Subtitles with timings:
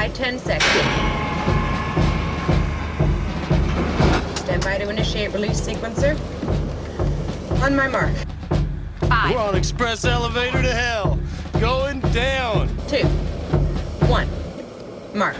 [0.00, 0.64] by 10 seconds.
[4.40, 6.16] Stand by to initiate release sequencer.
[7.62, 8.14] On my mark.
[9.00, 11.18] Five, We're on express elevator to hell.
[11.60, 12.68] Going down.
[12.88, 13.04] two,
[14.08, 14.26] one.
[15.12, 15.36] Mark.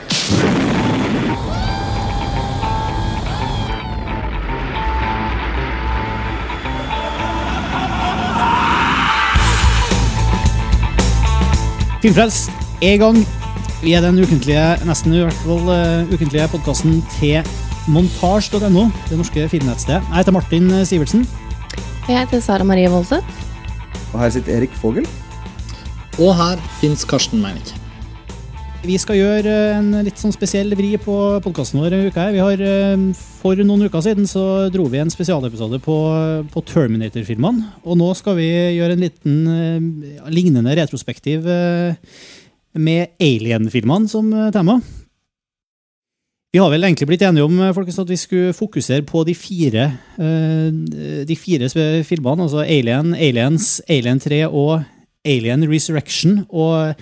[12.03, 12.50] Filmfrelst
[12.82, 13.39] er i gang.
[13.80, 17.46] Vi er den ukentlige, nesten i hvert fall uh, ukentlige podkasten til
[17.89, 20.03] montasj.no, det norske filmnettstedet.
[20.04, 21.22] Jeg heter Martin Sivertsen.
[22.04, 23.25] Jeg heter Sara Marie Voldseth.
[24.12, 25.08] Og her sitter Erik Fogel.
[26.20, 27.72] Og her fins Karsten Meinick.
[28.84, 31.94] Vi skal gjøre eh, en litt sånn spesiell vri på podkasten vår.
[31.94, 32.27] denne uka.
[32.33, 33.06] Vi har, eh,
[33.41, 35.97] For noen uker siden så dro vi en spesialepisode på,
[36.53, 37.81] på Terminator-filmene.
[37.84, 41.97] Og nå skal vi gjøre en liten eh, lignende retrospektiv eh,
[42.79, 44.81] med Alien-filmene som eh, tema.
[46.51, 49.37] Vi har vel egentlig blitt enige om eh, folkens, at vi skulle fokusere på de
[49.39, 49.87] fire,
[50.19, 51.71] eh, de fire
[52.07, 52.49] filmene.
[52.49, 54.81] Altså Alien, Aliens, Alien 3 og
[55.23, 56.41] Alien Resurrection.
[56.51, 56.95] Og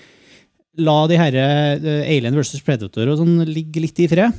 [0.78, 4.36] la de her eh, Alien versus Predator og sånn ligge litt i fred.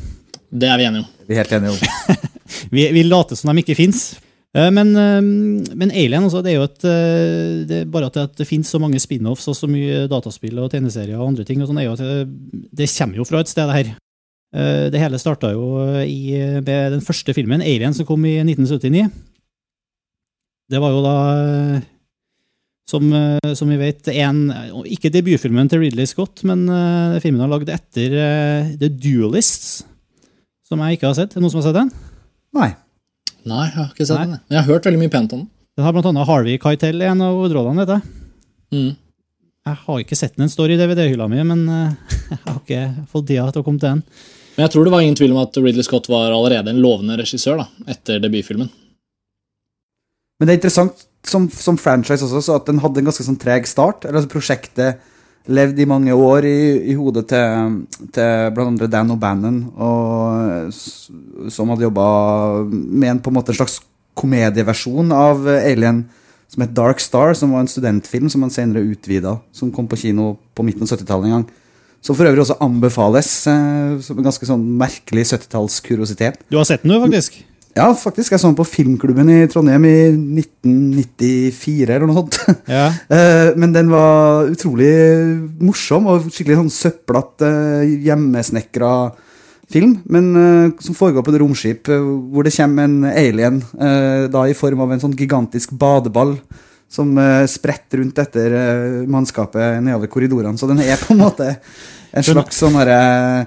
[0.49, 1.09] Det er vi enige om.
[1.25, 2.25] Vi er helt enige om.
[2.73, 4.17] Vi, vi later som de ikke fins.
[4.57, 5.21] Men, eh,
[5.77, 8.71] men Alien, altså, det er jo et eh, det Bare at det, at det finnes
[8.71, 12.63] så mange spin-offs og så mye dataspill og tegneserier og andre ting, og sånn, det,
[12.73, 13.91] det kommer jo fra et sted, det her.
[14.57, 15.67] Eh, Det hele starta jo
[16.01, 16.33] i,
[16.65, 19.05] med den første filmen, Alien, som kom i 1979.
[20.69, 21.85] Det var jo da, eh,
[22.89, 24.43] som, eh, som vi vet, en,
[24.89, 29.83] ikke debutfilmen til Ridley Scott, men eh, filmen han lagd etter eh, The Duelists,
[30.65, 31.33] som jeg ikke har sett.
[31.33, 31.93] Er det noen som har sett den?
[32.57, 32.71] Nei.
[33.47, 34.25] Nei, jeg har ikke sett Nei.
[34.25, 34.33] den.
[34.35, 34.43] jeg.
[34.47, 35.51] Men jeg har hørt veldig mye pent om den.
[35.79, 38.25] Den har blant annet Harvey Keitel i en av hovedrollene, vet jeg.
[38.75, 38.89] Mm.
[39.69, 42.83] Jeg har ikke sett den, den står i DVD-hylla mi, men eh, jeg har ikke
[43.11, 44.03] fått tida til å komme til den.
[44.57, 47.15] Men jeg tror det var ingen tvil om at Ridley Scott var allerede en lovende
[47.21, 48.67] regissør da, etter debutfilmen.
[50.39, 53.39] Men det er interessant som, som franchise også, så at den hadde en ganske sånn
[53.39, 54.03] treg start.
[54.07, 54.99] Eller altså Prosjektet
[55.49, 56.59] levde i mange år i,
[56.91, 57.79] i hodet til,
[58.13, 59.59] til andre Dan O'Bannon,
[61.49, 62.07] som hadde jobba
[62.69, 63.79] med en, på en måte en slags
[64.19, 66.03] komedieversjon av Alien
[66.49, 69.99] som het Dark Star, som var en studentfilm som han senere utvida, som kom på
[70.01, 71.49] kino på midten av 70-tallet en gang.
[72.01, 76.39] Som for øvrig også anbefales eh, som en ganske sånn merkelig 70-tallskuriositet.
[76.49, 77.41] Du har sett den, du, faktisk?
[77.77, 78.33] Ja, faktisk.
[78.33, 79.97] Jeg så den på Filmklubben i Trondheim i
[80.41, 82.39] 1994 eller noe sånt.
[82.79, 82.89] Ja.
[83.09, 84.91] Eh, Men den var utrolig
[85.61, 87.51] morsom og skikkelig sånn søplete,
[88.05, 88.93] hjemmesnekra
[89.69, 89.99] film.
[90.09, 94.47] Men eh, som foregår på et romskip eh, hvor det kommer en alien eh, da
[94.49, 96.37] i form av en sånn gigantisk badeball
[96.89, 100.57] som uh, spretter rundt etter uh, mannskapet nedover korridorene.
[100.57, 101.51] Så den er på en måte
[102.09, 103.45] en slags sånn herre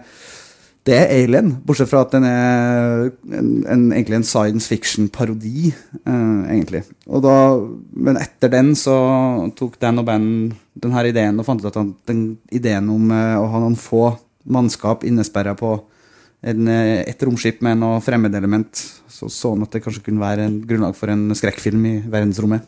[0.83, 3.05] det er Alien, bortsett fra at den er
[3.39, 6.83] en, en, egentlig en science fiction-parodi, eh, egentlig.
[7.07, 7.37] Da,
[7.95, 8.97] men etter den så
[9.59, 10.27] tok Dan og Ben
[10.75, 14.09] denne ideen og fant ut at han, den ideen om eh, å ha noen få
[14.51, 15.77] mannskap innesperra på
[16.43, 20.49] en, eh, et romskip med noe fremmedelement, så så han at det kanskje kunne være
[20.49, 22.67] en grunnlag for en skrekkfilm i verdensrommet.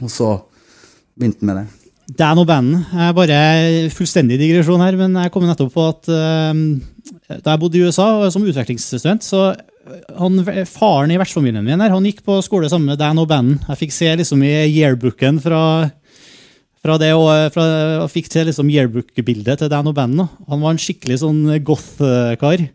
[0.00, 0.34] Og så
[1.14, 1.66] begynte han med det.
[2.18, 3.36] Dan og Ben er bare
[3.94, 6.64] fullstendig digresjon her, men jeg kom nettopp på at eh,
[7.30, 11.80] da jeg bodde i USA og som utvekslingsstudent, så eh, han, faren i vertsfamilien min
[11.80, 13.62] her, han gikk på skole sammen med Dan og banden.
[13.70, 15.62] Jeg fikk se liksom i yearbooken fra,
[16.84, 17.66] fra det, og fra,
[18.04, 20.28] jeg fikk se liksom yearbook-bildet til Dan og banden.
[20.50, 22.66] Han var en skikkelig sånn goth-kar.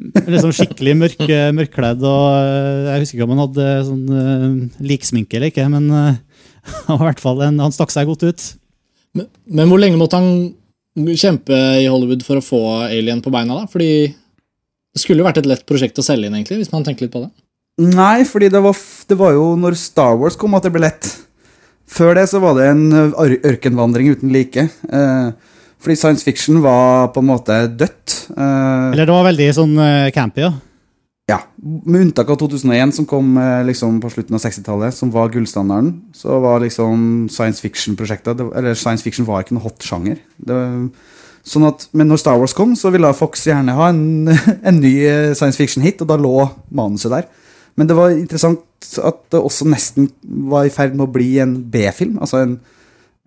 [0.00, 1.26] Liksom skikkelig mørk,
[1.58, 6.46] mørkkledd, og eh, jeg husker ikke om han hadde sånn liksminke eller ikke, men eh,
[6.86, 8.48] han hvert fall en, han stakk seg godt ut.
[9.18, 10.52] Men, men hvor lenge måtte han
[10.96, 13.62] kjempe i Hollywood for å få Alien på beina?
[13.62, 13.70] da?
[13.70, 17.06] Fordi det skulle jo vært et lett prosjekt å selge inn, egentlig, hvis man tenker
[17.06, 17.30] litt på det.
[17.80, 18.76] Nei, fordi det var,
[19.08, 21.06] det var jo når Star Wars kom at det ble lett.
[21.90, 24.66] Før det så var det en ørkenvandring uten like.
[24.68, 25.30] Eh,
[25.80, 28.16] fordi science fiction var på en måte dødt.
[28.34, 30.52] Eh, Eller det var veldig sånn uh, campy, ja.
[31.30, 35.30] Ja, Med unntak av 2001, som kom eh, liksom på slutten av 60-tallet, som var
[35.32, 40.18] gullstandarden, så var liksom science fiction-prosjekter Eller science fiction var ikke noe hot sjanger.
[41.46, 44.32] Sånn at, men når Star Wars kom, så ville Fox gjerne ha en,
[44.68, 46.34] en ny eh, science fiction-hit, og da lå
[46.68, 47.30] manuset der.
[47.78, 50.10] Men det var interessant at det også nesten
[50.50, 52.18] var i ferd med å bli en B-film.
[52.20, 52.58] Altså en,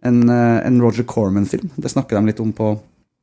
[0.05, 1.71] en, eh, en Roger Corman-film.
[1.77, 2.75] Det snakker de litt om på,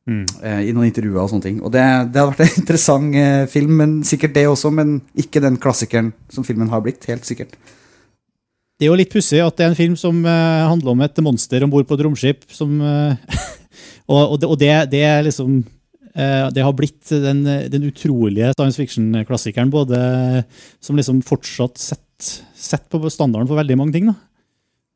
[0.08, 1.58] eh, i noen intervjuer og sånne ting.
[1.64, 1.82] Og det,
[2.12, 6.12] det har vært en interessant eh, film, men sikkert det også, men ikke den klassikeren
[6.32, 7.04] som filmen har blitt.
[7.10, 7.56] Helt sikkert.
[8.80, 11.24] Det er jo litt pussig at det er en film som eh, handler om et
[11.24, 12.46] monster om bord på et romskip.
[12.54, 12.80] Som,
[14.14, 15.60] og og, det, det, er liksom
[16.14, 20.00] Eh, Det har blitt den, den utrolige science fiction-klassikeren, både
[20.82, 24.10] som liksom fortsatt setter sett på standarden for veldig mange ting.
[24.10, 24.14] da.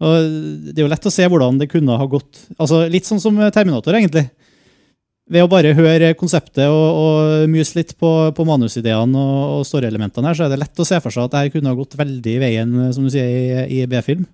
[0.04, 0.34] Og
[0.74, 2.42] Det er jo lett å se hvordan det kunne ha gått.
[2.58, 4.26] Altså Litt sånn som Terminator, egentlig.
[5.32, 10.28] Ved å bare høre konseptet og, og muse litt på, på manusideene og, og storyelementene,
[10.28, 12.34] her, så er det lett å se for seg at dette kunne ha gått veldig
[12.34, 14.26] i veien, som du sier, i, i B-film.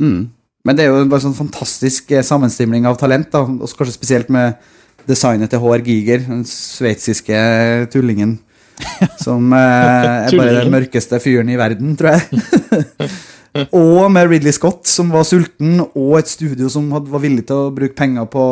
[0.00, 0.28] Mm.
[0.66, 3.42] Men det er jo bare sånn fantastisk eh, sammenstimling av talent, da.
[3.42, 4.60] og kanskje spesielt med
[5.08, 7.42] designet til HR Giger, den sveitsiske
[7.90, 8.38] tullingen.
[9.24, 13.10] Som eh, er bare den mørkeste fyren i verden, tror jeg.
[13.74, 17.66] og med Ridley Scott, som var sulten, og et studio som hadde, var villig til
[17.66, 18.44] å bruke penger på,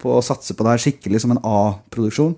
[0.00, 2.34] på å satse på det her skikkelig som en A-produksjon.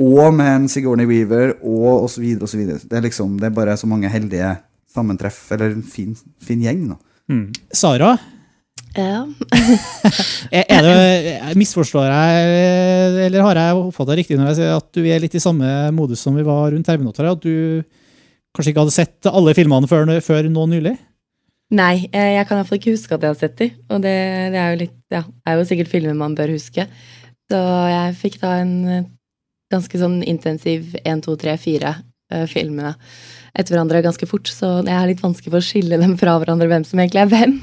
[0.00, 2.24] Og med en Sigourney Weaver, og osv.
[2.46, 2.62] osv.
[2.86, 4.54] Det er liksom, det er bare så mange heldige
[4.94, 6.14] sammentreff, eller en fin,
[6.44, 6.92] fin gjeng.
[6.92, 7.00] da.
[7.72, 8.18] Sara,
[8.98, 9.22] Ja.
[10.50, 15.04] er er det, misforstår jeg, eller har jeg oppfatta riktig når jeg sier at du
[15.06, 17.36] er litt i samme modus som vi var rundt Terminatoret?
[17.36, 17.84] At du
[18.56, 20.96] kanskje ikke hadde sett alle filmene før, før nå nylig?
[21.70, 23.70] Nei, eh, jeg kan iallfall ikke huske at jeg har sett de.
[23.92, 24.14] Og det,
[24.54, 26.86] det er jo litt Ja, er jo sikkert filmer man bør huske.
[27.50, 27.58] Så
[27.90, 29.04] jeg fikk da en eh,
[29.70, 32.94] ganske sånn intensiv 1, 2, 3, 4 eh, filmene
[33.58, 36.68] etter hverandre ganske fort, så jeg har litt vanskelig for å skille dem fra hverandre,
[36.70, 37.56] hvem som egentlig er hvem.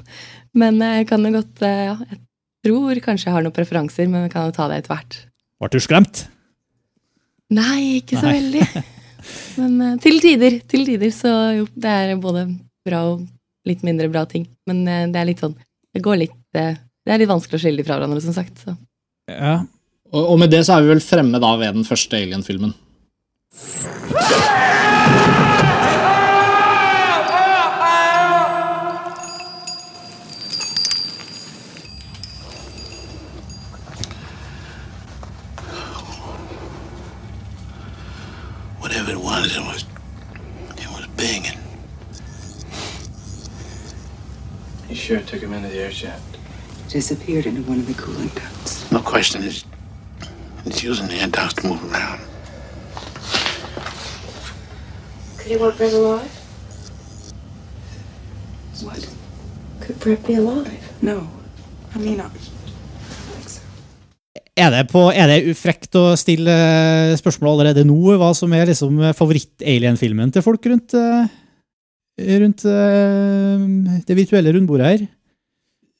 [0.59, 2.19] Men eh, jeg kan jo godt Ja, jeg
[2.67, 5.21] tror kanskje jeg har noen preferanser, men vi kan jo ta det etter hvert.
[5.59, 6.25] Ble du skremt?
[7.55, 8.37] Nei, ikke så Nei.
[8.41, 8.85] veldig.
[9.57, 11.11] Men til tider, til tider.
[11.15, 12.43] Så jo, det er både
[12.85, 13.23] bra og
[13.67, 14.47] litt mindre bra ting.
[14.69, 15.57] Men eh, det er litt sånn
[15.93, 16.75] Det går litt eh,
[17.05, 18.63] Det er litt vanskelig å skille de fra hverandre, som sagt.
[18.65, 18.75] Så.
[19.31, 19.59] Ja.
[20.11, 22.75] Og, og med det så er vi vel fremme da ved den første Alien-filmen.
[38.79, 39.85] Whatever it was, it was,
[40.77, 41.47] it was big.
[44.89, 46.37] And Sure took him into the air shaft?
[46.89, 48.91] disappeared into one of the cooling ducts.
[48.91, 49.63] no question, it's,
[50.65, 52.19] it's using the air ducts to move around.
[55.37, 56.31] Could he want Brett alive?
[58.83, 59.07] What?
[59.79, 60.75] Could Brett be alive?
[61.01, 61.29] No.
[61.95, 62.27] I mean, I.
[64.57, 66.51] Er det, på, er det frekt å stille
[67.15, 68.17] spørsmål allerede nå?
[68.19, 71.31] Hva som er liksom favoritt-alien-filmen til folk rundt, eh,
[72.17, 75.05] rundt eh, det virtuelle rundbordet her?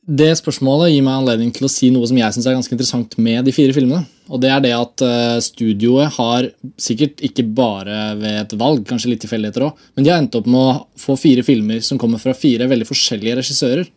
[0.08, 3.18] Det spørsmålet gir meg anledning til å si noe som jeg synes er ganske interessant
[3.20, 4.06] med de fire filmene.
[4.32, 6.48] Og det er det at eh, studioet har,
[6.80, 10.48] sikkert ikke bare ved et valg, kanskje litt tilfeldigheter òg, men de har endt opp
[10.48, 13.92] med å få fire filmer som kommer fra fire veldig forskjellige regissører.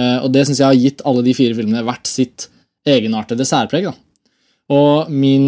[0.00, 2.48] Eh, og det syns jeg har gitt alle de fire filmene hvert sitt
[2.88, 3.90] egenartede særpreg.
[3.90, 3.94] Da.
[4.72, 5.46] Og min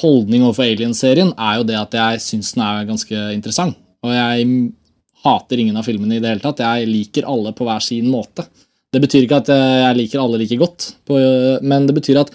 [0.00, 3.76] holdning overfor Alien-serien er jo det at jeg syns den er ganske interessant.
[4.00, 4.46] Og jeg
[5.24, 6.62] hater ingen av filmene i det hele tatt.
[6.64, 8.46] Jeg liker alle på hver sin måte.
[8.90, 12.24] Det betyr ikke at eh, jeg liker alle like godt, på, eh, men det betyr
[12.24, 12.32] at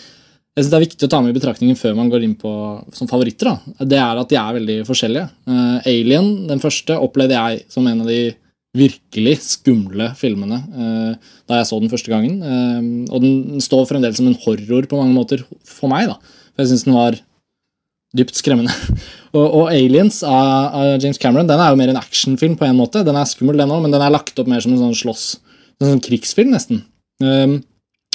[0.55, 2.49] jeg synes det er viktig å ta med i betraktningen før man går inn på
[2.95, 3.49] som favoritter.
[3.49, 3.85] Da.
[3.91, 5.25] Det er at de er veldig forskjellige.
[5.51, 8.21] Uh, Alien, den første, opplevde jeg som en av de
[8.75, 12.39] virkelig skumle filmene uh, da jeg så den første gangen.
[12.39, 16.07] Uh, og den står fremdeles som en horror på mange måter for meg.
[16.13, 16.15] da.
[16.55, 17.19] For jeg syns den var
[18.15, 18.71] dypt skremmende.
[19.35, 22.77] Og, og Aliens av, av James Cameron den er jo mer en actionfilm på en
[22.79, 23.03] måte.
[23.05, 25.25] Den er skummel, den òg, men den er lagt opp mer som en sånn slåss
[25.81, 26.83] en sånn krigsfilm, nesten.
[27.23, 27.59] Um,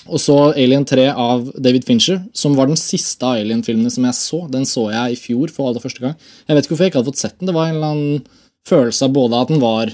[0.09, 4.17] og så Alien 3 av David Fincher, som var den siste av Alien-filmene som jeg
[4.17, 4.41] så.
[4.51, 6.15] Den så jeg i fjor for aller første gang.
[6.49, 7.51] Jeg vet ikke hvorfor jeg ikke hadde fått sett den.
[7.51, 8.23] Det var en eller annen
[8.69, 9.93] følelse av både at den var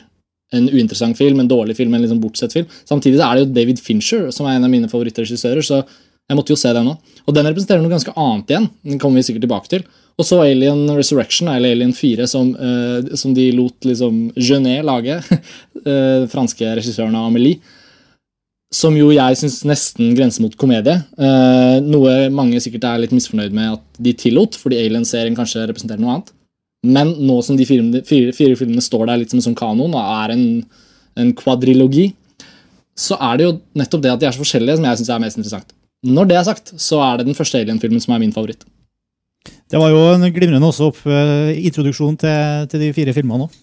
[0.54, 2.71] en uinteressant film, en dårlig film, en liksom bortsett film.
[2.87, 6.54] Samtidig er det jo David Fincher som er en av mine favorittregissører, så jeg måtte
[6.54, 7.14] jo se den òg.
[7.26, 8.71] Og den representerer noe ganske annet igjen.
[8.87, 9.87] Den kommer vi sikkert tilbake til.
[10.16, 15.18] Og så Alien Resurrection, eller Alien 4, som, eh, som de lot liksom Genet lage.
[15.85, 17.61] eh, franske regissøren av Amelie.
[18.73, 20.96] Som jo jeg syns nesten grenser mot komedie.
[21.20, 26.00] Eh, noe mange sikkert er litt misfornøyd med at de tillot, fordi Alien-serien kanskje representerer
[26.00, 26.32] noe annet.
[26.87, 29.94] Men nå som de fire, fire, fire filmene står der litt som en sånn kanon
[29.96, 30.46] og er en,
[31.18, 32.08] en kvadrilogi,
[32.96, 35.23] så er det jo nettopp det at de er så forskjellige, som jeg syns er
[35.26, 35.76] mest interessant.
[36.06, 38.64] Når det er sagt, så er det den første Alien-filmen som er min favoritt.
[39.67, 43.62] Det var jo en glimrende også opp, eh, introduksjon til, til de fire filmene òg.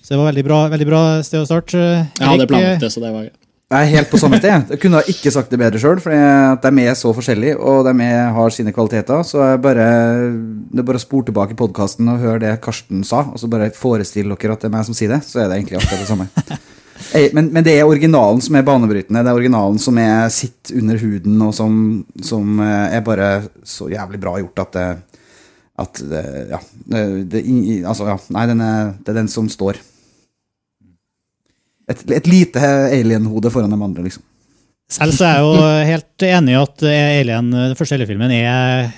[0.00, 1.78] Så det var veldig bra, veldig bra sted å starte.
[1.78, 3.32] Eh, Jeg hadde Erik, planlagt det, så det var gøy.
[3.70, 4.70] Jeg er helt på samme sted.
[4.72, 8.32] Jeg kunne ikke sagt det bedre sjøl, for de er så forskjellige, og de er,
[8.34, 9.22] har sine kvaliteter.
[9.22, 9.84] Så jeg bare,
[10.74, 13.46] det er bare å spore tilbake i podkasten og høre det Karsten sa, og så
[13.52, 16.02] bare forestille dere at det er meg som sier det, så er det egentlig akkurat
[16.02, 16.26] det samme.
[17.32, 19.22] Men, men det er originalen som er banebrytende.
[19.24, 21.72] Det er originalen som er sitt under huden, og som,
[22.22, 23.28] som eh, er bare
[23.66, 24.84] så jævlig bra gjort at det,
[25.80, 26.60] at det Ja.
[26.90, 27.44] Det,
[27.84, 28.16] altså, ja.
[28.36, 29.80] Nei, den er, det er den som står.
[31.90, 32.60] Et, et lite
[32.94, 34.22] alien-hode foran de andre, liksom.
[34.90, 38.90] Selv så er jeg jo helt enig i at Alien, den første Alien-filmen, er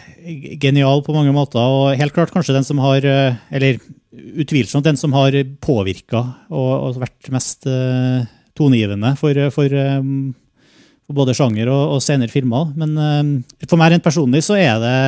[0.61, 1.61] genial på mange måter.
[1.61, 3.81] Og helt klart kanskje den som har eh, Eller
[4.12, 5.35] utvilsomt den som har
[5.65, 6.21] påvirka
[6.53, 8.21] og, og vært mest uh,
[8.53, 10.35] tongivende for, for, um,
[11.09, 12.75] for både sjanger og, og senere filmer.
[12.77, 13.31] Men um,
[13.65, 14.99] for meg rent personlig så er det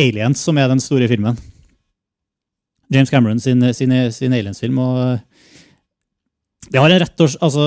[0.00, 1.38] Aliens som er den store filmen.
[2.90, 4.78] James Cameron sin, sin, sin Aliens-film.
[4.82, 5.20] og
[6.70, 7.64] det har en rett og, altså,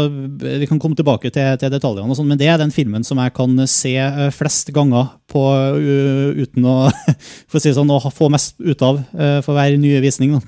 [0.59, 3.19] Vi kan komme tilbake til, til detaljene, og sånt, men det er den filmen som
[3.19, 5.41] jeg kan se eh, flest ganger på,
[5.75, 6.75] uh, uten å
[7.63, 9.01] si sånn, å få mest ut av
[9.43, 10.37] for hver nye visning.
[10.37, 10.43] Da.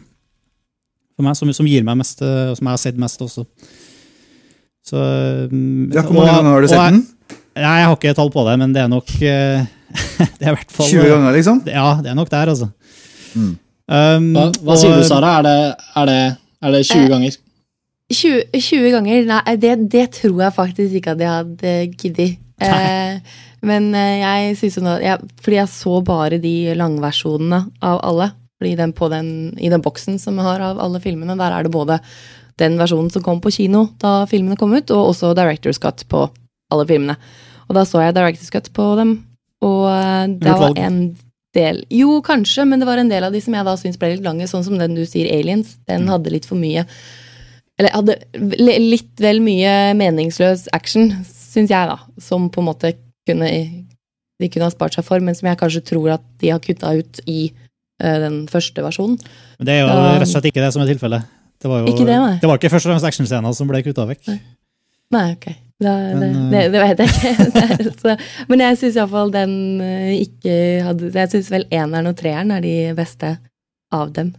[1.16, 3.44] For meg, som, som gir meg mest, og som jeg har sett mest også.
[4.86, 5.00] Så,
[5.96, 7.04] Ja, hvor mange ganger har du sett jeg- den?
[7.56, 9.08] Nei, Jeg har ikke tall på det, men det er nok
[10.40, 11.62] Det er i hvert fall 20 ganger, liksom?
[11.70, 12.70] Ja, det er nok der, altså.
[13.36, 13.54] Mm.
[13.86, 15.34] Um, Hva, hva og- sier du, Sara?
[15.40, 15.58] Er det,
[16.02, 16.20] er det,
[16.66, 17.36] er det 20 Eh, ganger?
[18.14, 19.26] 20, 20 ganger?
[19.32, 22.38] Nei, det, det tror jeg faktisk ikke at jeg hadde giddet.
[22.62, 23.20] Eh,
[23.66, 28.30] men eh, jeg synes jo nå jeg, Fordi jeg så bare de langversjonene av alle.
[28.62, 29.28] Fordi den på den,
[29.60, 31.98] I den boksen som jeg har av alle filmene, der er det både
[32.62, 36.22] den versjonen som kom på kino da filmene kom ut, og også Director's Cut på
[36.72, 37.18] alle filmene.
[37.68, 39.18] Og da så jeg Director's Cut på dem,
[39.64, 41.00] og eh, det var en
[41.56, 44.10] del Jo, kanskje, men det var en del av de som jeg da syns ble
[44.16, 45.78] litt lange, sånn som den du sier, Aliens.
[45.88, 46.84] Den hadde litt for mye
[47.76, 48.14] eller hadde
[48.80, 51.98] litt vel mye meningsløs action, syns jeg, da.
[52.24, 52.94] Som på en måte
[53.28, 53.50] kunne
[54.40, 56.92] de kunne ha spart seg for, men som jeg kanskje tror at de har kutta
[56.98, 57.50] ut i
[58.04, 59.20] uh, den første versjonen.
[59.60, 61.28] Men det er jo Da- rett og slett ikke det som er tilfellet.
[61.64, 62.34] Det var jo Ikke det, nei.
[62.42, 64.28] det var ikke først og fremst actionscener som ble kutta vekk.
[65.16, 65.48] Nei, ok.
[65.84, 67.52] Da, Men, det, eh, det, det vet jeg ikke.
[67.66, 68.16] Er så,
[68.48, 70.56] men jeg syns iallfall den eh, ikke
[70.86, 73.36] hadde Jeg syns vel eneren og treeren er de beste
[73.96, 74.34] av dem.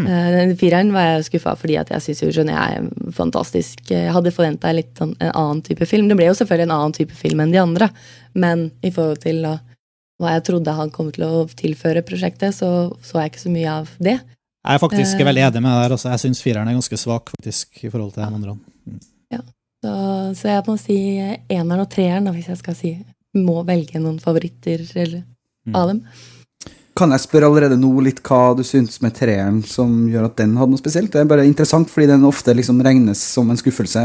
[0.00, 0.06] Mm.
[0.08, 3.84] Den fireren var jeg skuffa fordi at jeg syns jo Johnny er fantastisk.
[3.92, 6.08] Jeg hadde forventa litt sånn en annen type film.
[6.08, 7.90] Det ble jo selvfølgelig en annen type film enn de andre,
[8.32, 9.58] men i forhold til da,
[10.22, 12.70] hva jeg trodde han kom til å tilføre prosjektet, så
[13.04, 14.16] så jeg ikke så mye av det.
[14.62, 15.96] Jeg er faktisk uh, veldig enig med deg der.
[15.98, 16.12] Altså.
[16.14, 18.56] Jeg syns fireren er ganske svak faktisk, i forhold til de andre.
[19.82, 19.92] Så,
[20.38, 20.96] så jeg må si
[21.50, 22.92] eneren og treeren, hvis jeg skal si
[23.34, 25.24] må velge noen favoritter eller,
[25.62, 25.76] Mm.
[25.78, 26.00] av dem.
[26.98, 30.56] Kan jeg spørre allerede nå litt hva du syns med treeren som gjør at den
[30.58, 31.12] hadde noe spesielt?
[31.14, 34.02] Det er bare interessant, fordi den ofte liksom regnes som en skuffelse.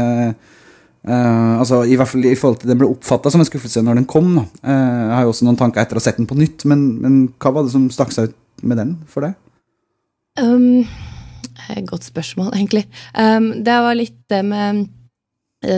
[1.08, 4.00] Uh, altså I hvert fall i forhold til den ble oppfatta som en skuffelse når
[4.00, 4.38] den kom.
[4.38, 6.86] Eh, jeg har jo også noen tanker etter å ha sett den på nytt, men,
[7.02, 9.34] men hva var det som stakk seg ut med den for deg?
[10.38, 10.86] Um,
[11.68, 12.86] eh, godt spørsmål, egentlig.
[13.18, 14.86] Um, det var litt det med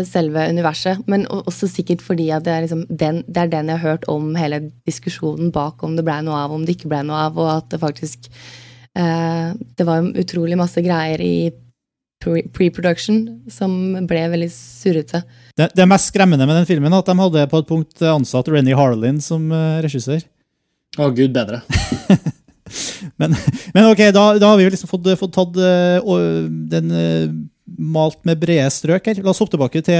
[0.05, 3.81] selve universet, men også sikkert fordi at det er, liksom den, det er den jeg
[3.81, 7.01] har hørt om hele diskusjonen bak om det ble noe av, om det ikke ble
[7.09, 11.51] noe av, og at det faktisk eh, Det var utrolig masse greier i
[12.21, 13.73] pre- pre-production som
[14.09, 15.23] ble veldig surrete.
[15.57, 18.53] Det, det mest skremmende med den filmen er at de hadde på et punkt ansatt
[18.53, 20.21] Renny Harlin som eh, regissør.
[20.99, 21.63] Å, gud bedre.
[23.19, 23.35] Men,
[23.75, 26.21] men ok, da, da har vi jo liksom fått, fått tatt uh,
[26.71, 27.33] den eh,
[27.81, 29.21] malt med brede strøk her.
[29.25, 29.99] La oss hoppe tilbake til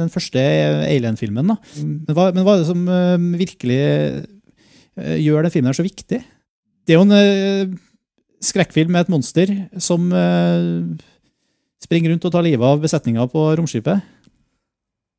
[0.00, 0.42] den første
[0.86, 1.52] Alien-filmen.
[1.52, 1.58] da.
[1.82, 6.22] Men hva, er det som eh, virkelig eh, gjør den filmen her så viktig?
[6.86, 7.72] Det er jo en eh,
[8.44, 9.50] skrekkfilm med et monster
[9.82, 10.12] som
[11.82, 14.06] springer rundt og tar livet av besetninga på romskipet.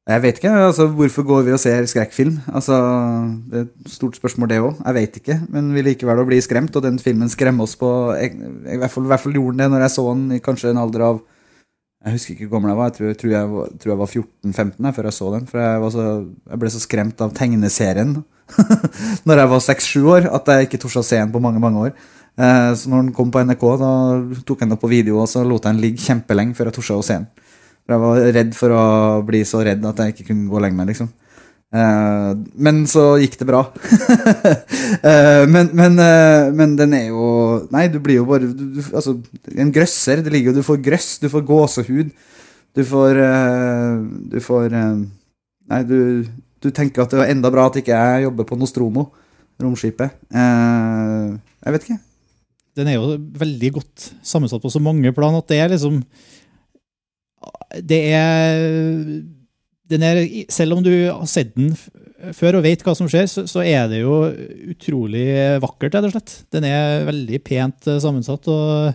[0.09, 0.49] Jeg vet ikke.
[0.49, 2.39] altså Hvorfor går vi og ser skrekkfilm?
[2.47, 2.73] Altså,
[3.51, 4.79] Det er et stort spørsmål, det òg.
[4.85, 5.41] Jeg vet ikke.
[5.49, 8.89] Men vi liker vel å bli skremt, og den filmen skremmer oss på I hvert
[8.89, 11.05] fall, i hvert fall gjorde den det når jeg så den i kanskje en alder
[11.05, 11.21] av
[12.05, 12.91] Jeg husker ikke hvor gammel jeg var.
[12.91, 15.47] Jeg tror, tror jeg, var- tror jeg var 14-15 før jeg så den.
[15.49, 16.05] For jeg, så,
[16.53, 18.13] jeg ble så skremt av tegneserien
[19.27, 21.83] når jeg var 6-7 år, at jeg ikke torde å se den på mange mange
[21.89, 21.91] år.
[22.39, 23.91] Eh, så når den kom på NRK, da
[24.47, 26.77] tok jeg den opp på video, og så lot jeg den ligge kjempelenge før jeg
[26.79, 27.27] torde å se den.
[27.83, 28.83] For jeg var redd for å
[29.27, 31.11] bli så redd at jeg ikke kunne gå lenge med liksom.
[31.69, 32.31] Eh,
[32.65, 33.65] men så gikk det bra.
[34.99, 37.25] Eh, men, men, eh, men den er jo
[37.73, 39.15] Nei, du blir jo bare du, du, Altså,
[39.55, 40.23] en grøsser.
[40.25, 42.11] Det ligger jo Du får grøss, du får gåsehud.
[42.77, 45.01] Du får uh, Du får uh,
[45.69, 46.25] Nei, du,
[46.63, 49.09] du tenker at det er enda bra at ikke jeg jobber på Nostromo,
[49.61, 50.15] romskipet.
[50.33, 51.99] Uh, jeg vet ikke.
[52.79, 55.99] den er jo veldig godt sammensatt på så mange plan at det er liksom
[57.85, 58.63] Det er
[59.89, 61.75] den er, Selv om du har sett den
[62.35, 64.17] før og vet hva som skjer, så, så er det jo
[64.73, 65.25] utrolig
[65.63, 66.35] vakkert, rett og slett.
[66.53, 68.49] Den er veldig pent eh, sammensatt.
[68.51, 68.93] og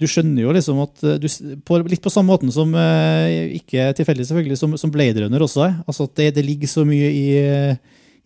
[0.00, 1.28] du skjønner jo liksom at eh, du,
[1.66, 5.66] på, Litt på samme måten som eh, Ikke tilfeldig, selvfølgelig, som, som Blade Runner også
[5.68, 5.74] er.
[5.86, 7.26] Altså at det, det ligger så mye i,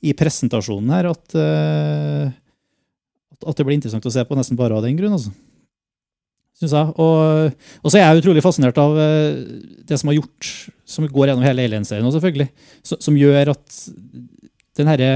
[0.05, 1.41] i presentasjonen her at,
[3.45, 5.17] at det blir interessant å se på nesten bare av den grunn.
[5.19, 5.35] altså.
[6.55, 6.95] Synes jeg.
[7.03, 7.51] Og,
[7.83, 8.95] og så er jeg utrolig fascinert av
[9.85, 10.51] det som har gjort,
[10.87, 12.47] som går gjennom hele Alien-serien, selvfølgelig,
[12.87, 13.79] som, som gjør at
[14.79, 15.11] den herre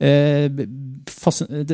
[0.00, 0.46] eh,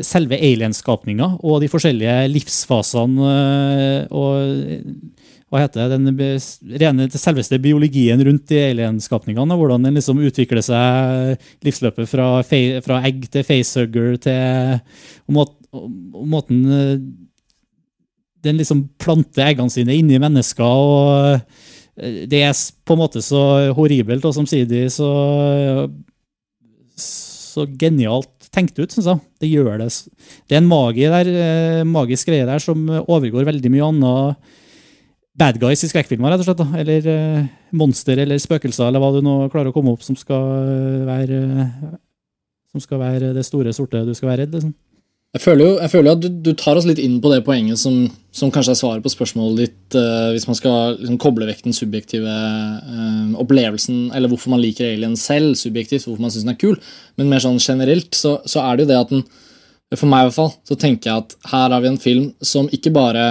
[0.03, 4.83] selve alienskapninga og de forskjellige livsfasene eh, og
[5.47, 11.45] hva heter det, den rene, selveste biologien rundt de alienskapningene, hvordan den liksom utvikler seg
[11.63, 12.25] livsløpet fra,
[12.83, 14.81] fra egg til facehugger til
[15.23, 16.91] og, måt, og måten eh,
[18.43, 21.39] den liksom planter eggene sine inni mennesker, og
[21.95, 25.07] eh, det er på en måte så horribelt og samtidig så
[27.01, 29.21] så genialt tenkt ut, syns jeg.
[29.41, 29.89] Det gjør det.
[30.47, 34.55] Det er en magi der, eh, magisk greie der som overgår veldig mye annet
[35.37, 36.63] bad guys i skrekkfilmer, rett og slett.
[36.81, 40.49] Eller uh, monster eller spøkelser, eller hva du nå klarer å komme opp som skal
[40.65, 41.41] eh, være
[42.73, 44.57] som skal være det store sorte du skal være redd.
[44.57, 44.73] liksom.
[45.37, 47.77] Jeg føler jo, jeg føler at du, du tar oss litt inn på det poenget
[47.77, 51.61] som, som kanskje er svaret på spørsmålet ditt, uh, hvis man skal liksom, koble vekk
[51.67, 56.55] den subjektive uh, opplevelsen, eller hvorfor man liker Alien selv subjektivt, hvorfor man syns den
[56.55, 56.79] er kul.
[57.21, 59.27] Men mer sånn generelt så, så er det jo det at den
[59.95, 62.65] For meg i hvert fall, så tenker jeg at her har vi en film som
[62.73, 63.27] ikke bare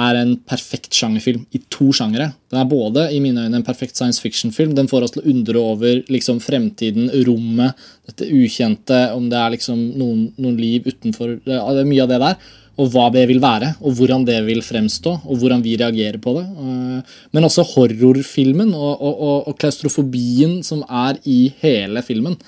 [0.00, 2.30] er en perfekt sjangerfilm i to sjangere.
[2.48, 4.72] Den er både i mine øyne en perfekt science fiction-film.
[4.76, 7.76] Den får oss til å undre over liksom, fremtiden, rommet,
[8.08, 12.22] dette ukjente, om det er liksom, noen, noen liv utenfor Det er mye av det
[12.24, 12.50] der.
[12.80, 16.38] Og hva det vil være, og hvordan det vil fremstå, og hvordan vi reagerer på
[16.38, 16.46] det.
[16.48, 22.38] Eh, Men også horrorfilmen og, og, og, og klaustrofobien som er i hele filmen.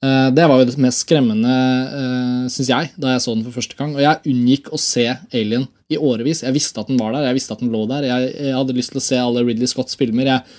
[0.00, 1.52] Eh, Det var jo det mest skremmende,
[1.92, 3.92] uh, syns jeg, da jeg så den for første gang.
[3.92, 5.04] Og jeg unngikk å se
[5.36, 6.42] Alien i årevis.
[6.44, 8.06] Jeg visste at den var der, jeg visste at den lå der.
[8.08, 10.28] Jeg, jeg hadde lyst til å se alle Ridley Scotts filmer.
[10.28, 10.58] Jeg,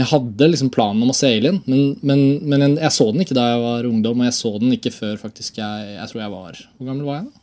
[0.00, 3.26] jeg hadde liksom planen om å se Alien, men, men, men jeg, jeg så den
[3.26, 6.22] ikke da jeg var ungdom, og jeg så den ikke før faktisk jeg Jeg tror
[6.22, 7.38] jeg var Hvor gammel var jeg da?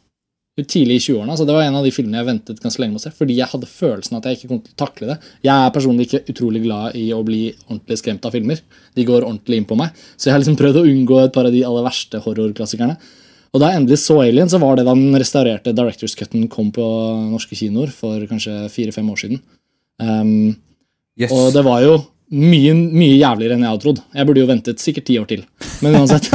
[0.60, 1.32] Tidlig i 20-årene.
[1.32, 3.38] altså Det var en av de filmene jeg ventet ganske lenge med å se, fordi
[3.38, 5.16] jeg hadde følelsen at jeg ikke kom til å takle det.
[5.46, 8.60] Jeg er personlig ikke utrolig glad i å bli ordentlig skremt av filmer.
[8.98, 9.96] De går ordentlig inn på meg.
[10.18, 12.98] Så jeg har liksom prøvd å unngå et par av de aller verste horrorklassikerne.
[13.54, 16.70] Og da jeg endelig så Alien, så var det da den restaurerte Directors Cutten kom
[16.76, 16.86] på
[17.32, 19.42] norske kinoer for kanskje fire-fem år siden.
[20.00, 20.56] Um,
[21.20, 21.34] Yes.
[21.36, 21.98] Og det var jo
[22.32, 23.98] mye, mye jævligere enn jeg hadde trodd.
[24.16, 25.42] Jeg burde jo ventet sikkert ti år til.
[25.84, 26.30] Men uansett.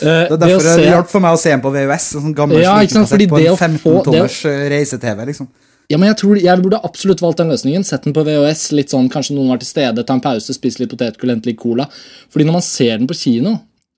[0.00, 2.06] Det er derfor det se- hjalp for meg å se den på VØS.
[2.16, 4.38] Sånn gammel Ja, ikke sant, fordi på en 15-tommers
[4.72, 5.24] reise-TV.
[5.32, 5.48] liksom.
[5.92, 7.84] Ja, men jeg tror jeg burde absolutt valgt den løsningen.
[7.86, 10.80] Sett den på VHS, litt sånn, kanskje noen var til stede, ta en pause, spise
[10.82, 11.86] litt potetgull, hente litt cola.
[12.32, 13.52] Fordi når man ser den på kino,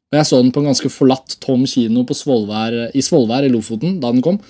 [0.08, 3.98] og jeg så den på en ganske forlatt, tom kino Svolvær, i Svolvær i Lofoten
[4.02, 4.40] da den kom,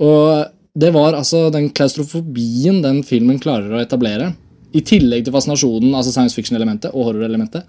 [0.00, 0.46] og
[0.80, 4.32] det var altså den klaustrofobien den filmen klarer å etablere,
[4.70, 7.66] i tillegg til fascinasjonen, altså science fiction-elementet og horror-elementet,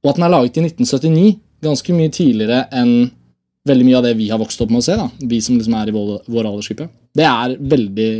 [0.00, 3.10] og at den er laget i 1979, ganske mye tidligere enn
[3.68, 5.76] veldig mye av det vi har vokst opp med å se, da, vi som liksom
[5.76, 6.48] er i vår, vår.
[7.16, 8.12] Det er veldig,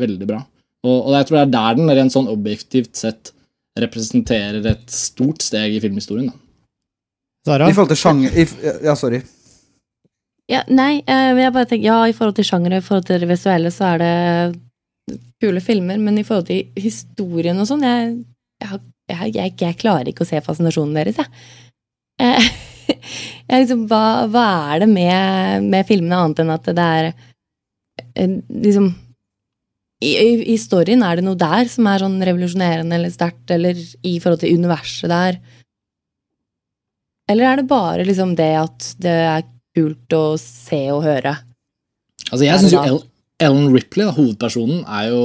[0.00, 0.40] veldig bra.
[0.84, 3.30] Og, og jeg tror det er der den rent sånn objektivt sett
[3.78, 6.30] representerer et stort steg i filmhistorien.
[6.30, 6.43] Da.
[7.44, 7.68] Sara?
[7.68, 8.46] I forhold til sjanger i,
[8.84, 9.20] Ja, sorry.
[10.50, 13.30] Ja, nei, eh, jeg bare tenker, ja, i forhold til sjangere, i forhold til det
[13.30, 18.10] visuelle, så er det kule filmer, men i forhold til historien og sånn, jeg,
[18.60, 21.46] jeg, jeg, jeg, klarer ikke å se fascinasjonen deres, jeg.
[22.20, 22.50] Eh,
[23.48, 28.36] jeg liksom, hva, hva er det med, med filmene annet enn at det er eh,
[28.52, 28.92] liksom
[30.04, 33.78] i, i, I storyen, er det noe der som er sånn revolusjonerende eller sterkt, eller
[34.04, 35.40] i forhold til universet der?
[37.30, 41.34] Eller er det bare liksom det at det er kult å se og høre?
[42.30, 42.82] Altså, jeg syns jo?
[42.84, 43.02] El
[43.42, 45.22] Ellen Ripley, da, hovedpersonen, er jo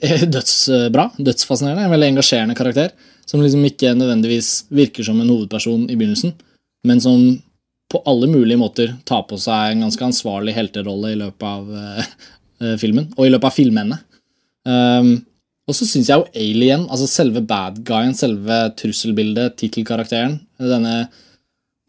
[0.00, 1.10] eh, dødsbra.
[1.18, 1.86] Dødsfascinerende.
[1.86, 2.94] En veldig engasjerende karakter.
[3.28, 6.34] Som liksom ikke nødvendigvis virker som en hovedperson i begynnelsen,
[6.88, 7.20] men som
[7.92, 12.08] på alle mulige måter tar på seg en ganske ansvarlig helterolle i løpet av eh,
[12.82, 14.00] filmen, og i løpet av filmene.
[14.66, 15.12] Um,
[15.70, 21.08] og så syns jeg jo Alien, altså selve bad guyen, selve trusselbildet, tittelkarakteren, denne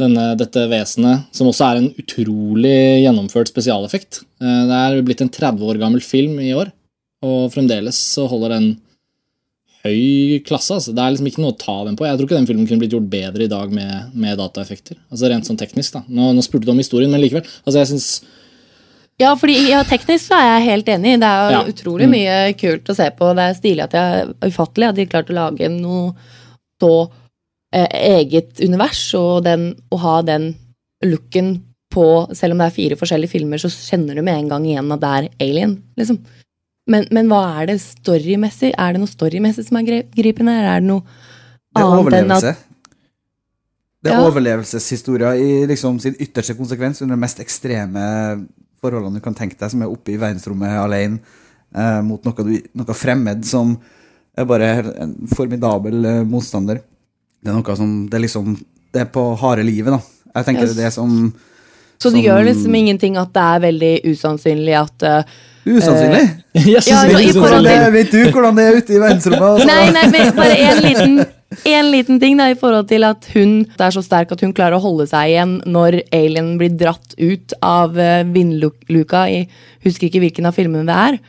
[0.02, 4.24] denne, dette vesenet, som også er en utrolig gjennomført spesialeffekt.
[4.42, 6.72] Eh, Det er blitt en 30 år gammel film i år,
[7.24, 8.78] og fremdeles så holder den
[9.84, 10.74] høy klasse.
[10.78, 10.94] Altså.
[10.96, 12.06] Det er liksom ikke noe å ta den på.
[12.08, 14.98] Jeg tror ikke den filmen kunne blitt gjort bedre i dag med, med dataeffekter.
[15.12, 16.04] Altså Rent sånn teknisk, da.
[16.08, 17.46] Nå, nå spurte du om historien, men likevel.
[17.66, 18.10] Altså jeg synes,
[19.22, 21.20] Ja, fordi ja, teknisk så er jeg helt enig.
[21.22, 21.64] Det er jo Ja.
[21.72, 22.16] utrolig Mm.
[22.18, 23.36] mye kult å se på.
[23.36, 26.16] Det er stilig at jeg er ufattelig at de klarte å lage noe
[26.82, 27.12] så
[27.74, 30.52] eget univers, og den, å ha den
[31.04, 31.56] looken
[31.94, 34.88] på Selv om det er fire forskjellige filmer, så kjenner du med en gang igjen
[34.96, 36.18] at det er Alien, liksom.
[36.90, 38.74] Men, men hva er det storymessig?
[38.74, 40.56] Er det noe storymessig som er gripende?
[40.58, 42.48] Eller er det noe Det er annet enn at
[44.04, 44.24] Det er Ja.
[44.26, 48.04] overlevelseshistoria i liksom sin ytterste konsekvens under de mest ekstreme
[48.82, 51.22] forholdene du kan tenke deg, som er oppe i verdensrommet alene
[51.74, 53.78] eh, mot noe, noe fremmed som
[54.36, 54.74] er bare
[55.06, 56.82] en formidabel eh, motstander.
[57.44, 58.54] Det er noe som Det er liksom
[58.94, 60.00] Det er på harde livet, da.
[60.40, 60.76] Jeg tenker Yes.
[60.76, 61.34] det er det som
[62.00, 65.24] Så det som- gjør liksom ingenting at det er veldig usannsynlig at uh,
[65.66, 66.24] Usannsynlig?
[66.56, 68.94] Uh, yes, Ja, så, i litt forhold til- Det, vet du hvordan det er ute
[68.94, 69.48] i verdensrommet?
[69.52, 69.68] Altså.
[69.70, 71.26] Nei, nei, men bare en liten,
[71.76, 74.76] en liten ting da, i forhold til at hun er så sterk at hun klarer
[74.76, 79.46] å holde seg igjen når alien blir dratt ut av eh, vindluka i
[79.86, 81.20] Husker ikke hvilken av filmene det er.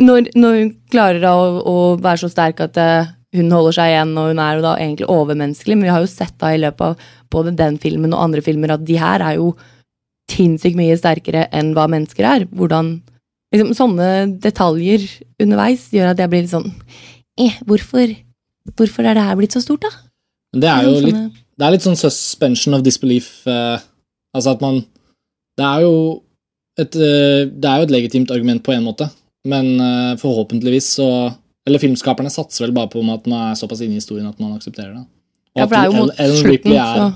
[0.00, 4.12] Når, når hun klarer å, å være så sterk at eh, hun holder seg igjen,
[4.20, 6.84] og hun er jo da egentlig overmenneskelig, men vi har jo sett da i løpet
[6.86, 9.54] av både den filmen og andre filmer at de her er jo
[10.30, 12.46] sinnssykt mye sterkere enn hva mennesker er.
[12.54, 12.96] Hvordan
[13.54, 14.10] liksom, Sånne
[14.42, 15.04] detaljer
[15.42, 16.70] underveis gjør at jeg blir litt sånn
[17.40, 18.14] eh, hvorfor,
[18.78, 19.92] hvorfor er det her blitt så stort, da?
[20.54, 23.42] Det er jo litt, det er litt sånn suspension of disbelief.
[23.50, 23.78] Eh,
[24.34, 24.84] altså at man
[25.54, 26.22] Det er jo
[26.78, 29.06] et, eh, det er jo et legitimt argument på en måte,
[29.46, 31.08] men eh, forhåpentligvis så
[31.64, 34.56] Eller filmskaperne satser vel bare på at man er såpass inne i historien at man
[34.58, 35.04] aksepterer det.
[35.54, 37.12] Og Ja, for det er jo mot Ellen- Ellen slutten, er, så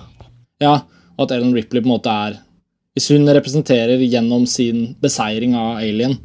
[0.63, 0.77] Ja,
[1.19, 2.39] og at Ellen Ripley på en måte er
[2.97, 6.17] Hvis hun representerer gjennom sin beseiring av alien,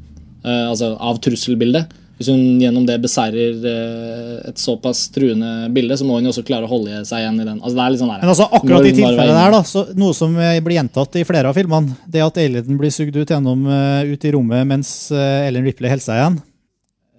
[0.45, 6.05] uh, altså av trusselbildet Hvis hun gjennom det beseirer uh, et såpass truende bilde, så
[6.05, 7.59] må hun jo også klare å holde seg igjen i den.
[7.59, 10.13] Altså det er litt sånn der, Men altså, akkurat i tilfellet der, da, så noe
[10.15, 13.67] som eh, blir gjentatt i flere av filmene, det at alienen blir sugd ut gjennom
[13.67, 16.41] uh, ut i rommet mens Ellen Ripley holder seg igjen.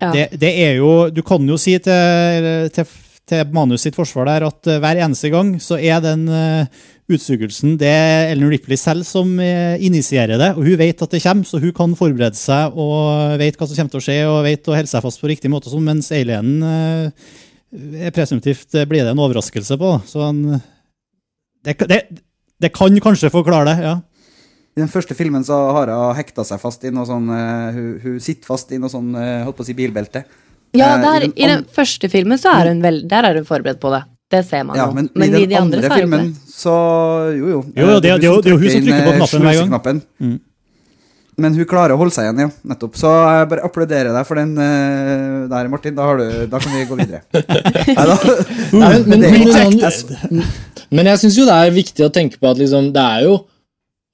[0.00, 2.88] Det, det er jo Du kan jo si til, til,
[3.30, 6.66] til manus sitt forsvar der at eh, hver eneste gang så er den uh,
[7.10, 10.50] utsugelsen det er Ellen Ripley selv som eh, initierer det.
[10.56, 13.76] Og hun vet at det kommer, så hun kan forberede seg og vet hva som
[13.78, 16.10] kommer til å skje og vet å holde seg fast på riktig måte, sånn, mens
[16.14, 19.92] alienen eh, presumptivt eh, blir det en overraskelse på.
[20.08, 20.42] Så han,
[21.66, 22.00] det, det,
[22.64, 23.98] det kan kanskje forklare det, ja.
[24.74, 27.90] I den første filmen så har hun hekta seg fast i noe sånn uh, hun,
[28.02, 30.24] hun sitter fast i noe sånn uh, holdt på å si bilbelte.
[30.74, 33.38] Ja, der, der, i den i den første filmen så er hun vel Der er
[33.38, 34.00] hun forberedt på det.
[34.34, 34.96] Det ser man Ja, jo.
[34.96, 36.72] men, Men, i i den de andre andre filmen så
[37.36, 37.60] Jo, jo.
[37.76, 39.46] Jo, jo, det er- det jo- det er jo hun som trykker på eh, knappen
[39.46, 40.02] hver gang.
[40.20, 40.34] Mm.
[41.36, 42.50] Men hun klarer å holde seg igjen, ja.
[42.70, 42.94] Nettopp.
[42.98, 45.94] Så jeg bare applauderer deg for den uh, der, Martin.
[45.96, 47.22] Da, har du, da kan vi gå videre.
[48.74, 49.80] Nei, Men, men, er men,
[50.30, 50.44] men,
[50.94, 53.40] men jeg syns jo det er viktig å tenke på at liksom, det er jo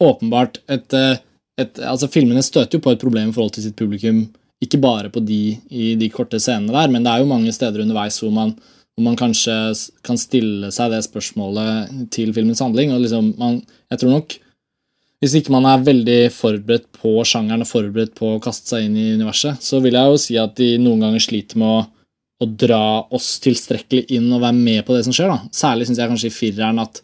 [0.03, 1.17] åpenbart et, eh,
[1.61, 4.29] et Altså, filmene støter jo på et problem i forhold til sitt publikum,
[4.63, 7.81] ikke bare på de i de korte scenene der, men det er jo mange steder
[7.81, 8.55] underveis hvor man,
[8.97, 9.55] hvor man kanskje
[10.05, 12.93] kan stille seg det spørsmålet til filmens handling.
[12.93, 14.39] og liksom, man, Jeg tror nok
[15.21, 18.97] hvis ikke man er veldig forberedt på sjangeren og forberedt på å kaste seg inn
[18.97, 21.81] i universet, så vil jeg jo si at de noen ganger sliter med å
[22.41, 25.29] å dra oss tilstrekkelig inn og være med på det som skjer.
[25.29, 25.49] da.
[25.53, 27.03] Særlig syns jeg kanskje i fireren at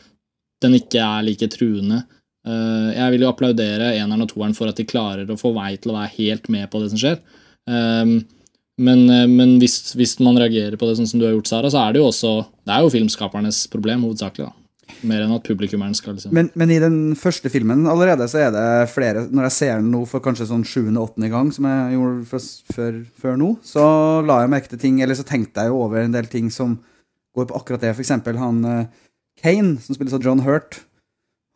[0.64, 2.04] den ikke er like truende.
[2.46, 5.74] Eh, jeg vil jo applaudere eneren og toeren for at de klarer å få vei
[5.80, 7.18] til å være helt med på det som skjer.
[7.66, 8.20] Um,
[8.78, 11.72] men eh, men hvis, hvis man reagerer på det sånn som du har gjort, Sara,
[11.72, 14.46] så er det jo også Det er jo filmskapernes problem, hovedsakelig.
[14.46, 14.62] da.
[15.06, 18.52] Mer enn at publikummeren skal liksom Men, men i den første filmen allerede så er
[18.54, 22.28] det flere Når jeg ser den nå for kanskje sånn sjuende-åttende gang, som jeg gjorde
[22.30, 23.87] for, før, før nå, så
[24.26, 26.78] la jeg merke til ting Eller så tenkte jeg jo over en del ting som
[27.37, 27.96] går på akkurat det.
[27.96, 29.09] For eksempel han eh,
[29.42, 30.86] Kane, som spilles av John Hurt.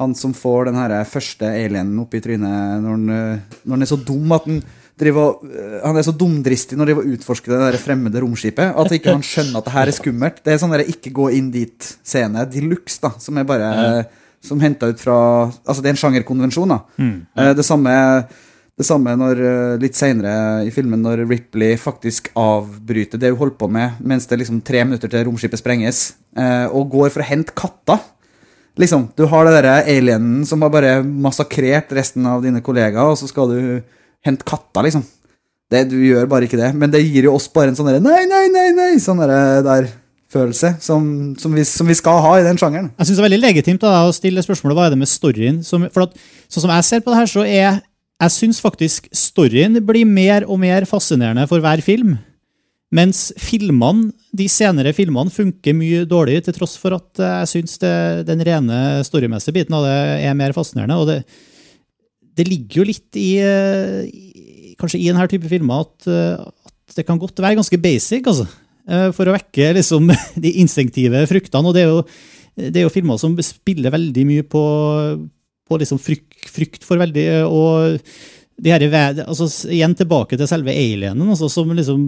[0.01, 3.87] Han som får den her første alienen opp i trynet når han, eh, når han
[3.87, 4.63] er så dum at han
[5.01, 8.97] driver og eh, Han er så dumdristig når og utforsker det der fremmede romskipet at
[8.97, 10.43] ikke han skjønner at det her er skummelt.
[10.45, 13.93] Det er sånn der ikke gå inn dit-scene de luxe, da, som er bare Ja.
[14.41, 15.15] Som henta ut fra
[15.69, 16.79] Altså, det er en sjangerkonvensjon, da.
[16.97, 17.27] Mm.
[17.37, 17.53] ja.
[17.53, 17.91] Det samme
[18.81, 23.59] det samme når, eh, litt senere i filmen, når Ripley faktisk avbryter det hun holder
[23.61, 27.21] på med mens det er liksom tre minutter til romskipet sprenges, eh, og går for
[27.21, 27.99] å hente katta.
[28.79, 33.19] Liksom, Du har det derre alienen som har bare massakrert resten av dine kollegaer, og
[33.19, 33.81] så skal du
[34.25, 35.03] hente katta, liksom.
[35.71, 36.73] Det, du gjør bare ikke det.
[36.75, 39.61] Men det gir jo oss bare en sånn derre nei, nei, nei, nei, sånn derre
[39.67, 39.91] der
[40.31, 41.05] følelse som,
[41.39, 42.91] som, vi, som vi skal ha i den sjangeren.
[42.99, 45.61] Jeg synes det er veldig legitimt da, å stille spørsmålet hva er det med storyen.
[45.67, 46.19] Som, for at,
[46.51, 47.81] sånn som jeg ser på det her, så er
[48.21, 52.19] jeg syns faktisk storyen blir mer og mer fascinerende for hver film.
[52.91, 57.77] Mens filmene, de senere filmene funker mye dårlig, til tross for at jeg syns
[58.27, 60.97] den rene storymessige biten av det er mer fascinerende.
[60.99, 61.21] og det,
[62.41, 67.07] det ligger jo litt i, eh, kanskje i denne type filmer at, eh, at det
[67.07, 68.49] kan godt være ganske basic, altså.
[68.89, 70.11] eh, For å vekke liksom
[70.45, 71.71] de instinktive fruktene.
[71.71, 72.03] Og det er jo,
[72.59, 74.65] det er jo filmer som spiller veldig mye på,
[75.71, 78.01] på liksom frykt, frykt for veldig Og
[78.61, 78.83] de her,
[79.25, 82.03] altså, igjen tilbake til selve alienen, altså, som liksom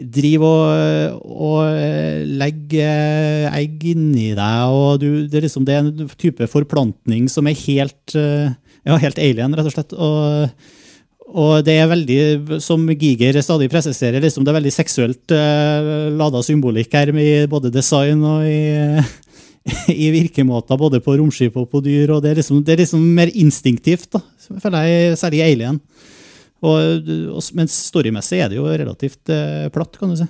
[0.00, 6.12] driver og, og legger egg inni deg, og du, det, er liksom, det er en
[6.20, 8.52] type forplantning som er helt, eh,
[8.86, 9.96] ja, helt alien, rett og slett.
[9.96, 10.68] Og,
[11.30, 12.20] og det er veldig,
[12.64, 17.72] som Giger stadig presiserer, liksom, det er veldig seksuelt uh, lada symbolikk her, i både
[17.74, 18.98] design og i,
[20.06, 22.16] i virkemåter, både på romskip og på dyr.
[22.16, 24.24] og Det er liksom, det er liksom mer instinktivt, da,
[24.62, 25.82] føler jeg, særlig i Alien.
[26.60, 30.26] Og, og, men storymessig er det jo relativt uh, platt, kan du si.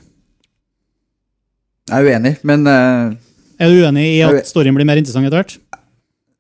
[1.91, 3.11] Jeg er uenig, men uh,
[3.59, 5.57] Er du uenig i at storyen blir mer interessant etter hvert?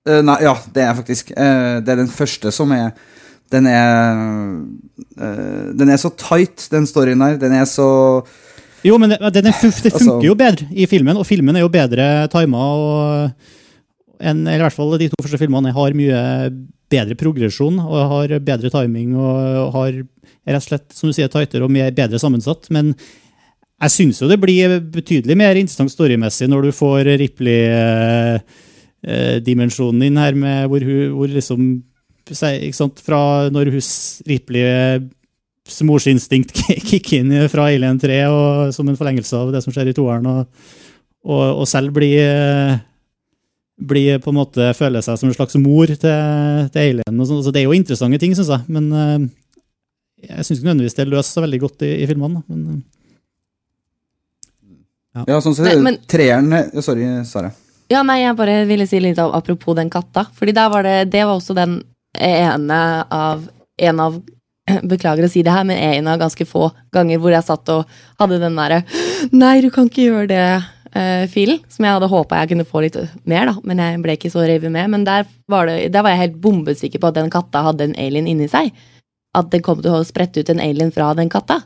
[0.07, 1.33] Uh, Nei, ja, det er jeg faktisk.
[1.35, 2.93] Det er den første som er
[3.51, 4.23] Den er
[5.83, 7.35] Den er så tight, den storyen her.
[7.43, 7.89] Den er så
[8.87, 11.67] Jo, men det, det, det funker Altså- funker jo bedre i filmen, og filmen er
[11.67, 12.63] jo bedre tima.
[12.63, 13.33] og
[14.21, 16.21] en, eller i hvert fall De to første filmene har mye
[16.91, 19.93] bedre progresjon og har bedre timing og har
[20.51, 22.63] rett og slett, som du sier, tightere og mer, bedre sammensatt.
[22.75, 22.87] Men
[23.81, 30.35] jeg syns jo det blir betydelig mer interessant storymessig når du får Ripley-dimensjonen inn her,
[30.37, 31.61] med hvor, hun, hvor liksom
[32.31, 33.83] ikke sant, Fra når hun
[34.29, 34.65] Ripley
[35.87, 36.53] morsinstinkt
[36.89, 40.27] kicker inn fra Alien 3 og, som en forlengelse av det som skjer i toeren,
[40.27, 40.41] og,
[41.27, 42.79] og, og selv blir eh,
[43.81, 45.97] blir på en måte føler seg som en slags mor til,
[46.73, 47.21] til Alien.
[47.21, 47.45] Og sånt.
[47.47, 48.63] så det er jo interessante ting, syns jeg.
[48.69, 49.21] Men uh,
[50.21, 52.41] jeg syns ikke nødvendigvis det er løst så veldig godt i, i filmene.
[52.51, 52.75] Men, uh,
[55.27, 55.81] Ja, sånn sett.
[55.83, 57.49] Men- Treeren ja, Sorry, Sara.
[57.91, 60.23] Ja, nei, jeg bare ville si litt av, apropos den katta.
[60.39, 61.81] Fordi der var det, det var også den
[62.15, 63.49] ene av
[63.81, 64.19] En av
[64.93, 67.89] Beklager å si det her, men en av ganske få ganger hvor jeg satt og
[68.21, 68.83] hadde den derre
[69.33, 70.61] Nei, du kan ikke gjøre det.
[70.95, 72.97] Eh, filen, som jeg hadde håpa jeg kunne få litt
[73.29, 74.91] mer, da, men jeg ble ikke så revet med.
[74.91, 77.97] Men der var, det, der var jeg helt bombesikker på at den katta hadde en
[77.99, 78.73] alien inni seg.
[79.37, 81.61] At den kom til å sprette ut en alien fra den katta.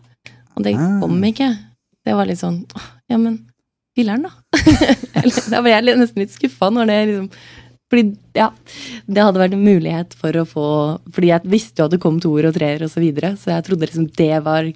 [0.54, 1.00] Og det Ah.
[1.00, 1.50] kom ikke.
[2.04, 3.38] Det var litt sånn «Åh, Ja, men
[3.96, 4.30] filler'n, da.
[5.52, 7.28] Da ble jeg nesten litt skuffa når det liksom
[7.92, 8.02] Fordi,
[8.34, 8.48] ja,
[9.06, 10.64] det hadde vært en mulighet for å få
[11.12, 13.64] Fordi jeg visste jo at det kom toer og treer og så videre, så jeg
[13.68, 14.68] trodde liksom det var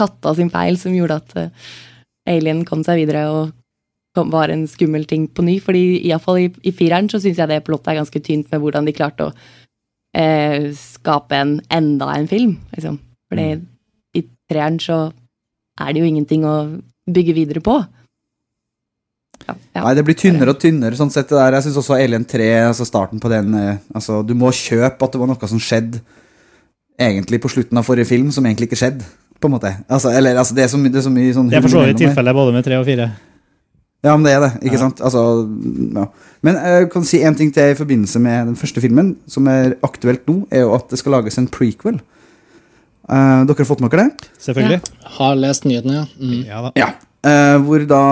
[0.00, 1.50] katta sin feil som gjorde at eh,
[2.30, 3.50] Alien kom seg videre og
[4.14, 5.58] var en skummel ting på ny.
[5.62, 8.88] Fordi iallfall i, i fireren så syns jeg det plottet er ganske tynt med hvordan
[8.88, 9.34] de klarte å
[10.16, 12.98] eh, skape en enda en film, liksom.
[13.30, 13.48] Fordi
[14.18, 15.00] i treeren så
[15.80, 16.56] er det jo ingenting å
[17.10, 17.78] bygge videre på.
[19.46, 19.82] Ja, ja.
[19.84, 20.98] Nei, det blir tynnere og tynnere.
[20.98, 21.56] sånn sett det der.
[21.56, 25.14] Jeg syns også Alien 3, altså starten på den eh, altså, Du må kjøpe at
[25.14, 26.02] det var noe som skjedde
[27.00, 29.06] egentlig på slutten av forrige film, som egentlig ikke skjedde.
[29.40, 29.72] På en måte.
[29.88, 31.98] Altså, eller, altså, det er så, my det er så mye sånn det forstår i
[32.02, 33.08] tilfellet både med tre og fire.
[34.04, 34.84] Ja, men det er det, ikke Ja.
[34.86, 35.00] sant?
[35.04, 35.22] Altså,
[35.94, 36.06] ja.
[36.42, 39.74] Men jeg kan si en ting til i forbindelse med den første filmen, som er
[39.84, 42.00] aktuelt nå, er jo at det skal lages en prequel.
[43.10, 44.30] Uh, dere har fått med dere det?
[44.38, 44.80] Selvfølgelig.
[45.18, 46.06] Har lest nyhetene, ja.
[46.20, 46.44] Mm.
[46.46, 46.72] Ja da.
[46.78, 46.88] Ja.
[47.26, 48.02] Uh, hvor da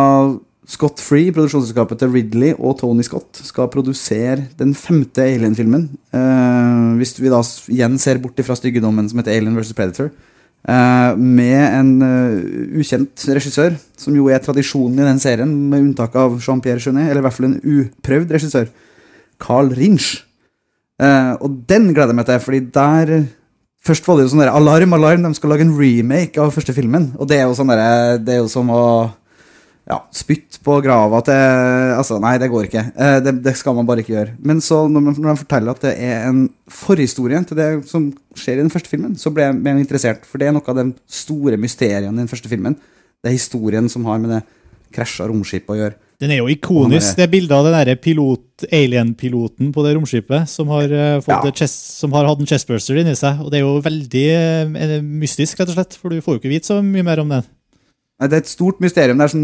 [0.69, 5.89] Scott Free, produksjonsselskapet til Ridley og Tony Scott, skal produsere den femte Alien-filmen.
[6.13, 7.41] Uh, hvis vi da
[7.73, 9.73] igjen ser bort fra styggedommen som heter Alien vs.
[9.73, 10.11] Predator.
[10.67, 16.17] Eh, med en eh, ukjent regissør, som jo er tradisjonen i den serien, med unntak
[16.19, 18.71] av Jean-Pierre Jeunet, eller i hvert fall en uprøvd regissør.
[19.39, 20.17] Carl Rinch.
[20.99, 23.19] Eh, og den gleder jeg meg til, fordi der
[23.89, 26.75] Først var det jo sånn der, alarm, alarm, de skal lage en remake av første
[26.77, 27.13] filmen.
[27.17, 28.83] Og det er jo sånn der, det er jo som å
[29.89, 31.35] ja, spytt på grava til
[31.99, 32.83] Altså, nei, det går ikke.
[32.93, 34.35] Eh, Det, det skal man bare ikke gjøre.
[34.45, 38.11] Men så, når, man, når de forteller at det er en forhistorie til det som
[38.37, 40.27] skjer i den første filmen, så ble jeg, mer interessert.
[40.29, 42.77] For det er noe av de store mysteriene i den første filmen.
[43.23, 44.43] Det er historien som har med det
[44.95, 45.97] krasja romskipet å gjøre.
[46.19, 50.67] Den er jo ikonisk, det bildet av den der pilot, alien-piloten på det romskipet som
[50.75, 51.53] har, eh, fått Ja.
[51.53, 53.41] chest, som har hatt en chestburster inni seg.
[53.41, 56.51] Og det er jo veldig eh, mystisk, rett og slett, for du får jo ikke
[56.55, 57.45] vite så mye mer om den.
[58.19, 59.43] Nei, Det er et stort mysterium der som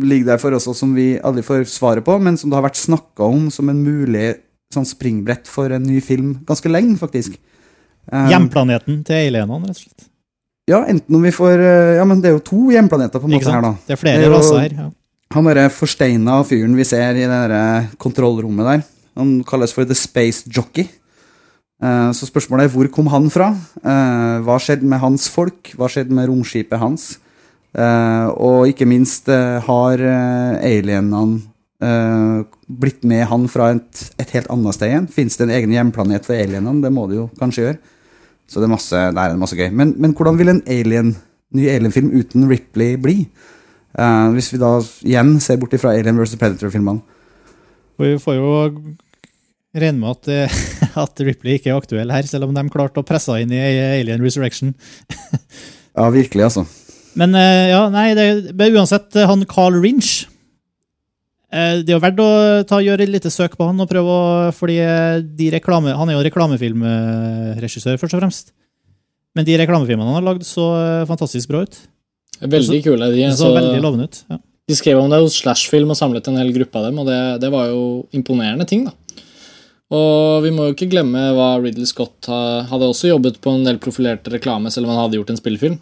[0.00, 2.64] ligger der for oss, og som vi aldri får svaret på, men som det har
[2.64, 4.38] vært snakka om som en mulig
[4.72, 7.36] sånn springbrett for en ny film ganske lenge, faktisk.
[8.10, 10.06] Um, Hjemplaneten til alienene, rett og slett.
[10.66, 13.36] Ja, enten om vi får eh, Ja, men det er jo to hjemplaneter på en
[13.36, 13.74] måte her, da.
[13.86, 14.72] Det er flere Det er jo- raser her.
[14.74, 14.90] Ja.
[15.34, 18.82] Han derre forsteina fyren vi ser i det derre kontrollrommet der,
[19.16, 20.88] han kalles for The Space Jockey.
[21.82, 23.50] Eh, Så spørsmålet er hvor kom han fra?
[23.84, 25.74] Eh, Hva skjedde med hans folk?
[25.76, 27.18] Hva skjedde med romskipet hans?
[27.76, 31.42] Eh, Og ikke minst, eh, har eh, alienene
[32.66, 35.08] blitt med han fra et, et helt annet sted igjen?
[35.12, 36.80] Fins det en egen hjemplanet for alienene?
[36.80, 37.92] Det må det jo kanskje gjøre.
[38.48, 39.68] Så det er masse, der er det masse gøy.
[39.76, 41.10] Men, men hvordan vil en alien,
[41.52, 43.16] ny alienfilm uten Ripley bli?
[43.92, 44.70] Uh, hvis vi da
[45.04, 46.38] igjen ser bort fra Alien vs.
[46.40, 47.04] Predator-filmene.
[48.00, 48.48] Vi får jo
[49.76, 50.56] regne med at,
[51.04, 53.60] at Ripley ikke er aktuell her, selv om de klarte å presse inn i
[54.00, 54.72] Alien Resurrection.
[55.96, 56.66] Ja, virkelig, altså.
[57.16, 58.26] Men eh, ja, nei, det,
[58.56, 60.26] men uansett, eh, han Carl Rinch
[61.48, 62.28] eh, Det er jo verdt å
[62.68, 64.26] ta, gjøre et lite søk på han, og prøve å,
[64.56, 64.76] fordi
[65.38, 68.52] de reklame, han er jo reklamefilmregissør, først og fremst.
[69.36, 70.68] Men de reklamefilmene han har lagd, så
[71.08, 71.80] fantastisk bra ut.
[72.40, 73.08] Veldig kule.
[73.14, 74.22] De, så så- veldig lovende ut.
[74.32, 74.40] Ja.
[74.66, 77.18] De skrev om det hos Slashfilm og samlet en hel gruppe av dem, og det,
[77.44, 77.82] det var jo
[78.16, 78.92] imponerende ting, da.
[79.94, 83.78] Og vi må jo ikke glemme hva Ridley Scott hadde også jobbet på en del
[83.78, 85.76] profilerte reklame, selv om han hadde gjort en spillefilm.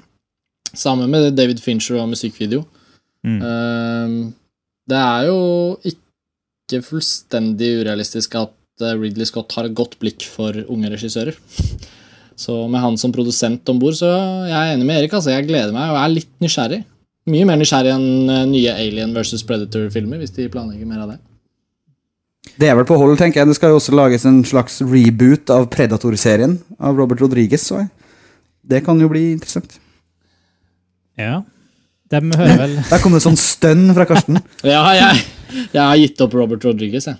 [0.78, 2.64] Sammen med David Fincher og musikkvideo.
[3.24, 3.40] Mm.
[3.40, 4.32] Uh,
[4.90, 5.38] det er jo
[5.88, 11.36] ikke fullstendig urealistisk at eh, Ridley Scott har et godt blikk for unge regissører.
[12.36, 14.08] Så med han som produsent om bord, så
[14.48, 15.12] jeg er enig med Erik.
[15.14, 16.80] altså Jeg gleder meg og er litt nysgjerrig.
[17.30, 21.20] Mye mer nysgjerrig enn eh, nye Alien versus Predator-filmer, hvis de planlegger mer av det.
[22.58, 23.52] Det er vel på hold, tenker jeg.
[23.52, 27.64] Det skal jo også lages en slags reboot av Predator-serien av Robert Rodriguez.
[27.70, 27.84] Så
[28.66, 29.78] det kan jo bli interessant.
[31.20, 31.42] Ja.
[32.12, 34.38] De hører vel Der kom det sånn stønn fra Karsten.
[34.74, 35.24] Ja, jeg,
[35.72, 37.16] jeg har gitt opp Robert Rodriguez, jeg.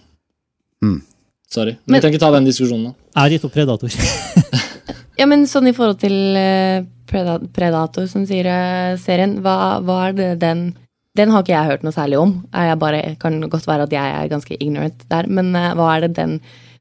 [0.84, 1.00] Mm.
[1.50, 1.76] Sorry.
[1.86, 2.94] Men vi kan ikke ta den diskusjonen nå.
[3.14, 3.94] Jeg har gitt opp Predator.
[5.14, 10.16] Ja, men sånn i forhold til eh, Predator, som sier eh, serien, hva, hva er
[10.18, 10.64] det den
[11.14, 12.32] Den har ikke jeg hørt noe særlig om.
[12.50, 16.08] Eh, Jeg bare, kan godt være at jeg er ganske ignorant der, men hva er
[16.08, 16.40] det den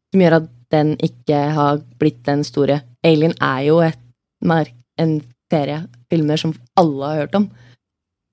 [0.09, 2.79] som gjør at den ikke har blitt den store?
[3.05, 4.01] Alien er jo et,
[4.97, 5.13] en
[5.53, 7.49] serie filmer som alle har hørt om.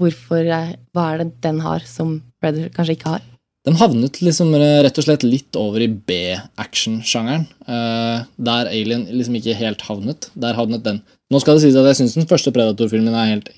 [0.00, 0.46] Hvorfor,
[0.94, 3.26] Hva er det den har som Predator kanskje ikke har?
[3.68, 7.46] Den havnet liksom rett og slett litt over i B-action-sjangeren.
[7.68, 10.30] eh, der Alien liksom ikke helt havnet.
[10.34, 11.02] Der havnet den.
[11.30, 13.50] Nå skal det sies at jeg syns den første Predator-filmen er helt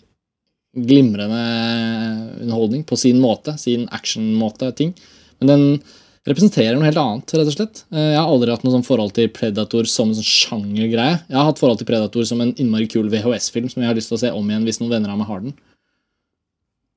[0.74, 3.54] glimrende underholdning på sin måte.
[3.58, 4.94] Sin action-måte ting.
[5.38, 5.82] Men den
[6.28, 7.82] representerer noe helt annet, rett og slett.
[7.92, 11.18] Eh, jeg har aldri hatt noe sånn forhold til Predator som en sånn sjangergreie.
[11.28, 14.12] Jeg har hatt forhold til Predator som en innmari kul VHS-film som jeg har lyst
[14.12, 15.54] til å se om igjen hvis noen venner av meg har den.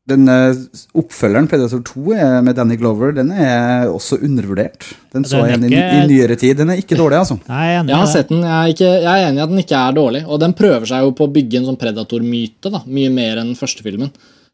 [0.06, 0.54] Den eh,
[1.02, 4.86] oppfølgeren, Predator 2, er med Danny Glover, den er også undervurdert.
[5.16, 6.60] Den så jeg igjen i, ikke- i nyere tid.
[6.62, 7.40] Den er ikke dårlig, altså.
[7.50, 9.64] Nei, jeg Jeg har sett den, jeg er, ikke, jeg er enig i at den
[9.64, 10.22] ikke er dårlig.
[10.30, 13.50] Og den prøver seg jo på å bygge en sånn Predator-myte, da, mye mer enn
[13.56, 14.12] den første filmen.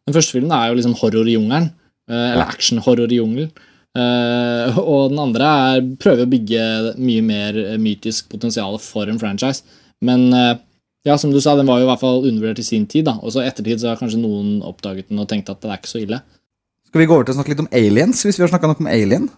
[0.08, 1.68] Den første filmen er jo liksom horror i jungelen,
[2.08, 3.52] eh, eller action-horror i jungelen.
[3.98, 6.66] Eh, og den andre er, prøver å bygge
[7.02, 9.66] mye mer mytisk potensial for en franchise.
[10.06, 10.54] Men eh,
[11.08, 13.18] ja, som du sa, den var jo i hvert fall undervurdert i sin tid, da.
[13.22, 15.82] Og så i ettertid så har kanskje noen oppdaget den og tenkt at det er
[15.82, 16.22] ikke så ille.
[16.92, 18.84] Skal vi gå over til å snakke litt om aliens, hvis vi har snakka nok
[18.84, 19.30] om alien?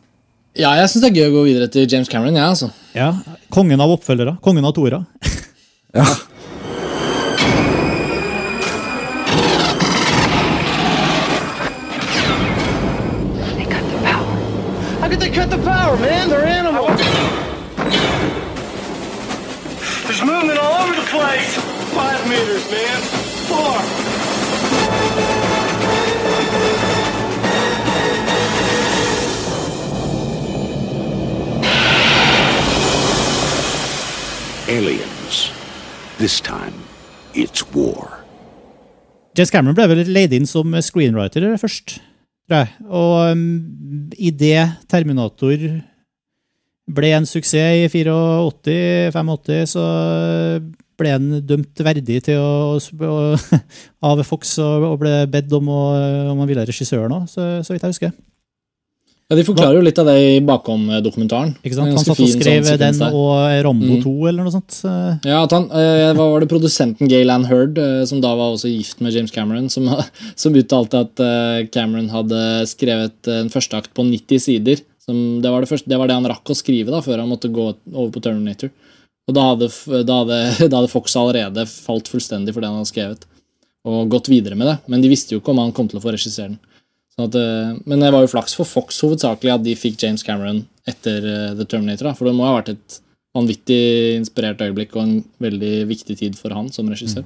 [0.57, 2.69] Ja, jeg syns det er gøy å gå videre til James Cameron, ja, altså.
[2.93, 3.13] Ja,
[3.53, 4.35] Kongen av oppfølgere.
[4.45, 5.03] Kongen av toere.
[5.93, 6.05] Ja.
[15.33, 16.29] cut the power, man?
[16.29, 16.99] They're animals.
[20.05, 21.55] There's movement all over the place.
[21.93, 23.01] Five meters, man.
[23.49, 23.81] Four.
[34.67, 35.51] Aliens.
[36.19, 36.73] This time,
[37.33, 38.23] it's war.
[39.33, 41.97] James Cameron ble vel leid inn som screenwriter først,
[42.47, 42.69] tror jeg.
[42.89, 43.43] Og um,
[44.17, 45.67] idet Terminator
[46.93, 49.85] ble en suksess i 84-85, så
[50.99, 53.15] ble han dømt verdig til å, å
[54.09, 55.81] av Fox og, ble bedt om, å,
[56.33, 58.13] om han ville regissøren òg, så, så vidt jeg husker.
[59.31, 61.53] Ja, De forklarer jo litt av det i bakom-dokumentaren.
[61.63, 61.93] Ikke sant?
[61.95, 64.01] Han satt og skrev sånn den og Rombo Mm.
[64.03, 64.75] 2 eller noe sånt.
[65.25, 68.69] Ja, at han, eh, Hva var det produsenten Gaylan Heard, eh, som da var også
[68.69, 69.87] gift med James Cameron, som,
[70.35, 74.83] som uttalte at eh, Cameron hadde skrevet en førsteakt på 90 sider.
[75.03, 77.29] Som, det, var det, første, det var det han rakk å skrive da, før han
[77.31, 78.69] måtte gå over på Terminator.
[79.27, 79.71] Og da hadde,
[80.03, 80.37] da hadde,
[80.69, 83.25] da hadde Fox allerede falt fullstendig for det han hadde skrevet,
[83.87, 84.77] og gått videre med det.
[84.91, 86.59] Men de visste jo ikke om han kom til å få regissere den.
[87.13, 90.25] Sånn at, eh, men det var jo flaks for Fox hovedsakelig at de fikk James
[90.25, 92.09] Cameron etter eh, The Terminator.
[92.09, 92.99] Da, for det må ha vært et
[93.37, 93.83] vanvittig
[94.17, 97.25] inspirert øyeblikk og en veldig viktig tid for han som regissør.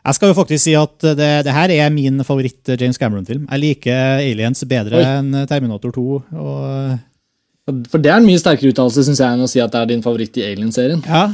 [0.00, 3.44] Jeg skal jo faktisk si at det, det her er min favoritt James Cameron-film.
[3.50, 6.04] Jeg liker Aliens bedre enn Terminator 2.
[6.40, 9.82] Og For det er en mye sterkere uttalelse synes jeg, enn å si at det
[9.82, 11.04] er din favoritt i Alien-serien.
[11.04, 11.28] ja.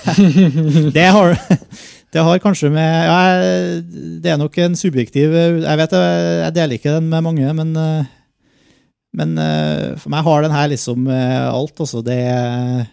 [0.96, 1.36] det, har,
[2.12, 3.18] det har kanskje med ja,
[4.22, 7.70] Det er nok en subjektiv Jeg vet jeg, jeg deler ikke den med mange, men,
[9.14, 9.36] men
[10.00, 11.76] for meg har den her liksom alt.
[11.80, 12.02] Altså.
[12.06, 12.88] Det, er-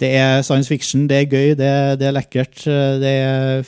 [0.00, 2.64] det er science fiction, det er gøy, det, det er lekkert.
[2.64, 3.62] Det er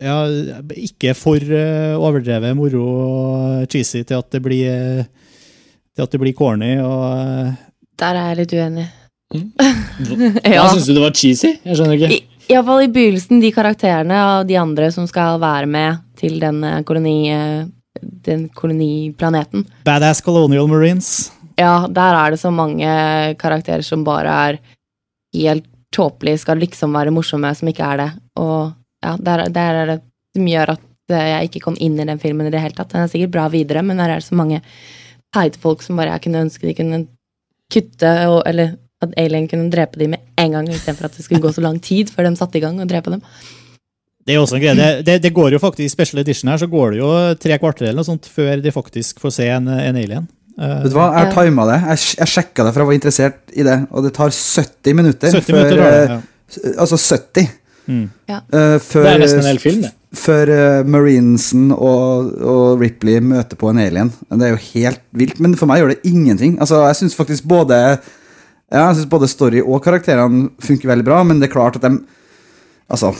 [0.00, 0.16] ja,
[0.78, 5.04] ikke for eh, overdrevet moro og cheesy til at det blir
[5.96, 6.76] til at det blir corny.
[6.84, 7.54] og
[7.98, 8.86] Der er jeg litt uenig.
[9.58, 10.68] Hva Ja.
[10.72, 11.50] syns du det var cheesy?
[11.64, 12.37] Jeg skjønner ikke.
[12.48, 16.82] Iallfall i begynnelsen, de karakterene og de andre som skal være med til den eh,
[16.88, 17.16] koloni...
[17.32, 17.66] eh,
[17.98, 19.64] Den koloniplaneten.
[19.84, 21.32] Badass Colonial Marines.
[21.58, 22.86] Ja, der er det så mange
[23.40, 24.58] karakterer som bare er
[25.34, 28.08] helt tåpelige, skal liksom være morsomme, som ikke er det.
[28.38, 28.70] Og
[29.02, 29.98] ja, der, der er det
[30.36, 32.92] som gjør at eh, jeg ikke kom inn i den filmen i det hele tatt.
[32.92, 34.60] Den er sikkert bra videre, men der er det så mange
[35.34, 37.00] teite folk som bare jeg kunne ønske de kunne
[37.72, 41.42] kutte, og, eller at Alien kunne drepe dem med en gang, istedenfor at det skulle
[41.44, 43.22] gå så lang tid før de satte i gang og drepe dem.
[44.26, 44.74] Det er også en greie.
[44.76, 47.56] Det, det, det går jo faktisk I special edition her så går det jo tre
[47.62, 50.26] kvarter eller noe sånt før de faktisk får se en, en alien.
[50.58, 51.46] Eh, Vet du hva, jeg har Ja.
[51.46, 51.78] tima det.
[51.86, 53.78] Jeg, jeg sjekka det, for jeg var interessert i det.
[53.94, 56.74] Og det tar 70 minutter 70 før minutter det, eh, ja.
[56.82, 57.48] Altså 70.
[57.88, 58.02] Mm.
[58.28, 58.42] Ja.
[58.52, 59.94] eh, før, Det er nesten en hel film, det.
[60.18, 64.08] Før uh, Marinesen og, og Ripley møter på en alien.
[64.32, 65.40] Det er jo helt vilt.
[65.44, 66.54] Men for meg gjør det ingenting.
[66.64, 67.76] Altså, jeg syns faktisk både
[68.68, 71.86] ja, jeg synes både story og karakterene funker veldig bra, men det er klart at
[71.88, 71.96] de
[72.88, 73.10] Altså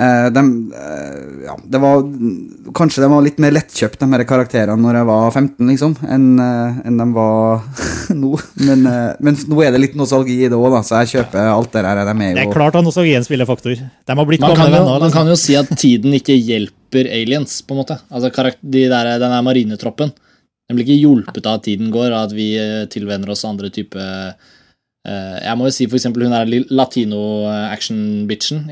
[0.00, 0.42] eh, de,
[0.72, 1.98] eh, ja, det var
[2.76, 6.28] Kanskje de var litt mer lettkjøpt, de her karakterene, når jeg var 15, liksom, enn
[6.40, 7.60] eh, enn de var
[8.22, 8.30] nå.
[8.64, 8.86] Men,
[9.20, 12.00] men nå er det litt nostalgi i det òg, så jeg kjøper alt det der.
[12.08, 13.76] De er Det er klart at nostalgien spiller faktor.
[13.76, 14.94] De har blitt Man gamle kan, jo, venner.
[14.94, 15.18] man liksom.
[15.18, 17.98] kan jo si at tiden ikke hjelper aliens, på en måte.
[18.08, 20.14] Altså de der, Den der marinetroppen.
[20.70, 22.54] Den blir ikke hjulpet av at tiden går, av at vi
[22.88, 24.56] tilvenner oss andre type eh,
[25.00, 28.68] Jeg må jo si for eksempel hun er latino-action-bitchen.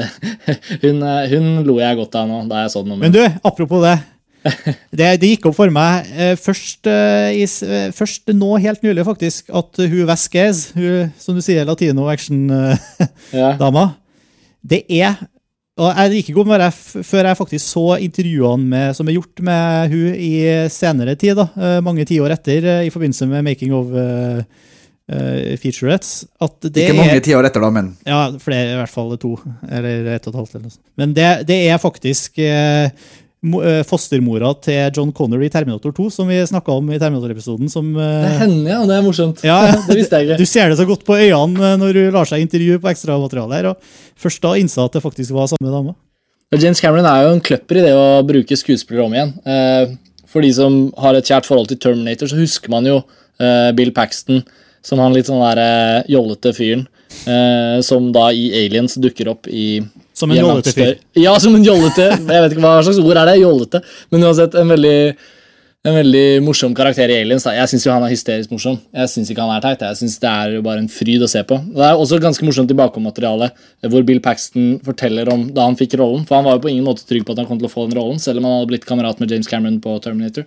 [0.82, 2.98] Hun, eh, hun lo jeg godt av nå, da jeg så den.
[2.98, 3.98] Men du, apropos det.
[4.96, 9.04] Det, det gikk opp for meg eh, først, eh, i, eh, først nå helt nylig,
[9.06, 13.84] faktisk, at hun Vasquez, hun, som du sier, latino-action-dama,
[14.72, 15.14] det er
[15.80, 19.40] og jeg gikk ikke om bare før jeg faktisk så intervjuene med, som er gjort
[19.46, 20.32] med hun i
[20.72, 23.86] senere tid, da, eh, mange tiår etter, eh, i forbindelse med Making of
[25.10, 29.16] uh, featurettes, at det Ikke mange tiår etter, da, men ja, flere, i hvert fall
[29.20, 29.34] to.
[29.68, 30.54] Eller ett og et halvt.
[30.54, 30.86] Eller noe sånt.
[31.00, 32.88] Men det, det er faktisk uh,
[33.40, 37.70] eh, fostermora til John Connor i Terminator 2, som vi snakka om i Terminator-episoden.
[37.72, 37.88] som...
[37.96, 38.80] eh, Det er henne, ja.
[38.86, 39.42] Det er morsomt.
[39.46, 39.58] ja,
[39.88, 42.44] det visste jeg Du ser det så godt på øynene eh, når du lar seg
[42.44, 43.70] intervjue på ekstramateriale her.
[43.72, 43.76] og
[44.20, 45.96] Først da innså at det faktisk var samme dame.
[46.58, 49.34] James Cameron er jo en kløpper i det å bruke skuespillere om igjen.
[49.46, 49.96] Eh,
[50.30, 53.00] For de som har et kjært forhold til Terminator, så husker man jo
[53.40, 54.42] eh, Bill Paxton
[54.82, 56.86] som han litt sånn der eh, jollete fyren.
[57.26, 59.80] eh, Som da i Aliens dukker opp i
[60.14, 60.96] Som en jollete fyr.
[61.16, 62.10] Ja, som en jollete.
[62.16, 63.40] Jeg vet ikke hva slags ord er det.
[63.42, 63.82] Jollete.
[64.10, 64.96] Men uansett, en veldig
[65.80, 67.46] en veldig morsom karakter i Aliens.
[67.46, 67.54] Da.
[67.56, 68.74] Jeg syns han er hysterisk morsom.
[68.92, 69.80] Jeg syns ikke han er teit.
[69.80, 71.56] Jeg synes Det er jo bare en fryd å se på.
[71.72, 73.48] Det er også ganske morsomt tilbakemateriale
[73.88, 76.26] hvor Bill Paxton forteller om da han fikk rollen.
[76.28, 77.86] For han var jo på ingen måte trygg på at han kom til å få
[77.88, 80.44] den rollen, selv om han hadde blitt kamerat med James Cameron på Terminator.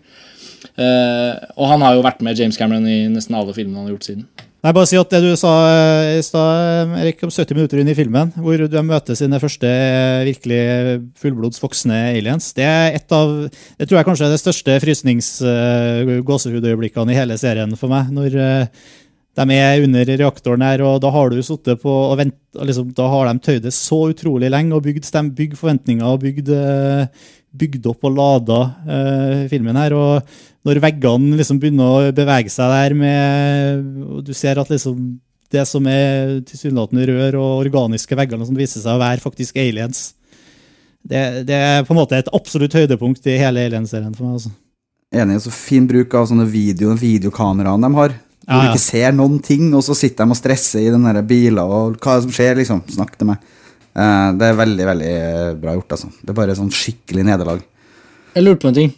[0.76, 3.96] Eh, og han har jo vært med James Cameron i nesten alle filmene han har
[3.96, 4.26] gjort siden.
[4.64, 7.92] Nei, bare si at Det du sa eh, i stad, Erik, om 70 minutter inn
[7.92, 10.62] i filmen, hvor de møter sine første eh, virkelig
[11.20, 17.12] fullblods voksne aliens, det er et av det tror jeg kanskje er det største frysnings-gåsehudøyeblikkene
[17.12, 18.08] i hele serien for meg.
[18.16, 18.72] når eh,
[19.34, 23.08] de er under reaktoren her, og da har du sittet på og vent, liksom, Da
[23.10, 27.10] har de tøyd det så utrolig lenge og bygd, bygd forventninger og bygd, eh,
[27.52, 29.94] bygd opp og lada uh, filmen her.
[29.94, 30.22] og
[30.64, 35.20] når veggene liksom begynner å bevege seg der med og Du ser at liksom
[35.54, 40.14] det som er tilsynelatende rør og organiske vegger, som viser seg å være faktisk aliens.
[41.04, 44.40] Det, det er på en måte et absolutt høydepunkt i hele Alien-serien for meg.
[44.40, 44.54] altså.
[45.14, 48.16] Enig, så fin bruk av sånne video, videokameraene de har.
[48.44, 51.06] Hvor Ja, du ikke ser noen ting, og så sitter de og stresser i den
[51.28, 52.82] bilen, og hva er det som skjer, liksom.
[52.96, 53.46] Snakk til meg.
[53.94, 55.14] Eh, det er veldig, veldig
[55.62, 56.10] bra gjort, altså.
[56.18, 57.62] Det er bare sånn skikkelig nederlag.
[58.34, 58.96] Jeg lurte på en ting.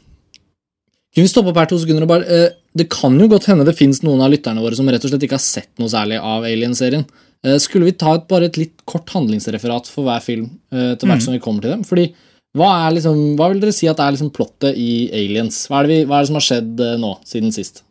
[1.16, 3.64] Kunne vi stoppe opp her to sekunder og bare eh, Det kan jo godt hende
[3.68, 6.18] det fins noen av lytterne våre som rett og slett ikke har sett noe særlig
[6.20, 7.06] av Alien-serien.
[7.46, 11.08] Eh, skulle vi ta et, bare et litt kort handlingsreferat for hver film eh, til
[11.08, 11.26] hvert Mm.
[11.30, 11.86] som vi kommer til dem?
[11.88, 12.10] Fordi
[12.56, 15.62] hva, er liksom, hva vil dere si at er liksom plottet i Aliens?
[15.72, 17.82] Hva er det, vi, hva er det som har skjedd eh, nå, siden sist?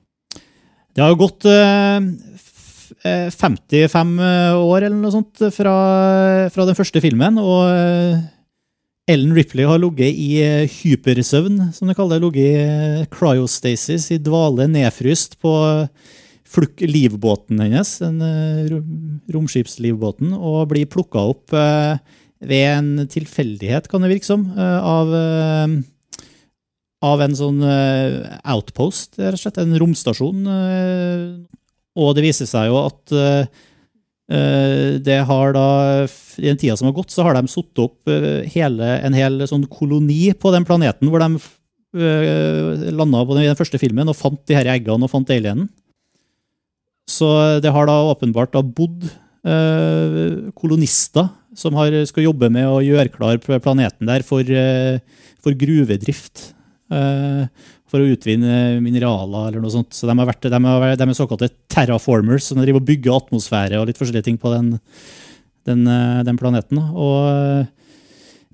[0.95, 2.05] Det har jo gått eh,
[2.37, 4.15] f- eh, 55
[4.61, 5.75] år eller noe sånt fra,
[6.55, 8.21] fra den første filmen, og eh,
[9.11, 12.25] Ellen Ripley har ligget i eh, hypersøvn, som de kaller det.
[12.25, 15.53] Ligget i eh, cryostasis, i dvale, nedfryst på
[16.55, 18.79] fluk livbåten hennes, den eh,
[19.35, 21.99] romskipslivbåten, og blir plukka opp eh,
[22.45, 25.77] ved en tilfeldighet, kan det virke som, eh, av eh,
[27.05, 30.47] av en sånn eh, outpost, rett og slett, en romstasjon.
[30.49, 31.27] eh,
[32.01, 33.73] og det viser seg jo at eh, eh,
[35.05, 35.67] det har da,
[36.41, 39.45] i den tida som har gått, så har de satt opp eh, hele, en hel
[39.51, 44.09] sånn koloni på den planeten, hvor de uh, landa på den, i den første filmen
[44.09, 45.69] og fant de her eggene og fant alienen.
[47.11, 47.29] Så
[47.61, 49.05] det har da åpenbart da bodd
[49.45, 54.99] eh, kolonister som har, skal jobbe med å gjøre klar planeten der for, eh,
[55.45, 56.51] for gruvedrift.
[57.95, 59.95] Eh, for å utvinne mineraler eller noe sånt.
[59.95, 63.79] Så de, har vært, de, har, de er såkalte terraformers, som driver og bygger atmosfære
[63.79, 64.75] og litt forskjellige ting på den,
[65.69, 66.81] den, eh, den planeten.
[66.81, 67.69] Og,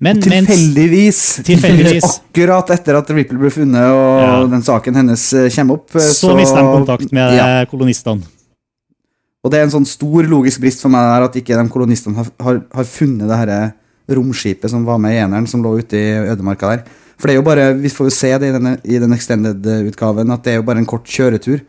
[0.01, 4.37] men, tilfeldigvis, mens, tilfeldigvis akkurat etter at Ripple ble funnet og Ja.
[4.51, 7.65] den saken hennes eh, kommer opp, så, så, mister de kontakt med Ja.
[7.69, 8.29] kolonistene.
[9.41, 12.13] Og det er en sånn stor logisk brist for meg der at ikke de kolonistene
[12.19, 13.71] har, har, har funnet det her
[14.17, 16.85] romskipet som var med i eneren, som lå ute i ødemarka der.
[17.21, 20.33] For det er jo bare, vi får jo se det i, denne, i den extended-utgaven,
[20.33, 21.61] at det er jo bare en kort kjøretur.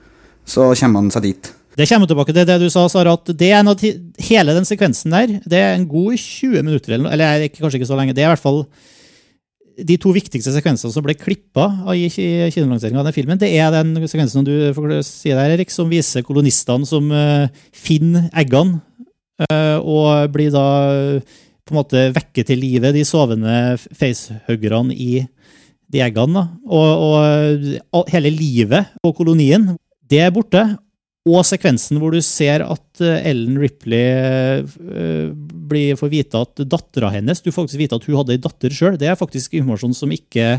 [0.48, 1.52] Så kommer han seg dit.
[1.76, 3.70] Det kommer tilbake til det du sa, Sara, at det er en
[4.20, 7.88] hele den sekvensen der, det er en god 20 minutter, eller, eller er kanskje ikke
[7.88, 8.16] så lenge.
[8.16, 8.64] Det er i hvert fall
[9.80, 13.40] de to viktigste sekvensene som ble klippa i kinolanseringa av den filmen.
[13.40, 18.28] Det er den sekvensen du får si der, Erik, som viser kolonistene som eh, finner
[18.42, 18.82] eggene,
[19.48, 20.66] eh, og blir da
[21.62, 25.22] på en måte vekke til live de sovende facehuggerne i
[25.92, 26.46] de eggene.
[26.66, 29.72] Og, og hele livet på kolonien,
[30.10, 30.64] det er borte.
[31.22, 35.28] Og sekvensen hvor du ser at eh, Ellen Ripley eh,
[35.70, 38.74] blir, får vite at dattera hennes Du får faktisk vite at hun hadde ei datter
[38.74, 38.98] sjøl.
[38.98, 40.56] Det er faktisk informasjon som ikke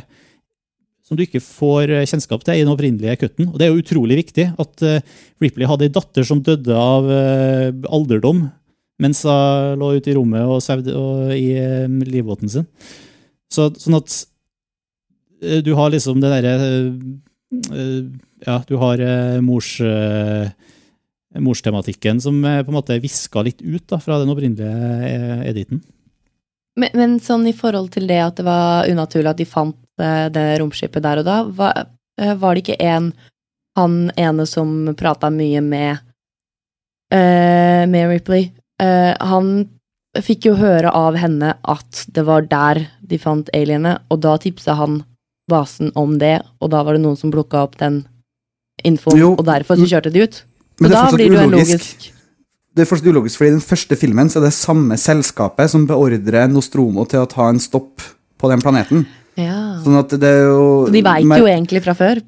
[1.04, 3.52] som du ikke får eh, kjennskap til i den opprinnelige kutten.
[3.52, 4.86] Og det er jo utrolig viktig at
[5.44, 7.12] Ripley hadde ei datter som døde av
[7.92, 8.46] alderdom
[9.04, 10.94] mens hun lå ute i rommet og svevde
[11.36, 12.68] i eh, livbåten sin.
[13.52, 14.16] Så, sånn at
[15.44, 18.04] eh, du har liksom det derre eh,
[18.44, 19.00] Ja, du har
[19.40, 19.78] mors
[21.34, 25.80] morstematikken som på en måte viska litt ut da, fra den opprinnelige editen.
[26.76, 29.80] Men, men sånn i forhold til det at det var unaturlig at de fant
[30.36, 31.88] det romskipet der og da, var,
[32.42, 33.14] var det ikke en
[33.78, 35.98] han ene som prata mye med
[37.14, 38.52] uh, med Ripley?
[38.82, 39.50] Eh, han
[40.22, 44.78] fikk jo høre av henne at det var der de fant aliene, og da tipsa
[44.78, 45.02] han
[45.50, 48.04] basen om det, og da var det noen som plukka opp den
[48.86, 50.44] infoen, Jo, og derfor så kjørte de ut.
[50.80, 52.08] Men Og det da blir det jo logisk
[52.74, 55.84] Det er fortsatt ulogisk, fordi i den første filmen så er det samme selskapet som
[55.86, 58.02] beordrer Nostromo til å ta en stopp
[58.42, 59.04] på den planeten.
[59.38, 59.78] Ja.
[59.84, 62.22] Sånn at det er jo Så de veit jo egentlig fra før.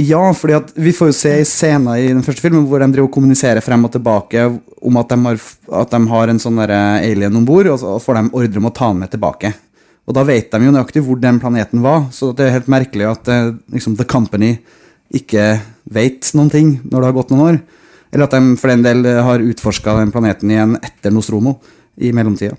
[0.00, 2.86] Ja, fordi at vi får jo se i scener i den første filmen hvor de
[2.88, 4.46] driver og kommuniserer frem og tilbake
[4.80, 5.40] om at de har,
[5.82, 8.72] at de har en sånn alien om bord, og så får de ordre om å
[8.76, 9.50] ta den med tilbake.
[10.08, 13.10] Og da vet de jo nøyaktig hvor den planeten var, så det er helt merkelig
[13.10, 14.54] at eh, liksom, The Company
[15.20, 15.52] ikke
[15.92, 17.60] vet noen ting når det har gått noen år.
[18.10, 21.58] Eller at de for den del har utforska den planeten igjen etter Nostromo
[22.00, 22.56] i mellomtida.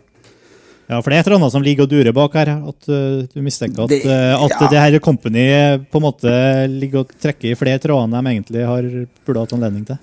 [0.92, 2.50] Ja, for det er et eller annet som ligger og durer bak her.
[2.68, 4.36] At uh, du mistenker at, Det- ja.
[4.44, 5.46] at det her company
[5.88, 6.34] på en måte
[6.68, 8.90] ligger og trekker i flere tråder enn de egentlig har
[9.26, 10.02] burde hatt anledning til.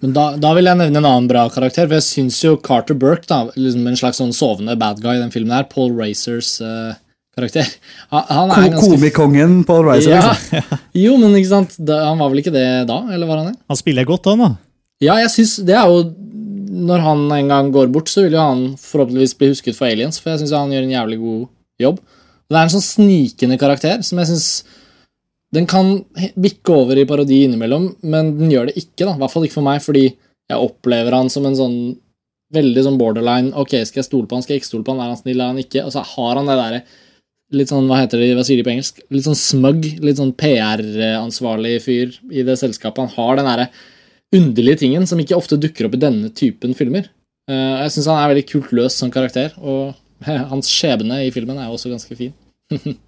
[0.00, 1.84] Men da, da vil jeg nevne en annen bra karakter.
[1.84, 5.20] For jeg syns jo Carter Burke, da, liksom en slags sånn sovende bad guy i
[5.20, 6.94] den filmen her, Paul Racers uh,
[7.36, 7.68] karakter
[8.10, 10.16] han, han er ganske Komikongen Paul Reiser.
[10.16, 10.32] ja.
[10.32, 10.80] liksom.
[11.04, 12.96] Jo, men ikke sant da, Han var vel ikke det da?
[13.12, 13.58] Eller var han det?
[13.70, 14.50] Han spiller godt, han da.
[15.00, 16.00] Ja, jeg synes det er jo
[16.70, 20.20] Når han en gang går bort, så vil jo han forhåpentligvis bli husket for aliens,
[20.22, 21.40] for jeg syns han gjør en jævlig god
[21.82, 21.98] jobb.
[22.50, 24.52] Det er en sånn snikende karakter som jeg syns
[25.50, 26.04] Den kan
[26.38, 29.16] bikke over i parodi innimellom, men den gjør det ikke, da.
[29.16, 31.76] I hvert fall ikke for meg, fordi jeg opplever han som en sånn
[32.54, 35.02] veldig sånn borderline Ok, skal jeg stole på han, skal jeg ikke stole på han,
[35.02, 35.82] er han snill, er han ikke?
[35.86, 36.80] Og så har han det derre
[37.58, 39.00] litt sånn, hva heter det, hva sier de på engelsk?
[39.10, 43.08] Litt sånn smug, litt sånn PR-ansvarlig fyr i det selskapet.
[43.08, 43.66] Han har den derre
[44.36, 47.10] underlige tingen som ikke ofte dukker opp i denne typen filmer.
[47.50, 49.94] Uh, jeg syns han er veldig kult løs som karakter, og
[50.52, 52.34] hans skjebne i filmen er også ganske fin.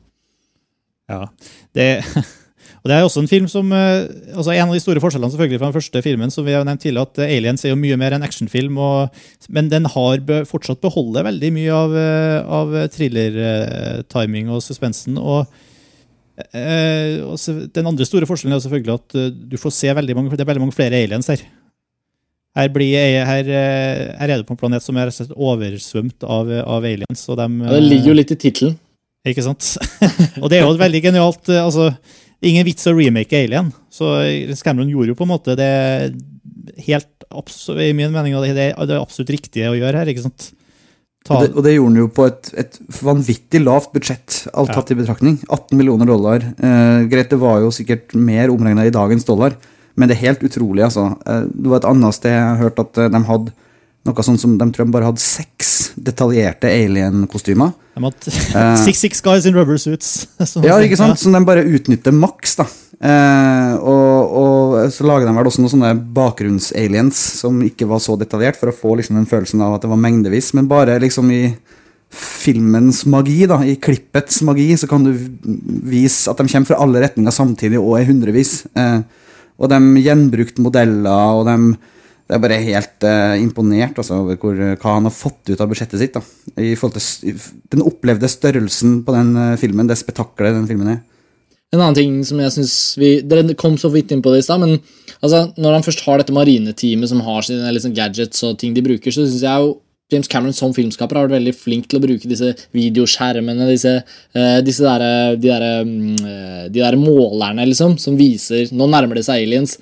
[1.11, 1.27] Ja,
[1.75, 1.87] det,
[2.81, 5.59] og det er også en film som eh, altså En av de store forskjellene selvfølgelig
[5.59, 7.99] fra den første filmen, som vi har nevnt tidligere, at eh, Aliens er jo mye
[8.01, 9.19] mer en actionfilm, og,
[9.53, 11.99] men den har be, fortsatt beholder veldig mye av,
[12.61, 15.19] av thriller-timing og suspensen.
[15.19, 15.51] og
[16.53, 20.49] Den andre store forskjellen er selvfølgelig at eh, du får se veldig mange, det er
[20.53, 21.45] veldig mange flere aliens her.
[22.53, 22.93] Her, blir,
[23.25, 27.23] her, eh, her er du på en planet som er oversvømt av, av aliens.
[27.33, 28.75] Og de, Ja, det ligger jo litt i tittelen.
[29.25, 29.71] ikke sant?
[30.43, 31.93] og det er jo et veldig genialt eh, altså,
[32.43, 33.71] Ingen vits å remake Alien.
[33.93, 35.71] Så eh, Cameron gjorde jo på en måte det
[36.89, 37.09] helt
[37.71, 40.11] I min mening det er det absolutt riktige å gjøre her.
[40.11, 40.51] ikke sant?
[41.31, 44.75] Og det, og det gjorde han jo på et, et vanvittig lavt budsjett, alt Ja.
[44.75, 45.37] tatt i betraktning.
[45.49, 46.43] 18 millioner dollar.
[46.43, 49.55] Eh, greit, det var jo sikkert mer omregna i dagens dollar,
[49.95, 51.13] men det er helt utrolig, altså.
[51.27, 53.53] Eh, det var et annet sted jeg har hørt at eh, de hadde
[54.09, 57.73] noe sånn som De tror de bare hadde seks detaljerte alien-kostymer.
[57.95, 60.27] de hadde six, six guys in rubber suits.
[60.65, 61.21] Ja, ikke sant?
[61.21, 62.67] Som de bare utnytter maks, da.
[63.03, 68.17] Eh, og, og så lager de vel også noen sånne bakgrunns-aliens som ikke var så
[68.21, 70.53] detaljert, for å få liksom den følelsen av at det var mengdevis.
[70.59, 71.45] Men bare liksom i
[72.13, 75.13] filmens magi, da, i klippets magi, så kan du
[75.89, 78.63] vise at de kommer fra alle retninger samtidig og er hundrevis.
[78.77, 79.01] Eh,
[79.63, 81.57] og de gjenbrukte modeller, og de
[82.33, 85.69] det er bare helt uh, imponert altså, over hvor, hva han har fått ut av
[85.69, 86.15] budsjettet sitt.
[86.17, 86.23] Da,
[86.65, 87.43] i forhold til
[87.75, 91.03] Den opplevde størrelsen på den uh, filmen, det spetakkelet den filmen er.
[91.73, 94.47] En annen ting som jeg synes vi, Dere kom så vidt inn på det i
[94.49, 94.79] stad, men
[95.21, 98.85] altså, når han først har dette marineteamet som har sine liksom, gadgets og ting de
[98.89, 99.77] bruker, så syns jeg jo
[100.13, 103.99] James Cameron som filmskaper har vært veldig flink til å bruke disse videoskjermene, disse,
[104.37, 109.29] uh, disse der, de, der, eh, de der målerne liksom, som viser Nå nærmer det
[109.29, 109.77] seg aliens.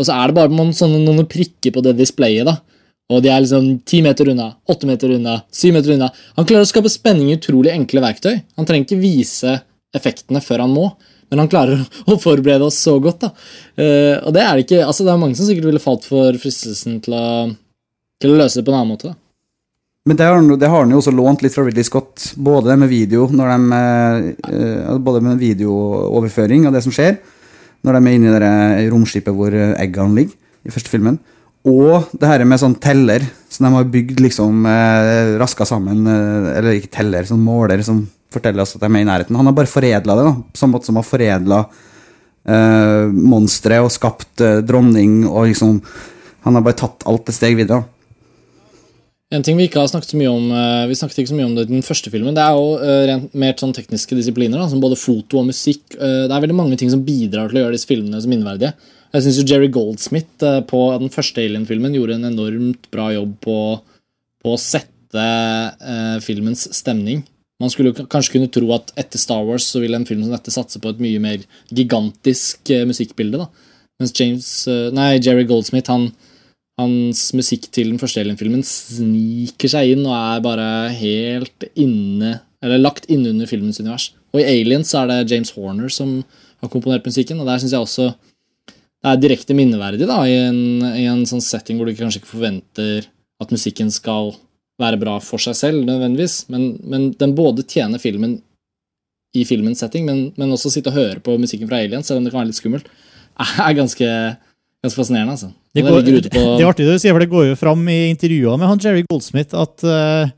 [0.00, 2.48] Og så er det bare noen, sånne, noen prikker på det displayet.
[2.48, 2.56] da
[3.10, 6.12] og de er liksom ti meter unna, åtte meter unna, syv meter unna.
[6.36, 8.36] Han klarer å skape spenning i utrolig enkle verktøy.
[8.58, 9.56] Han trenger ikke vise
[9.96, 10.84] effektene før han må,
[11.30, 13.26] men han klarer å forberede oss så godt.
[13.26, 13.32] da.
[13.74, 16.38] Uh, og Det er det ikke, altså det er mange som sikkert ville falt for
[16.38, 17.26] fristelsen til å,
[18.22, 19.10] til å løse det på en annen måte.
[19.10, 19.18] da.
[20.08, 22.30] Men det har, det har han jo også lånt litt fra Ridley Scott.
[22.38, 23.82] Både med video, når de,
[24.54, 27.18] eh, både med videooverføring av det som skjer,
[27.84, 31.16] når de er inne i det romskipet hvor eh, eggene ligger, i første filmen.
[31.68, 36.50] Og det her med sånn teller, som de har bygd liksom eh, raska sammen, eh,
[36.56, 38.02] eller ikke teller, sånn måler som
[38.32, 39.36] forteller oss at de er med i nærheten.
[39.36, 41.60] Han har bare foredla det, da, på samme måte som han har foredla
[42.48, 45.82] eh, monstre og skapt eh, dronning, og liksom
[46.40, 47.82] Han har bare tatt alt et steg videre.
[47.82, 47.99] da.
[49.30, 51.46] En ting vi ikke har snakket så mye om eh, Vi snakket ikke så mye
[51.46, 52.34] om det i den første filmen.
[52.34, 55.84] Det er jo eh, rent mer sånn tekniske disipliner, da, som både foto og musikk.
[55.94, 58.72] Eh, Det er veldig mange ting som bidrar til å gjøre disse filmene som minneverdige.
[59.14, 63.56] Jeg syns Jerry Goldsmith på den første Alien-filmen gjorde en enormt bra jobb på,
[64.42, 67.24] på å sette eh, filmens stemning.
[67.60, 70.54] Man skulle kanskje kunne tro at etter Star Wars så ville en film som dette
[70.54, 71.42] satse på et mye mer
[71.74, 73.42] gigantisk eh, musikkbilde.
[73.42, 73.48] da.
[74.00, 76.08] Mens James, eh, nei, Jerry Goldsmith han,
[76.80, 82.80] hans musikk til den første Alien-filmen sniker seg inn og er bare helt inne Eller
[82.82, 84.10] lagt innunder filmens univers.
[84.34, 86.18] Og i Aliens så er det James Horner som
[86.60, 88.10] har komponert musikken, og der syns jeg også
[89.00, 90.58] det er direkte minneverdig da, i en,
[90.92, 93.06] i en sånn setting hvor du kanskje ikke forventer
[93.40, 94.34] at musikken skal
[94.80, 98.36] være bra for seg selv, nødvendigvis, men, men den både tjener filmen
[99.36, 102.26] i filmens setting, men, men også sitte og høre på musikken fra Aliens, selv om
[102.26, 102.92] det kan være litt skummelt,
[103.66, 104.10] er ganske,
[104.84, 105.32] ganske fascinerende.
[105.36, 105.50] altså.
[105.74, 107.82] Det, går, det, på, det er artig det du sier, for det går jo fram
[107.92, 110.30] i intervjuene med han Jerry Goldsmith at uh,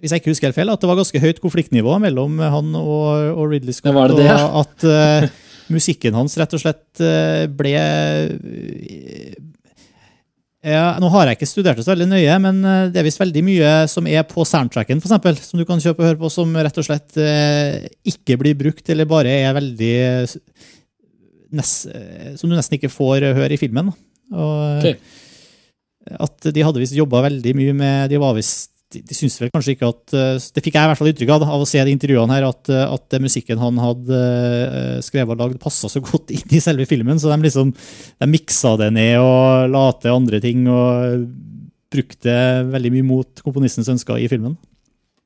[0.00, 3.04] hvis jeg ikke husker helt feil, at det var ganske høyt konfliktnivå mellom han og,
[3.36, 3.90] og Ridley Scott.
[3.90, 4.38] Det var det det, ja?
[4.48, 5.28] Og at uh,
[5.72, 7.74] musikken hans rett og slett uh, ble
[10.66, 12.56] ja, Nå har jeg ikke studert det så veldig nøye, men
[12.90, 16.08] det er visst veldig mye som er på soundtracken, eksempel, som du kan kjøpe og
[16.08, 17.14] høre på, som rett og slett
[18.10, 19.92] ikke blir brukt, eller bare er veldig
[21.56, 23.92] nes, eh, Som du nesten ikke får høre i filmen.
[24.32, 24.96] Og, okay.
[26.22, 29.50] At de hadde visst jobba veldig mye med De var visst de, de syntes vel
[29.54, 31.82] kanskje ikke at eh, Det fikk jeg i hvert fall inntrykk av av å se
[31.82, 35.90] de intervjuene her, at, eh, at den musikken han hadde eh, skrevet og lagd, passa
[35.90, 37.18] så godt inn i selve filmen.
[37.20, 41.26] Så de liksom de miksa det ned og la til andre ting og
[41.92, 42.36] brukte
[42.70, 44.56] veldig mye mot komponistens ønsker i filmen.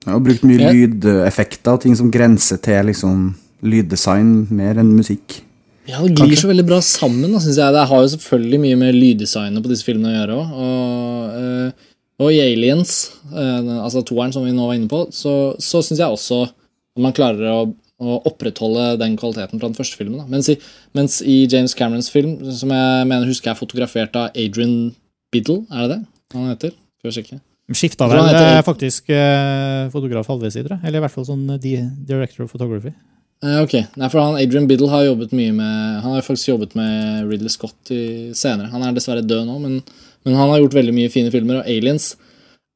[0.06, 5.42] Ja, og brukt mye lydeffekter og ting som grenser til liksom lyddesign mer enn musikk.
[5.88, 7.32] Ja, Det glir så veldig bra sammen.
[7.32, 7.72] Da, synes jeg.
[7.74, 10.50] Det har jo selvfølgelig mye med lyddesignet på disse filmene å gjøre òg.
[10.64, 11.88] Og, eh,
[12.20, 12.94] og i Aliens,
[13.32, 17.00] eh, altså toeren som vi nå var inne på, så, så syns jeg også at
[17.00, 17.60] man klarer å,
[18.00, 20.22] å opprettholde den kvaliteten fra den første filmen.
[20.30, 20.58] Mens, i,
[20.96, 24.92] mens i James Camerons film, som jeg mener husker er fotografert av Adrian
[25.32, 26.74] Biddle, er det det han heter?
[27.00, 27.40] Skal vi sjekke.
[27.70, 30.84] Skifta Jeg vel heter- eh, faktisk eh, fotograf halvveis i, tror jeg.
[30.90, 32.92] Eller i hvert fall sånn eh, director of photography.
[33.40, 36.74] Eh, ok, Nei, for han, Adrian Biddle har jobbet mye med Han har faktisk jobbet
[36.76, 38.68] med Ridley Scott i, senere.
[38.68, 39.78] Han er dessverre død nå, men,
[40.26, 41.62] men han har gjort veldig mye fine filmer.
[41.62, 42.12] Og Aliens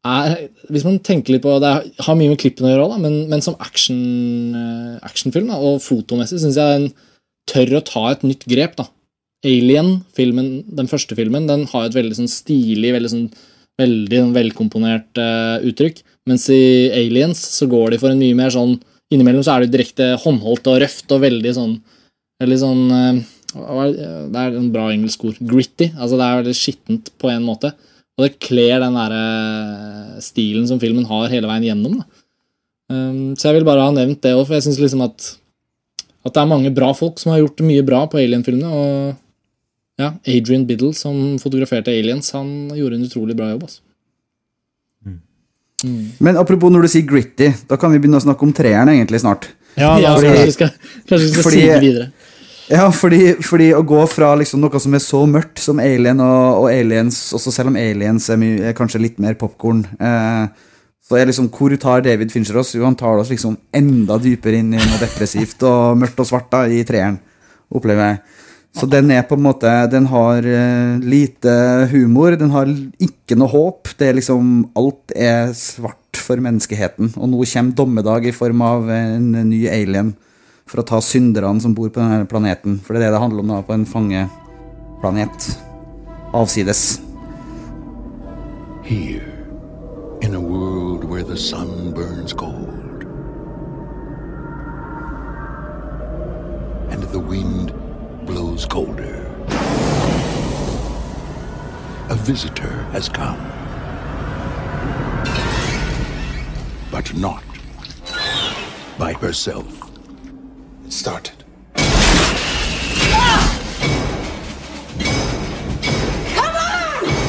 [0.09, 2.99] er Hvis man tenker litt på Det er- har mye med klippene å gjøre, da,
[3.05, 4.01] men, men som action,
[4.57, 6.93] eh, actionfilm da, og fotomessig syns jeg den
[7.51, 8.77] tør å ta et nytt grep.
[8.81, 8.89] da.
[9.45, 13.29] Alien, filmen, den første filmen, den har et veldig sånn stilig, veldig sånn
[13.81, 16.01] veldig sånn velkomponert uh, uttrykk.
[16.31, 18.79] Mens i Aliens så går de for en mye mer sånn
[19.13, 21.75] Innimellom så er det direkte håndholdt og røft og veldig sånn
[22.43, 23.19] Veldig sånn eh,
[23.55, 25.37] det er en bra engelsk ord.
[25.39, 25.87] Gritty.
[25.95, 27.71] Altså det er veldig skittent på en måte.
[28.19, 32.01] Og det kler den derre stilen som filmen har hele veien gjennom.
[32.01, 32.25] Da.
[32.91, 35.31] Um, så jeg vil bare ha nevnt det òg, for jeg syns liksom at
[36.25, 38.71] at det er mange bra folk som har gjort mye bra på Alien-filmene.
[38.73, 43.67] Og ja, Adrian Biddle, som fotograferte Aliens, han gjorde en utrolig bra jobb.
[43.69, 43.84] Altså.
[46.21, 49.21] Men apropos når du sier gritty, da kan vi begynne å snakke om treeren egentlig
[49.25, 49.49] snart.
[49.77, 50.71] Ja, da, fordi- kanskje vi skal,
[51.09, 52.13] kanskje vi skal fordi- sige videre.
[52.71, 56.63] Ja, fordi, fordi å gå fra liksom noe som er så mørkt som Alien, og,
[56.63, 60.47] og Aliens, også selv om Aliens er, mye, er kanskje litt mer popkorn, eh,
[61.05, 62.73] så er liksom hvor tar David Fincher oss?
[62.73, 66.49] Jo, han tar oss liksom enda dypere inn i noe depressivt og mørkt og svart
[66.55, 67.19] da, i treeren,
[67.75, 68.21] opplever jeg.
[68.75, 71.53] Så den er på en måte Den har eh, lite
[71.93, 73.93] humor, den har ikke noe håp.
[73.99, 77.13] Det er liksom Alt er svart for menneskeheten.
[77.15, 80.15] Og nå kommer dommedag i form av en ny alien
[80.67, 82.81] for å ta synderne som bor på denne planeten.
[82.83, 85.49] For det er det det handler om da, på en fangeplanet.
[86.35, 87.01] Avsides.
[88.83, 89.23] Here,
[90.21, 93.07] in a world where the sun burns cold,
[96.91, 97.73] and the wind
[98.27, 99.27] blows colder,
[102.09, 103.39] a visitor has come.
[106.91, 107.43] But not
[108.99, 109.91] by herself.
[110.87, 111.45] It started.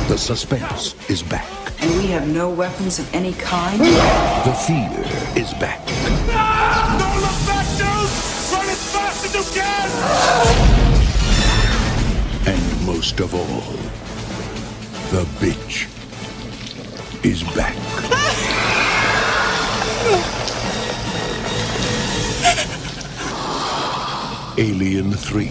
[0.08, 1.50] The suspense is back.
[1.82, 3.80] And we have no weapons of any kind?
[3.82, 4.92] The fear
[5.36, 5.82] is back.
[6.30, 6.96] Ah!
[7.00, 7.88] Don't look back, dude!
[8.54, 10.85] Run as fast as you can!
[12.48, 13.64] And most of all,
[15.10, 15.88] the bitch
[17.24, 17.74] is back.
[24.58, 25.50] Alien 3.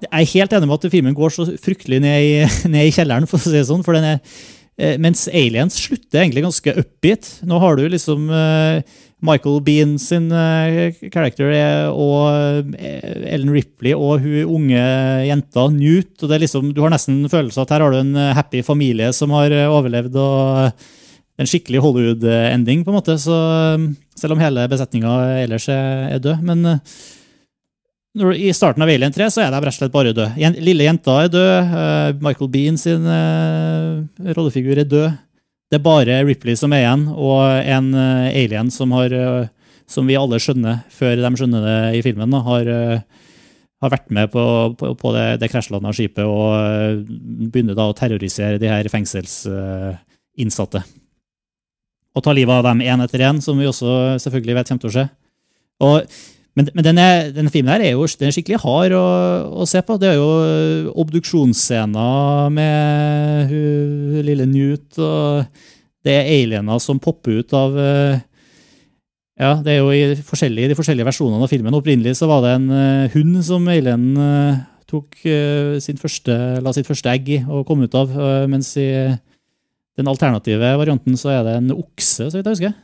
[0.00, 2.32] Jeg er helt enig med at filmen går så fryktelig ned i,
[2.72, 3.82] ned i kjelleren, for å si det sånn.
[3.82, 4.22] for den er,
[4.78, 7.40] eh, Mens Aliens slutter egentlig ganske upbeat.
[7.42, 13.92] Nå har du liksom eh, Michael Bean sin karakter character er- og eh, Ellen Ripley
[13.92, 14.80] og hun unge
[15.28, 16.14] jenta Newt.
[16.22, 18.62] og det er liksom, Du har nesten følelsen at her har du en eh, happy
[18.64, 20.16] familie som har eh, overlevd.
[20.16, 20.72] og
[21.40, 23.14] en skikkelig Hollywood-ending, på en måte.
[23.16, 25.14] Så, eh, selv om hele besetninga
[25.46, 26.42] ellers er, død.
[26.44, 26.78] Men eh,
[28.20, 30.32] når, I starten av Alien 3 så er de rett og slett bare døde.
[30.60, 31.74] Lille jenta er død.
[31.80, 35.10] eh, Michael Bean sin eh, rollefigur er død.
[35.70, 40.08] Det er bare Ripley som er igjen, og en eh, alien som, har, eh, som
[40.08, 43.28] vi alle skjønner, før de skjønner det i filmen, da, har, eh,
[43.84, 44.42] har vært med på,
[44.80, 47.06] på, på det, det krasjlanda skipet og
[47.54, 50.82] begynner da å terrorisere de her fengselsinnsatte.
[52.18, 54.90] Og ta livet av dem én etter én, som vi også selvfølgelig vet kommer til
[54.90, 55.08] å skje.
[55.86, 56.20] Og
[56.58, 59.04] men, men denne, denne filmen her er jo den er skikkelig hard å,
[59.62, 59.96] å se på.
[60.00, 65.46] Det er jo obduksjonsscener med hun, lille Newt, og
[66.06, 68.26] det er aliener som popper ut av eh,
[69.40, 71.76] Ja, det er jo i forskjellige, de forskjellige versjonene av filmen.
[71.76, 75.20] Opprinnelig så var det en eh, hund som alienen eh, tok
[75.78, 78.10] sin første, la sitt første egg i og kom ut av,
[78.50, 78.88] mens i
[79.94, 82.74] den alternative varianten så er det en okse, så vidt jeg husker.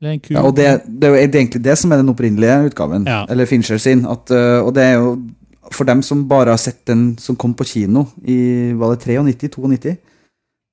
[0.00, 3.26] Ja, og det, det er jo egentlig det som er den opprinnelige utgaven, Ja.
[3.28, 4.06] eller Fincher sin.
[4.08, 5.18] At, øh, og det er jo
[5.70, 9.96] for dem som bare har sett den som kom på kino i var det 93-92,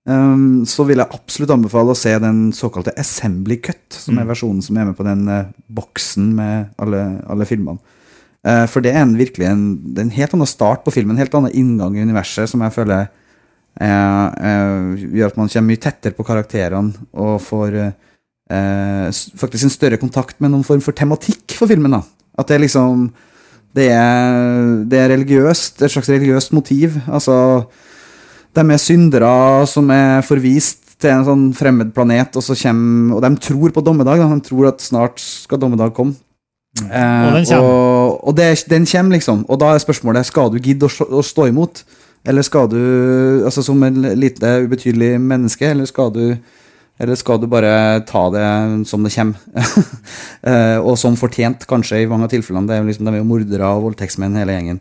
[0.07, 4.31] um, så vil jeg absolutt anbefale å se den såkalte Assembly Cut, som er Mm.
[4.31, 7.77] versjonen som er med på den uh, boksen med alle, alle filmene.
[8.47, 11.17] Uh, for det er en, virkelig en, det er en helt annen start på filmen,
[11.17, 13.07] en helt annen inngang i universet, som jeg føler
[13.81, 18.06] uh, eh, gjør at man kommer mye tettere på karakterene og får eh, eh,
[18.49, 21.91] faktisk en større kontakt med noen form for tematikk for filmen.
[21.91, 22.01] da.
[22.37, 23.07] At det er liksom
[23.77, 26.95] Det er, det er religiøst, et slags religiøst motiv.
[27.07, 27.67] Altså
[28.55, 33.21] De er syndere som er forvist til en sånn fremmed planet, og så kommer Og
[33.21, 34.17] de tror på dommedag.
[34.17, 34.33] Da.
[34.33, 36.15] De tror at snart skal dommedag komme.
[36.89, 37.61] Eh, Og den kommer.
[37.61, 39.45] og, og det, den kommer, liksom.
[39.49, 41.83] Og da er spørsmålet skal du gidde å, å stå imot.
[42.25, 46.37] Eller skal du, altså som en lite ubetydelig menneske, eller skal du
[46.97, 48.45] eller skal du bare ta det
[48.89, 49.41] som det kommer?
[50.47, 52.69] Eh, og som fortjent, kanskje, i mange av tilfellene.
[52.69, 54.77] Det er liksom, de er jo mordere og voldtektsmenn, hele gjengen.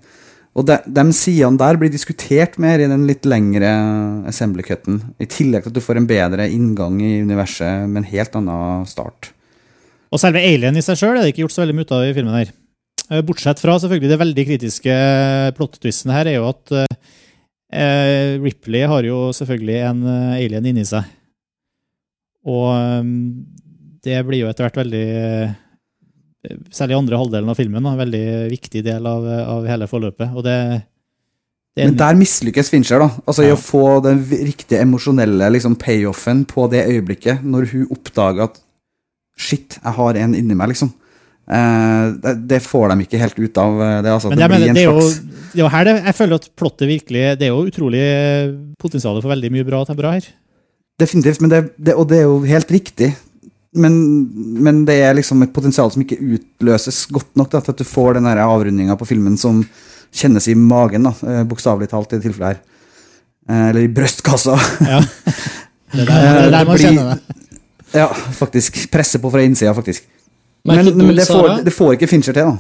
[0.57, 3.73] Og de, de sidene der blir diskutert mer i den litt lengre
[4.31, 5.01] assembly-cutten.
[5.19, 8.87] I tillegg til at du får en bedre inngang i universet med en helt annen
[8.89, 9.33] start.
[10.13, 12.15] Og selve alien i seg sjøl er det ikke gjort så veldig mye av i
[12.17, 12.55] filmen her.
[13.11, 14.97] Eh, Bortsett fra selvfølgelig det veldig kritiske
[15.59, 21.11] plot-twisten her, er jo at eh, Ripley har jo selvfølgelig en eh, alien inni seg.
[22.47, 23.13] Og eh,
[24.07, 25.55] det blir jo etter hvert veldig eh,
[26.71, 30.31] Særlig i andre halvdelen av filmen, en veldig viktig del av, av hele forløpet.
[30.31, 30.55] Og det,
[31.75, 33.09] det er Men der mislykkes Fincher, da.
[33.27, 38.47] Altså I å få den riktige emosjonelle liksom, payoffen på det øyeblikket, når hun oppdager
[38.47, 38.63] at
[39.37, 40.95] Shit, jeg har en inni meg, liksom.
[41.47, 44.15] Eh, det, det får de ikke helt ut av eh, det.
[44.15, 45.05] Altså, Men det blir en det er jo,
[45.53, 48.07] det er jo her det, jeg føler at plottet virkelig Det er jo utrolig
[48.83, 50.27] potensial for veldig mye bra, bra her.
[51.01, 51.41] Definitivt.
[51.45, 53.13] Men det, det, og det er jo helt riktig.
[53.77, 53.97] Men,
[54.65, 57.89] men det er liksom et potensial som ikke utløses godt nok da, til at du
[57.89, 59.61] får den avrundinga på filmen som
[60.17, 62.63] kjennes i magen, da, eh, bokstavelig talt i det tilfellet her.
[63.51, 64.57] Eh, Eller i brystkassa.
[64.87, 65.03] Ja.
[65.93, 67.43] Det er der, det er der man kjenner det.
[67.95, 68.79] Ja, faktisk.
[68.93, 70.07] Presse på fra innsida, faktisk.
[70.67, 72.57] Men, men det, får, det får ikke Fincher til, da.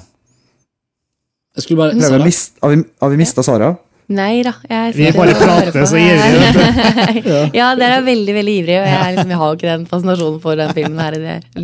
[1.56, 2.20] Jeg skulle bare Sara?
[2.20, 3.72] har, vi, har vi mista Sara?
[4.06, 4.52] Nei da.
[4.70, 6.26] Jeg Vi bare prater så ivrig,
[7.16, 7.32] vi du.
[7.58, 9.88] ja, dere er veldig veldig ivrige, og jeg, er liksom, jeg har jo ikke den
[9.90, 11.16] fascinasjonen for den filmen her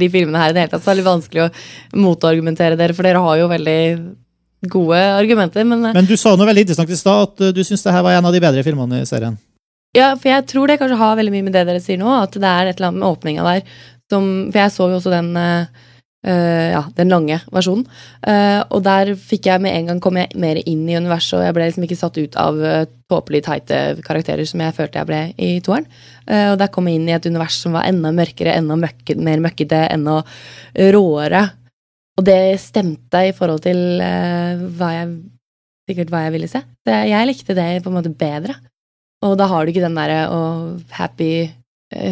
[0.03, 0.83] de filmene her i det hele tatt.
[0.83, 1.53] Så det er litt vanskelig å
[2.03, 3.79] motargumentere dere, for dere har jo veldig
[4.75, 5.65] gode argumenter.
[5.65, 7.95] Men, eh, Men du sa noe veldig interessant i stad, at uh, du syns det
[7.95, 9.39] her var en av de bedre filmene i serien.
[9.95, 12.35] ja, for jeg tror det kanskje har veldig mye med det dere sier nå, at
[12.35, 13.63] det er et eller annet med åpninga der
[14.13, 15.67] som For jeg så jo også den eh,
[16.27, 17.87] eh, ja, den lange versjonen.
[18.23, 21.47] Uh, og der fikk jeg med en gang kom jeg mer inn i universet, og
[21.47, 25.11] jeg ble liksom ikke satt ut av uh, tåpelig teite karakterer som jeg følte jeg
[25.11, 25.89] ble i toeren.
[26.29, 29.23] Uh, og der kom jeg inn i et univers som var enda mørkere, enda møkket,
[29.23, 30.21] mer møkkete, enda
[30.97, 31.45] råere.
[32.21, 35.13] Og det stemte i forhold til hva jeg
[35.89, 36.61] sikkert hva jeg ville se.
[36.85, 38.59] Det, jeg likte det på en måte bedre.
[39.25, 41.31] Og da har du ikke den derre og happy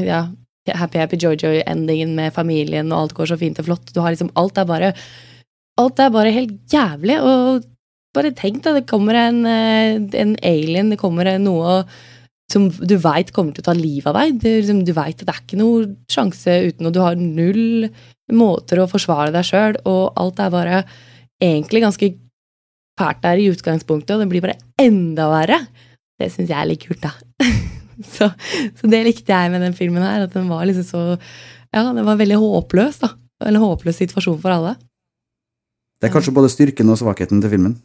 [0.08, 0.22] ja,
[0.68, 3.92] happy happy joy-joy-endingen med familien, og alt går så fint og flott.
[3.94, 4.94] Du har liksom Alt er bare
[5.80, 7.64] Alt er bare helt jævlig, og
[8.14, 11.84] bare tenk da, det kommer en, eh, en alien, det kommer noe
[12.50, 14.40] som du veit kommer til å ta livet av deg.
[14.42, 17.88] Det, liksom, du veit at det er ikke noe sjanse uten, og du har null
[18.34, 20.82] måter å forsvare deg sjøl, og alt er bare
[21.40, 22.12] egentlig ganske
[23.00, 25.62] fælt der i utgangspunktet, og det blir bare enda verre.
[26.20, 27.14] Det syns jeg er litt kult, da.
[28.14, 28.30] så,
[28.78, 31.02] så det likte jeg med den filmen her, at den var liksom så
[31.70, 33.14] Ja, den var veldig håpløs, da.
[33.46, 34.74] En håpløs situasjon for alle.
[36.00, 37.76] Det er kanskje både styrken og svakheten til filmen.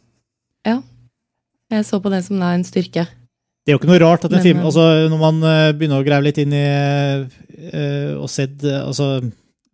[0.66, 0.80] Ja.
[1.72, 3.06] Jeg så på den som da en styrke.
[3.66, 5.72] Det er jo ikke noe rart at en Men, film eh, altså Når man eh,
[5.74, 9.18] begynner å grave litt inn i uh, og sett altså,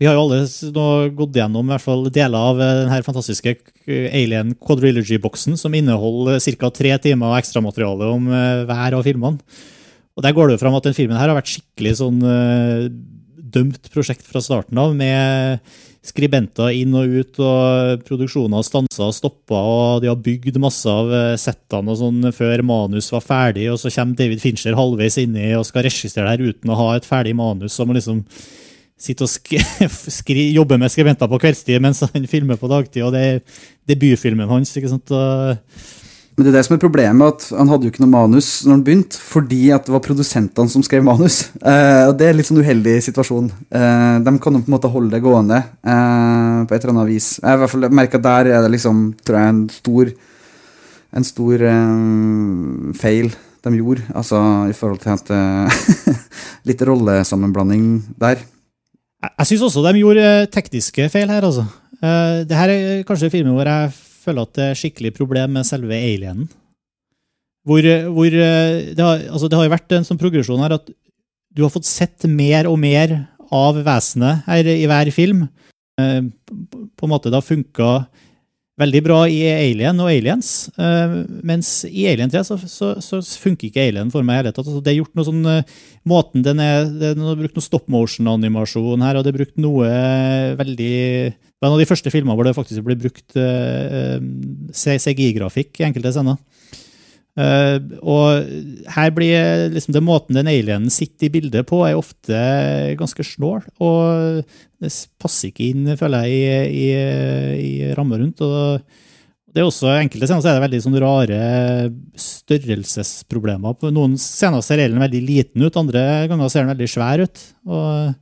[0.01, 0.39] Vi har jo alle
[0.73, 0.87] nå
[1.19, 3.53] gått gjennom i hvert fall deler av denne den her fantastiske
[3.85, 6.71] Alien Quadrilogy-boksen, som inneholder ca.
[6.71, 9.43] tre timer ekstramateriale om hver av filmene.
[10.17, 12.91] Og Der går det jo fram at den filmen her har vært skikkelig sånn uh,
[13.53, 15.63] dømt prosjekt fra starten av, med
[16.03, 21.13] skribenter inn og ut, og produksjoner stansa og stoppa, og de har bygd masse av
[21.15, 25.53] eh, settene og sånn før manus var ferdig, og så kommer David Fincher halvveis inni
[25.55, 28.25] og skal regissere det her uten å ha et ferdig manus, så må liksom
[29.03, 29.55] sitte og sk
[30.19, 33.43] skri jobbe med skribenter på kveldstid mens han filmer på dagtid, og det er
[33.95, 35.15] debutfilmen hans, ikke sant?
[35.15, 36.02] Og,
[36.33, 38.73] Men det er det som er problemet, at han hadde jo ikke noe manus når
[38.73, 41.43] han begynte, fordi at det var produsentene som skrev manus.
[41.73, 43.47] Eh, og det er en litt sånn uheldig situasjon.
[43.71, 47.11] Eh, de kan jo på en måte holde det gående eh, på et eller annet
[47.13, 47.29] vis.
[47.39, 50.11] Jeg i hvert fall merket at der er det liksom, tror jeg, en stor,
[51.21, 51.95] en stor eh,
[52.99, 53.31] feil
[53.63, 56.17] de gjorde, altså i forhold til at eh,
[56.69, 57.85] Litt rollesammenblanding
[58.19, 58.43] der.
[59.23, 61.69] Jeg, jeg syns også de gjorde eh, tekniske feil her, altså.
[62.03, 65.69] Eh, det her er kanskje filmen hvor jeg føler at det er skikkelig problem med
[65.69, 66.49] selve alienen.
[67.67, 70.77] Hvor, eh, hvor eh, det, har, altså det har jo vært en sånn progresjon her
[70.79, 70.91] at
[71.53, 73.15] du har fått sett mer og mer
[73.53, 75.45] av vesenet her i hver film.
[76.01, 76.21] Eh,
[76.97, 77.91] på en måte det har funka
[78.81, 83.69] veldig bra i Alien og Aliens, Uh, mens i Alien 3 så, så, så funker
[83.69, 84.65] ikke Alien for meg i hele tatt.
[84.65, 85.75] Altså, det er gjort noe sånn uh,
[86.09, 89.87] Måten den er Det er brukt noe stop motion-animasjon her, og det er brukt noe
[89.87, 94.17] eh, veldig Det var en av de første filmene hvor det faktisk ble brukt uh,
[94.73, 96.41] CGI-grafikk i enkelte scener.
[97.33, 102.41] Eh, og her blir liksom det måten den alienen sitter i bildet på, er ofte
[103.01, 103.63] ganske snål.
[103.81, 104.43] Og
[104.83, 106.91] det passer ikke inn, føler jeg, i, i,
[107.63, 108.43] i ramma rundt.
[108.45, 108.83] Og
[109.53, 111.39] det er også enkelte scener så er det veldig sånn rare
[112.21, 113.79] størrelsesproblemer.
[113.81, 117.47] På noen scener ser alien veldig liten ut, andre ganger ser den veldig svær ut.
[117.69, 118.13] Og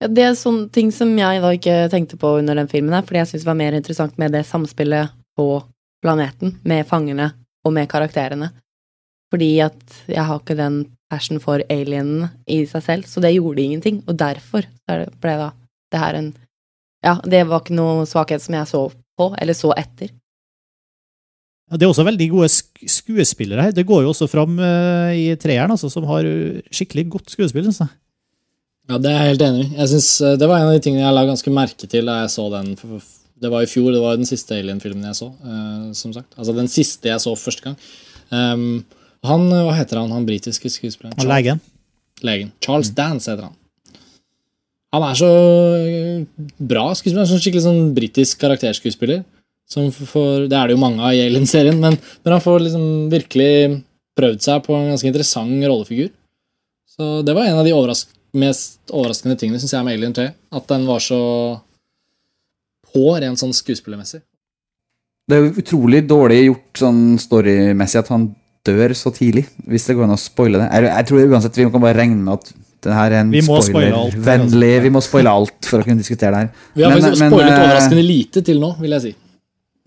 [0.00, 3.04] Ja, det er sånne ting som jeg da ikke tenkte på under den filmen her,
[3.04, 5.48] fordi jeg syntes det var mer interessant med det samspillet på
[6.00, 7.26] planeten, med fangene
[7.64, 8.50] og med karakterene.
[9.30, 10.80] Fordi at jeg har ikke den
[11.10, 15.50] passion for alienene i seg selv, så det gjorde ingenting, og derfor er ble da
[15.92, 16.30] det her en
[17.00, 18.80] Ja, det var ikke noe svakhet som jeg så
[19.16, 20.10] på, eller så etter.
[21.70, 23.72] Ja, det er også veldig gode sk skuespillere her.
[23.72, 26.26] Det går jo også fram uh, i treeren, altså, som har
[26.68, 27.64] skikkelig godt skuespill.
[27.70, 27.88] synes jeg.
[28.90, 29.74] Ja, Det er jeg helt enig i.
[29.78, 32.20] Jeg synes, eh, Det var en av de tingene jeg la ganske merke til da
[32.20, 32.76] jeg så den.
[32.76, 35.30] for- for- Det var i fjor, det var den siste Alien-filmen jeg så.
[35.44, 36.34] Uh, som sagt.
[36.36, 37.78] Altså Den siste jeg så første gang.
[38.30, 38.84] Um,
[39.26, 41.16] han, Hva heter han, han britiske skuespilleren?
[41.20, 41.60] Og legen.
[42.24, 42.52] Legen.
[42.64, 43.56] Charles Dance heter han.
[44.90, 45.28] Han er så
[45.86, 47.20] eh, bra skuespiller.
[47.20, 49.22] Han er sånn skikkelig sånn britisk karakterskuespiller.
[49.70, 52.86] Som får, det er det jo mange av i Alien-serien, men, men han får liksom
[53.12, 53.52] virkelig
[54.18, 56.10] prøvd seg på en ganske interessant rollefigur.
[56.90, 60.14] Så Så det var en av de overras mest overraskende tingene synes jeg med Alien
[60.16, 60.26] 3.
[60.52, 61.20] At den var så
[62.92, 64.22] på rent sånn skuespillermessig.
[65.30, 68.30] Det er jo utrolig dårlig gjort sånn storymessig at han
[68.66, 70.66] dør så tidlig, hvis det går an å spoile det.
[70.74, 73.42] Jeg, jeg tror uansett vi kan bare regne med at det her er en Vi
[73.44, 76.68] må spoile alt, spoilervennlig Vi må spoile alt for å kunne diskutere det her.
[76.74, 79.12] Vi har Men- faktisk men, spoilet eh, overraskende lite til nå, vil jeg si.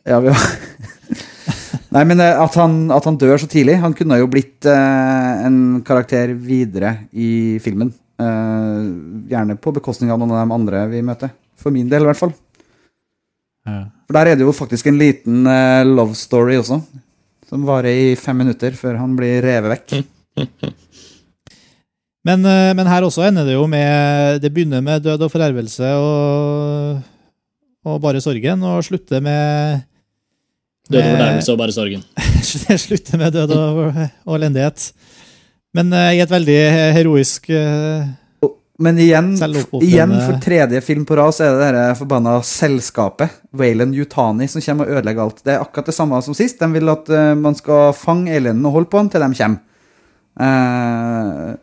[0.09, 0.43] Ja, vi har
[1.93, 5.43] Nei, men eh, at han, at han dør så tidlig Han kunne jo blitt eh,
[5.47, 7.91] en karakter videre i filmen.
[8.21, 8.79] Eh,
[9.33, 11.33] gjerne på bekostning av noen av de andre vi møter.
[11.59, 12.33] For min del, i hvert fall.
[13.63, 16.81] For der er det jo faktisk en liten eh, love story også.
[17.49, 19.95] Som varer i fem minutter før han blir revet vekk.
[22.23, 25.89] Men, eh, men her også ender det jo med Det begynner med død og forervelse
[25.99, 27.01] og,
[27.83, 29.81] og bare sorgen, og slutter med
[30.87, 32.05] Død og fornærmelse og bare sorgen.
[32.63, 34.87] Det slutter med død og, og elendighet.
[35.75, 36.57] Men eh, i et veldig
[36.95, 37.51] heroisk
[38.83, 39.31] Men igjen,
[39.81, 44.63] igjen for tredje film på rad så er det det forbanna selskapet, Wayland Yutani, som
[44.65, 45.43] kommer og ødelegger alt.
[45.45, 46.59] Det er akkurat det samme som sist.
[46.59, 49.61] De vil at uh, man skal fange alienen og holde på den til de kommer.
[50.33, 51.53] Uh,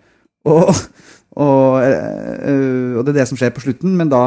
[0.49, 0.71] og,
[1.35, 4.25] og, uh, og det er det som skjer på slutten, men da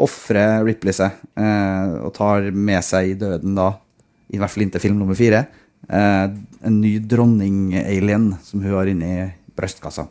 [0.00, 3.68] ofrer Ripley seg og tar med seg i døden da,
[4.34, 5.44] i hvert fall inntil film nummer fire,
[5.86, 10.08] en ny dronning-alien som hun har inni brystkassa.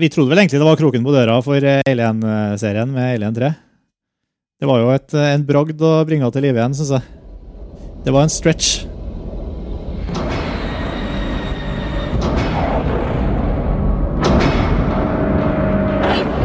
[0.00, 3.48] Vi trodde vel egentlig det var kroken på døra for eh, Alien-serien med Alien 3.
[4.60, 7.02] Det var jo et, eh, en bragd å bringe til live igjen, syns jeg.
[8.06, 8.86] Det var en stretch.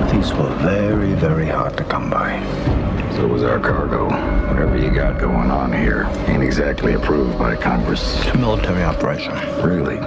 [0.09, 2.41] These were very, very hard to come by.
[3.15, 4.09] So was our cargo.
[4.49, 8.17] Whatever you got going on here ain't exactly approved by Congress.
[8.25, 9.33] It's a military operation.
[9.61, 9.99] Really?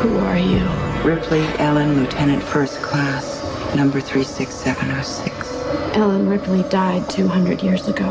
[0.00, 0.66] Who are you?
[1.06, 3.44] Ripley Ellen, Lieutenant First Class,
[3.74, 5.94] number 36706.
[5.94, 8.06] Ellen Ripley died 200 years ago.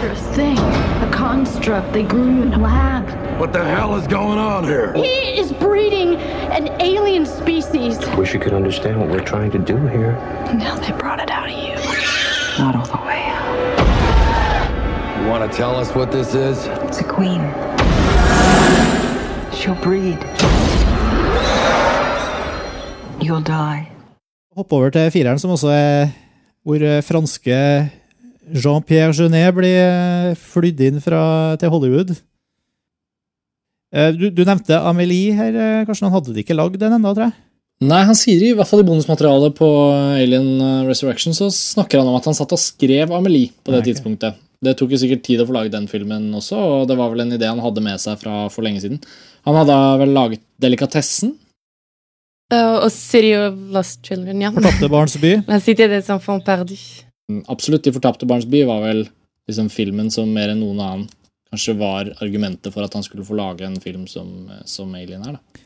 [0.00, 3.40] You're a thing, a construct they grew you in a lab.
[3.40, 4.92] What the hell is going on here?
[4.94, 7.98] He is breeding an alien species.
[8.16, 10.12] Wish you could understand what we're trying to do here.
[10.54, 11.74] Now they brought it out of you.
[12.62, 13.24] Not all the way.
[13.26, 15.22] out.
[15.22, 16.66] You want to tell us what this is?
[16.66, 17.40] It's a queen.
[19.58, 20.18] She'll breed.
[23.20, 23.88] You'll die.
[24.56, 26.12] Hoppe over til fireren, som også er
[26.66, 27.58] hvor eh, franske
[28.54, 31.20] Jean-Pierre Jeunet blir eh, flydd inn fra,
[31.60, 32.14] til Hollywood.
[33.94, 36.08] Eh, Du, du nevnte Amelie her, kanskje Karsten.
[36.08, 37.36] Han hadde de ikke lagd den ennå, tror jeg?
[37.88, 39.66] Nei, han sier i hvert fall i bonusmaterialet på
[40.18, 40.48] Alien
[40.88, 44.38] Resurrection så snakker han om at han satt og skrev Amelie på det Nei, tidspunktet.
[44.64, 47.22] Det tok jo sikkert tid å få laget den filmen også, og det var vel
[47.22, 48.98] en idé han hadde med seg fra for lenge siden.
[49.46, 51.36] Han hadde vel laget Delikatessen?
[52.50, 54.50] Uh, og City of Lost Children, ja.
[54.54, 55.36] Fortapte barns by.
[55.50, 56.84] La City des Enfants Perdus.
[57.30, 59.04] Mm, Absolutt, De fortapte barns by var vel
[59.48, 61.06] liksom filmen som mer enn noen annen
[61.48, 65.38] kanskje var argumentet for at han skulle få lage en film som, som Alien er.
[65.38, 65.64] da.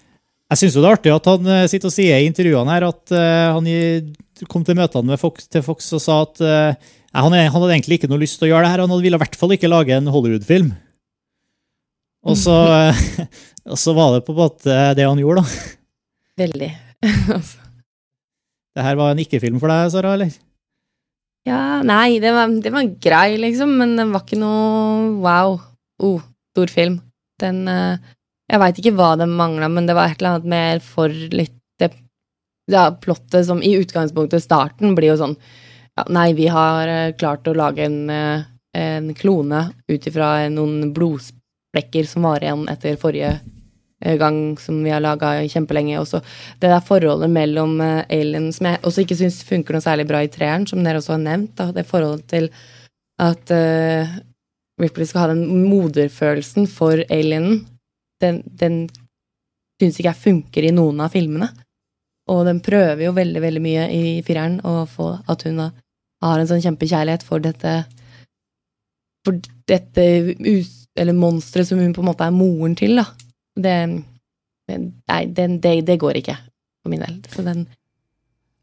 [0.53, 3.15] Jeg syns det er artig at han eh, sitter og sier i intervjuene her at
[3.17, 3.69] uh, han
[4.53, 8.01] kom til møtene med Fox, til Fox og sa at eh, han, han hadde egentlig
[8.01, 9.97] ikke noe lyst til å gjøre det her, han ville i hvert fall ikke lage
[9.97, 10.73] en Hollywood-film.
[12.23, 12.55] Og så,
[13.73, 15.69] og så var det på en måte det han gjorde, da.
[16.45, 16.73] Veldig.
[17.35, 17.59] Altså.
[18.73, 20.31] Det her var en ikke-film for deg, Sara, eller?
[21.45, 25.59] Ja, nei, det var, det var grei, liksom, men den var ikke noe wow.
[26.03, 26.23] Oh,
[26.55, 27.01] stor film.
[27.43, 27.99] Den eh,
[28.51, 31.59] Jeg veit ikke hva den mangla, men det var et eller annet mer for litt
[31.83, 31.91] det,
[32.71, 35.37] ja, Plottet som i utgangspunktet, starten, blir jo sånn
[35.97, 38.45] ja, Nei, vi har eh, klart å lage en, eh,
[38.79, 43.35] en klone ut ifra noen blodsplekker som var igjen etter forrige
[44.01, 46.01] eh, gang som vi har laga kjempelenge.
[46.01, 46.23] Også
[46.63, 50.33] det der forholdet mellom alien som jeg også ikke syns funker noe særlig bra i
[50.33, 52.49] treeren, som dere også har nevnt, da, det forholdet til
[53.23, 54.09] at uh,
[54.81, 57.61] Ripley skal ha den moderfølelsen for alienen,
[58.25, 58.79] den, den
[59.79, 61.51] syns ikke jeg funker i noen av filmene.
[62.33, 65.69] Og den prøver jo veldig, veldig mye i fireren å få at hun da
[66.23, 67.83] har en sånn kjempekjærlighet for dette
[69.27, 69.39] For
[69.71, 70.05] dette
[70.51, 73.07] us, eller monsteret som hun på en måte er moren til, da.
[73.55, 73.77] Det
[74.73, 76.37] Nei, det, det, det går ikke,
[76.81, 77.17] for min del.
[77.29, 77.67] Så den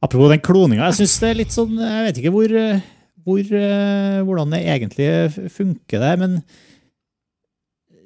[0.02, 2.54] Apropos den kloninga, jeg syns det er litt sånn Jeg vet ikke hvor,
[3.28, 5.10] hvor, eh, hvordan det egentlig
[5.52, 6.38] funker der, men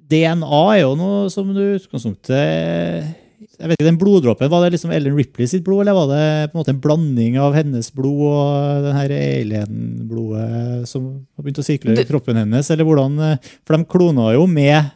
[0.10, 3.14] DNA er jo noe som du i utgangspunktet
[3.54, 6.24] Jeg vet ikke, den bloddråpen, var det liksom Ellen Ripley sitt blod, eller var det
[6.49, 11.62] på en måte en blanding av hennes blod og den her alien-blodet som har begynt
[11.62, 14.89] å sirkulere i kroppen hennes, eller hvordan eh, For de klona jo med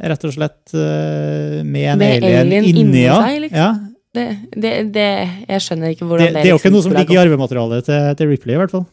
[0.00, 3.58] rett og slett uh, med en med alien, alien inni seg, liksom.
[3.58, 3.70] Ja.
[4.10, 5.08] Det, det, det,
[5.46, 8.06] jeg skjønner ikke hvordan det det er jo ikke noe som ligger i arvematerialet til,
[8.18, 8.86] til Ripley, i hvert fall.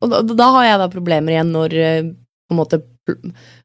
[0.00, 1.98] Og da, da har jeg da problemer igjen når eh,
[2.50, 2.80] på en måte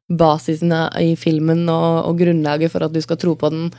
[0.06, 3.70] basisen i filmen og, og grunnlaget for at du skal tro på den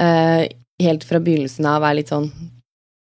[0.00, 0.44] eh,
[0.82, 2.30] helt fra begynnelsen av er litt sånn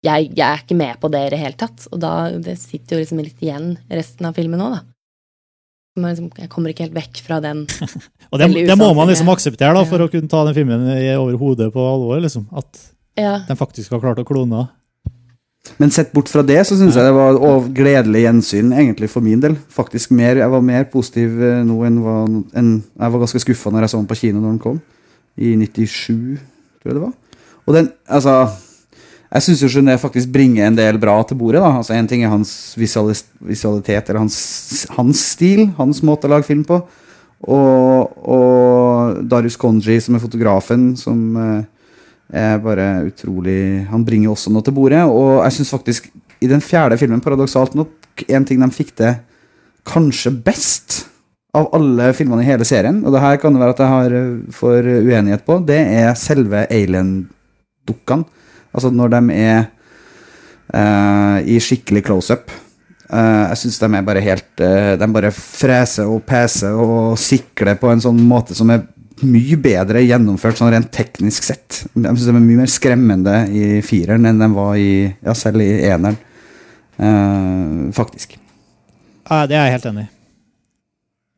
[0.06, 1.88] jeg, jeg er ikke med på det i det hele tatt.
[1.92, 4.86] Og da det sitter jo liksom litt igjen resten av filmen òg, da.
[6.00, 7.66] Men liksom, jeg kommer ikke helt vekk fra den.
[8.32, 11.18] Og det, det må man liksom akseptere da, for å kunne ta den filmen i-
[11.20, 12.22] over hodet på alvor.
[12.24, 12.46] liksom.
[12.56, 12.80] At
[13.20, 13.40] Ja.
[13.50, 14.70] den faktisk har klart å klone.
[15.78, 17.36] Men sett bort fra det, så syns jeg det var
[17.76, 19.58] gledelig gjensyn, egentlig, for min del.
[19.70, 22.00] Faktisk mer, Jeg var mer positiv eh, nå enn,
[22.56, 24.80] enn Jeg var ganske skuffa når jeg så den på kino når den kom.
[25.36, 26.40] I 97,
[26.80, 27.14] tror jeg det var.
[27.68, 28.36] Og den, altså
[29.30, 31.62] Jeg syns jo Genet faktisk bringer en del bra til bordet.
[31.62, 36.48] da Altså En ting er hans visualitet, eller hans, hans stil, hans måte å lage
[36.48, 36.82] film på.
[37.40, 41.62] Og, og Darius Konji, som er fotografen, som eh,
[42.42, 45.06] er bare utrolig Han bringer også noe til bordet.
[45.06, 46.10] Og jeg syns faktisk
[46.42, 49.14] i den fjerde filmen, paradoksalt nok, en ting de fikk til
[49.88, 51.04] kanskje best
[51.58, 54.16] av alle filmene i hele serien, og det her kan det være at jeg har
[54.20, 58.38] eh, for uenighet på, det er selve alien-dukkene.
[58.70, 59.64] Altså når de er
[60.76, 62.52] uh, i skikkelig close-up.
[63.10, 67.80] Uh, jeg syns de er bare helt uh, De bare freser og peser og sikler
[67.82, 68.84] på en sånn måte som er
[69.26, 71.82] mye bedre gjennomført sånn rent teknisk sett.
[71.90, 74.92] Jeg synes de er mye mer skremmende i fireren enn de var i
[75.26, 76.22] Ja, selv i eneren.
[77.96, 78.38] Faktisk.
[79.26, 80.19] Ja, det er jeg helt enig i.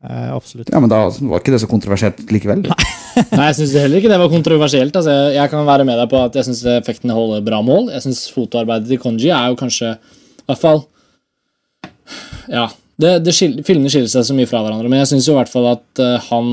[0.02, 0.70] Eh, absolutt.
[0.72, 2.64] Ja, men da var ikke det så kontroversielt likevel.
[2.66, 4.96] Nei, jeg syns heller ikke det var kontroversielt.
[4.98, 7.92] Altså, jeg, jeg kan være med deg på at jeg syns effektene holder bra mål.
[7.94, 10.86] Jeg syns fotoarbeidet til Konji er jo kanskje I hvert fall
[12.50, 12.68] Ja.
[13.02, 15.50] Det, det skil, filmene skiller seg så mye fra hverandre, men jeg syns i hvert
[15.50, 16.50] fall at eh, han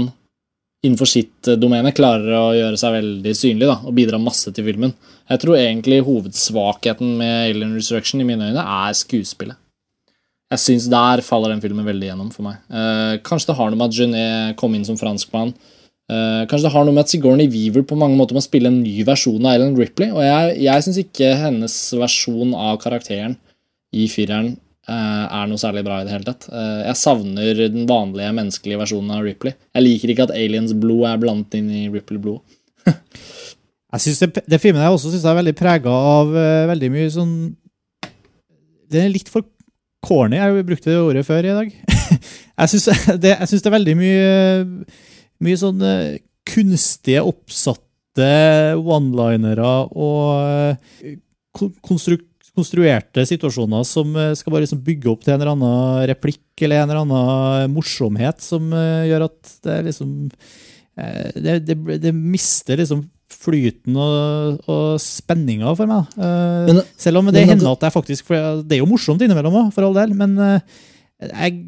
[0.86, 4.66] innenfor sitt eh, domene klarer å gjøre seg veldig synlig da, og bidra masse til
[4.66, 4.96] filmen.
[5.30, 9.60] Jeg tror egentlig hovedsvakheten med Alien Resurrection i mine øyne er skuespillet.
[10.50, 12.62] Jeg syns der faller den filmen veldig gjennom for meg.
[12.74, 15.54] Eh, kanskje det har noe med at Genet kom inn som franskmann.
[16.10, 18.80] Eh, kanskje det har noe med at Sigourney Weaver på mange måter må spille en
[18.82, 20.10] ny versjon av Ellen Ripley.
[20.10, 23.38] Og jeg, jeg syns ikke hennes versjon av karakteren
[23.94, 24.56] i fireren
[24.90, 26.50] eh, er noe særlig bra i det hele tatt.
[26.50, 29.54] Eh, jeg savner den vanlige menneskelige versjonen av Ripley.
[29.78, 32.42] Jeg liker ikke at aliens blod er blandet inn i Ripley-blod.
[33.90, 37.08] Jeg synes det, det filmen jeg også syns er veldig prega av eh, veldig mye
[37.10, 37.32] sånn
[38.94, 39.48] Den er litt for
[40.06, 40.40] corny.
[40.40, 41.76] Jeg brukte det ordet før i dag.
[42.60, 42.90] jeg syns
[43.24, 44.26] det, det er veldig mye
[45.40, 46.18] Mye sånn eh,
[46.50, 48.26] kunstige, oppsatte
[48.76, 51.14] one-linere og eh,
[51.80, 56.82] konstruerte situasjoner som eh, skal bare liksom bygge opp til en eller annen replikk eller
[56.82, 60.12] en eller annen morsomhet som gjør at det liksom
[61.00, 63.06] det, det, det mister liksom
[63.40, 66.14] flyten og, og spenninga for meg.
[66.20, 69.22] Uh, Men- selv om det men hender at det faktisk for Det er jo morsomt
[69.24, 70.60] innimellom òg, for all del, men uh,
[71.20, 71.64] jeg,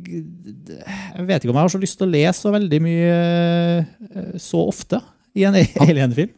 [1.15, 3.15] jeg vet ikke om jeg har så lyst til å lese så veldig mye
[3.81, 5.01] uh, så ofte
[5.35, 5.57] i en
[5.87, 6.31] alien-film.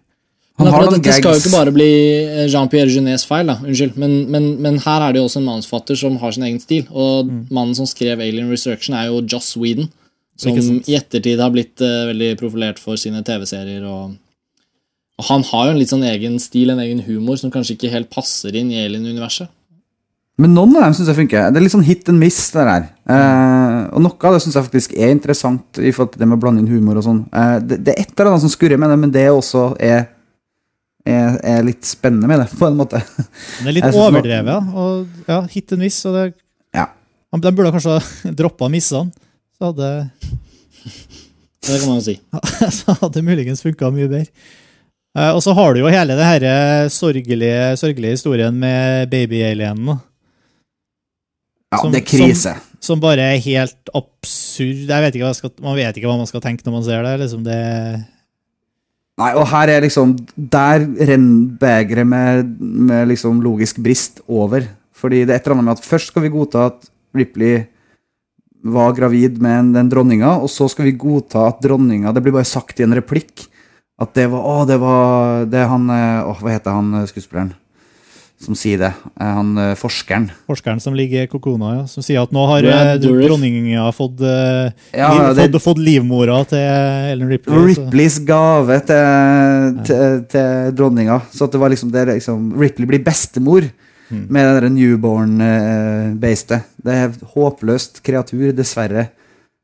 [0.60, 1.90] Men akkurat dette skal jo ikke bare bli
[2.22, 3.96] eh, Jean-Pierre Genets feil, da, unnskyld.
[3.98, 6.84] Men, men, men her er det jo også en manusforfatter som har sin egen stil.
[6.94, 9.90] Og mannen som skrev Alien Restriction er jo Joss Whedon.
[10.38, 13.82] Som i ettertid har blitt uh, veldig profilert for sine TV-serier.
[13.86, 14.14] Og
[15.22, 18.10] han har jo en litt sånn egen stil, en egen humor, som kanskje ikke helt
[18.14, 19.52] passer inn i Alien-universet.
[20.42, 21.52] Men noen av dem syns jeg funker.
[21.54, 22.40] Det er litt sånn hit and miss.
[22.56, 22.88] det der.
[23.14, 26.40] Eh, og noe av det syns jeg faktisk er interessant i forhold til det med
[26.40, 27.20] å blande inn humor og sånn.
[27.30, 30.08] Eh, det, det er et eller annet som skurrer med det, men det også er,
[31.06, 33.04] er, er litt spennende med det, på en måte.
[33.06, 34.58] Det er litt overdrevet, ja.
[34.74, 36.02] Og ja, hit and miss.
[36.10, 36.26] Og det,
[36.74, 36.88] Ja.
[37.38, 39.14] De burde kanskje ha droppa missene.
[39.54, 39.94] Så hadde,
[41.62, 42.18] Det kan man jo si.
[42.82, 44.34] så hadde det muligens funka mye bedre.
[45.14, 50.00] Eh, og så har du jo hele det her sorgelige, sørgelige historien med baby-alienen.
[51.74, 52.54] Ja, Som- det er krise.
[52.54, 54.88] Som, som bare er helt absurd.
[54.90, 57.20] Jeg vet skal, man vet ikke hva man skal tenke når man ser det.
[57.20, 57.62] liksom det
[59.22, 64.66] Nei, og her er liksom Der renner begeret med, med liksom logisk brist over.
[64.94, 67.68] Fordi det er et eller annet med at først skal vi godta at Ripley
[68.64, 72.48] var gravid med den dronninga, og så skal vi godta at dronninga Det blir bare
[72.48, 73.44] sagt i en replikk
[74.04, 77.54] at det var Å, det var det han eh, Å, hva heter han eh, skuespilleren
[78.44, 78.90] som sier det?
[79.24, 80.26] Eh, Han forskeren.
[80.50, 82.66] Forskeren som ligger i kokona, ja, som sier at nå har
[83.00, 84.20] dronninga fått,
[84.92, 86.60] Ja, liv, fått, fått livmora til
[87.14, 87.62] Ellen Ripley.
[87.70, 91.22] Ripleys gave til, til, til dronninga.
[91.32, 93.70] Så at det var liksom, det liksom Ripley blir bestemor
[94.14, 96.68] med det newborn-beistet.
[96.84, 99.08] det er et håpløst kreatur, dessverre.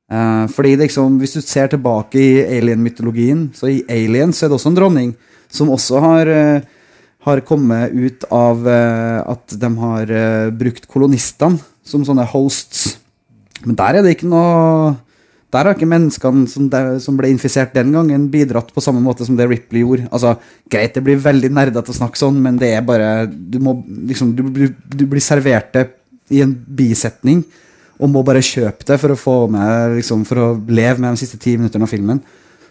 [0.10, 4.58] Eh, fordi liksom, Hvis du ser tilbake i alien-mytologien, så i Alien så er det
[4.58, 5.16] også en dronning
[5.50, 6.62] som også har, eh,
[7.26, 12.98] har kommet ut av eh, at de har brukt kolonistene som sånne hosts.
[13.66, 14.98] Men der er det ikke noe
[15.50, 19.26] Der har ikke menneskene som, de, som ble infisert den gangen, bidratt på samme måte
[19.26, 20.06] som det Ripley gjorde.
[20.14, 20.36] Altså,
[20.70, 24.36] Greit, det blir veldig nerdete å snakke sånn, men det er bare Du, må, liksom,
[24.38, 25.88] du, du, du blir servert det
[26.30, 27.42] i en bisetning
[28.00, 31.22] og må bare kjøpe det for å få med liksom, for å leve med de
[31.22, 32.22] siste ti minuttene av filmen.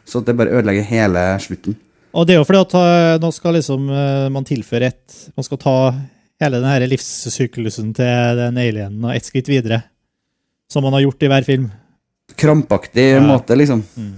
[0.09, 1.77] Så det bare ødelegger hele slutten.
[2.17, 5.45] Og det er jo fordi at uh, nå skal liksom uh, man tilføre et Man
[5.45, 5.75] skal ta
[6.41, 9.83] hele den her livssyklusen til den alienen og ett skritt videre.
[10.73, 11.69] Som man har gjort i hver film.
[12.39, 13.23] Krampaktig ja.
[13.25, 13.83] måte, liksom.
[13.97, 14.13] Mm.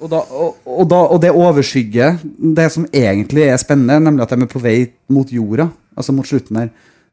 [0.00, 2.20] Og, da, og, og, da, og, det overskygger
[2.56, 4.76] det som egentlig er spennende, nemlig at de er på vei
[5.12, 5.68] mot jorda.
[5.98, 6.70] Altså mot slutten her.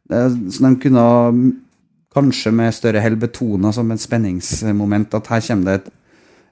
[0.07, 1.07] Så de kunne
[2.17, 5.93] kanskje med større hell betona som et spenningsmoment at her kommer det et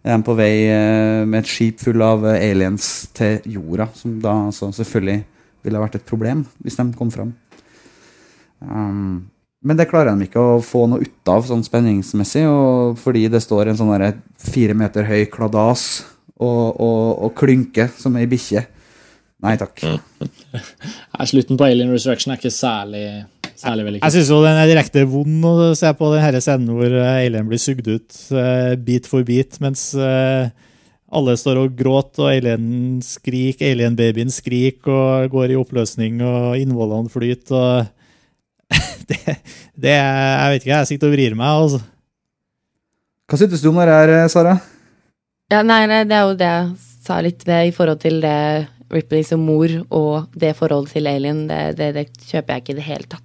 [0.06, 4.36] er på vei eh, med et skip full av eh, aliens til jorda, som da
[4.48, 5.24] altså selvfølgelig
[5.66, 7.32] ville vært et problem hvis de kom fram.
[8.62, 9.26] Um,
[9.66, 12.46] men det klarer de ikke å få noe ut av sånn spenningsmessig,
[13.02, 16.06] fordi det står en sånn fire meter høy kladas
[16.38, 18.62] og, og, og klynke som ei bikkje.
[19.46, 19.82] Nei takk.
[21.32, 23.08] Slutten på Alien Resurrection er ikke særlig
[23.56, 24.06] Særlig vellykket.
[24.06, 27.88] Jeg syns den er direkte vond å se på denne scenen hvor Eileen blir sugd
[27.88, 30.52] ut uh, bit for bit, mens uh,
[31.16, 37.12] alle står og gråter, og alien skriker, alien-babyen skriker og går i oppløsning, og innvollene
[37.12, 37.56] flyter.
[37.56, 38.76] og
[39.10, 39.38] det,
[39.78, 41.48] det, Jeg vet ikke, jeg sitter og vrir meg.
[41.48, 41.84] altså.
[43.26, 44.58] Hva synes du om det her, Sara?
[45.54, 46.72] Ja, nei, nei, det er jo det jeg
[47.06, 48.38] sa litt med i forhold til det
[48.94, 51.46] Ripley som mor og det forholdet til Alien.
[51.50, 53.25] Det, det, det kjøper jeg ikke i det hele tatt.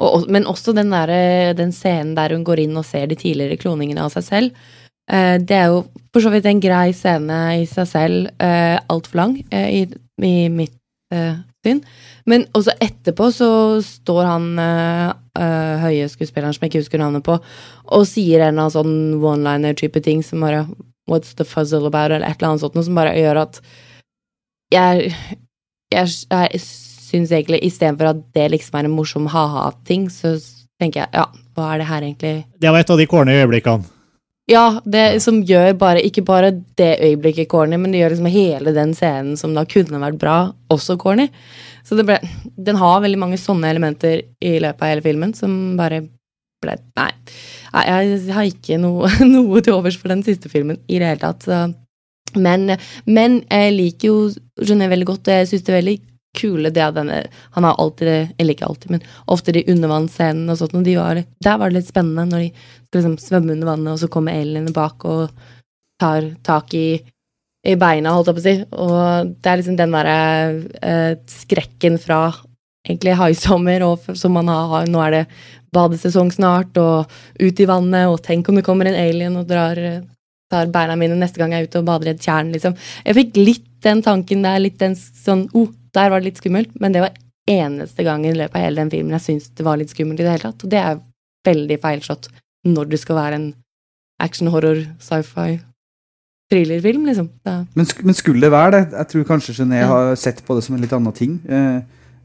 [0.00, 1.10] Og, men også den, der,
[1.56, 4.68] den, scenen der hun går inn og ser de tidligere kloningene av seg selv.
[5.10, 5.82] Eh, det er jo
[6.12, 9.82] for så vidt en grei scene i seg selv, eh, altfor lang eh, i,
[10.24, 10.76] i, mitt
[11.12, 11.36] eh,
[11.66, 11.82] syn.
[12.30, 13.50] Men også etterpå så
[13.84, 15.10] står han eh,
[15.40, 17.36] eh, høye skuespilleren som jeg ikke husker navnet på,
[17.90, 20.64] og sier en av sånn one-liner-type ting som bare
[21.10, 22.12] What's the fuzzle about?
[22.12, 23.56] eller et eller annet sånt, noe som bare gjør at
[24.70, 25.10] jeg,
[25.90, 26.60] jeg, jeg
[27.10, 30.36] syns egentlig istedenfor at det liksom er en morsom ha-ha-ting, så
[30.80, 31.26] tenker jeg ja,
[31.56, 33.96] hva er det her egentlig Det var et av de corny øyeblikkene.
[34.50, 38.72] Ja, det som gjør bare Ikke bare det øyeblikket corny, men det gjør liksom hele
[38.74, 40.38] den scenen som da kunne vært bra,
[40.72, 41.28] også corny.
[41.86, 42.18] Så det ble
[42.56, 46.02] Den har veldig mange sånne elementer i løpet av hele filmen som bare
[46.60, 47.12] ble Nei.
[47.70, 51.46] Jeg har ikke noe, noe til overs for den siste filmen i det hele tatt.
[52.36, 52.74] Men,
[53.06, 54.18] men jeg liker jo
[54.66, 55.96] Gené veldig godt, og jeg syns det er veldig
[56.38, 57.24] kule det at denne
[57.56, 60.76] Han har alltid Eller ikke alltid, men ofte de undervannsscenene og sånt.
[60.78, 62.50] Og de var, der var det litt spennende når de
[62.90, 65.30] skal liksom svømme under vannet, og så kommer alienene bak og
[66.00, 67.00] tar tak i,
[67.66, 68.54] i beina, holdt jeg på å si.
[68.72, 70.20] Og det er liksom den derre
[70.80, 72.22] eh, skrekken fra
[72.86, 75.24] egentlig haisommer, og som man har Nå er det
[75.74, 79.78] badesesong snart, og ut i vannet, og tenk om det kommer en alien og drar
[80.50, 82.76] tar beina mine neste gang jeg er ute og bader i et tjern, liksom.
[83.06, 86.74] Jeg fikk litt den tanken der, litt den sånn oh, der var det litt skummelt,
[86.82, 87.16] men det var
[87.50, 90.26] eneste gangen i løpet av hele den filmen jeg syntes det var litt skummelt i
[90.26, 90.66] det hele tatt.
[90.66, 91.00] Og det er
[91.48, 92.30] veldig feilslått
[92.68, 93.48] når det skal være en
[94.20, 95.58] action, horror, sci-fi
[96.50, 97.30] thrillerfilm, liksom.
[97.46, 98.82] Men, men, skulle det være det?
[98.98, 99.88] Jeg tror kanskje Gené ja.
[99.90, 101.36] har sett på det som en litt annen ting.
[101.46, 101.78] Eh,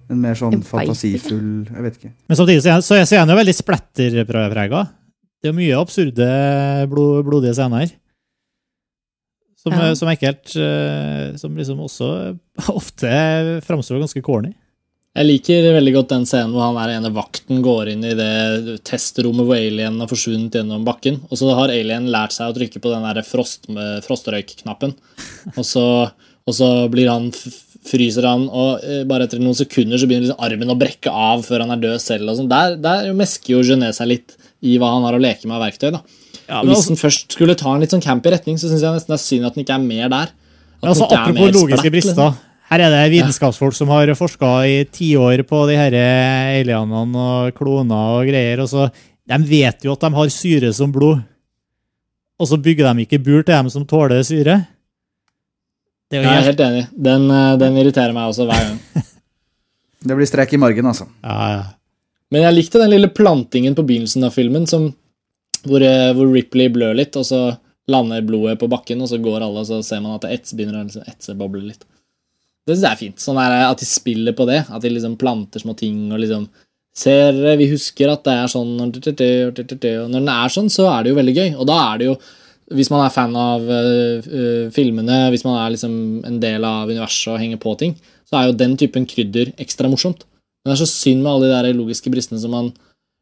[0.09, 2.11] en mer sånn jeg fantasifull Jeg vet ikke.
[2.29, 4.81] Men samtidig så er, så er han jo veldig splatterprega.
[5.41, 6.27] Det er mye absurde,
[6.89, 7.93] blod, blodige scener.
[9.65, 9.95] Som, ja.
[9.97, 10.53] som ekkelt.
[10.61, 12.07] Eh, som liksom også
[12.79, 13.09] ofte
[13.65, 14.53] framstår ganske corny.
[15.15, 18.75] Jeg liker veldig godt den scenen hvor han er ene vakten går inn i det
[18.83, 21.21] testrommet hvor alien har forsvunnet gjennom bakken.
[21.29, 23.69] Og så har alien lært seg å trykke på den der frost,
[24.05, 24.91] frostrøykknappen.
[25.55, 25.85] Og så,
[26.43, 27.31] og så blir han
[27.85, 31.45] fryser han, og eh, bare etter noen sekunder så begynner liksom armen å brekke av
[31.45, 32.29] før han er død selv.
[32.31, 32.51] og sånn.
[32.51, 34.35] Der, der mesker jo Gené seg litt
[34.65, 35.91] i hva han har å leke med av verktøy.
[35.95, 36.01] da.
[36.45, 38.97] Ja, Hvis altså, den først skulle ta en litt sånn campy retning, så syns jeg
[38.97, 40.33] nesten det er synd at den ikke er mer der.
[40.81, 42.13] At altså, apropos logiske brister.
[42.13, 42.43] Liksom.
[42.65, 45.95] Her er det vitenskapsfolk som har forska i tiår på de her
[46.61, 48.61] alienene og kloner og greier.
[48.63, 48.89] og så,
[49.25, 51.21] De vet jo at de har syre som blod,
[52.35, 54.63] og så bygger de ikke bur til dem som tåler syre.
[56.09, 56.83] Det er jeg er helt enig.
[56.93, 59.05] Den, eh, den, irriterer meg også hver gang.
[60.09, 61.07] det blir strek i margen, altså.
[61.25, 61.63] Ja, ja.
[62.33, 64.89] Men jeg likte den lille plantingen på begynnelsen av filmen som
[65.65, 67.41] hvor, eh, hvor, Ripley blør litt, og så
[67.91, 70.55] lander blodet på bakken, og så går alle, og så ser man at det ets,
[70.57, 71.85] begynner å liksom etse boble litt.
[72.65, 73.21] Det syns jeg er fint.
[73.21, 74.63] Sånn er At de spiller på det.
[74.73, 76.47] At de liksom planter små ting og liksom
[76.97, 81.13] ser Vi husker at det er sånn Og når den er sånn, så er det
[81.13, 81.51] jo veldig gøy.
[81.59, 82.15] Og da er det jo
[82.73, 87.35] Hvis man er fan av uh, filmene, hvis man er liksom en del av universet
[87.35, 87.91] og henger på ting,
[88.25, 90.23] så er jo den typen krydder ekstra morsomt.
[90.65, 92.71] Men det er så synd med alle de der logiske bristene som man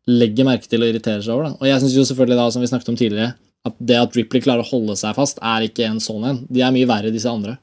[0.09, 1.49] legger merke til og irriterer seg over.
[1.49, 1.59] Da.
[1.61, 4.43] Og jeg syns jo selvfølgelig, da, som vi snakket om tidligere, at det at Ripley
[4.43, 6.41] klarer å holde seg fast, er ikke en sånn en.
[6.51, 7.55] De er mye verre, disse andre.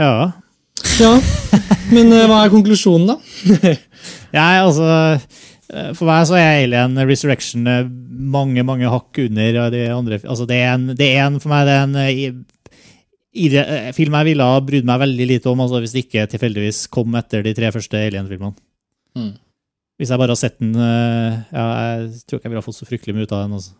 [0.00, 0.14] Ja.
[0.98, 1.12] Ja,
[1.92, 3.16] Men uh, hva er konklusjonen, da?
[4.32, 7.90] Nei, altså eh, For meg så er Alien Resurrection eh,
[8.32, 11.68] mange, mange hakk under de andre Altså, det er en, det er en for meg
[11.68, 12.26] det er en i,
[13.36, 13.50] i,
[13.94, 17.14] film jeg ville ha brydd meg veldig lite om altså hvis det ikke tilfeldigvis kom
[17.20, 18.56] etter de tre første Alien-filmene.
[19.18, 19.32] Mm.
[20.02, 21.64] Hvis jeg bare har sett den ja,
[21.94, 23.54] Jeg tror ikke jeg ville fått så fryktelig mye ut av den.
[23.60, 23.76] Også.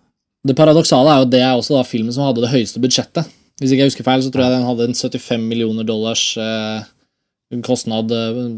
[0.46, 3.30] Det paradoksale er jo at det er også da filmen som hadde det høyeste budsjettet.
[3.58, 6.86] Hvis ikke jeg husker feil, så tror jeg den hadde en 75 millioner dollars eh,
[7.60, 8.10] kostnad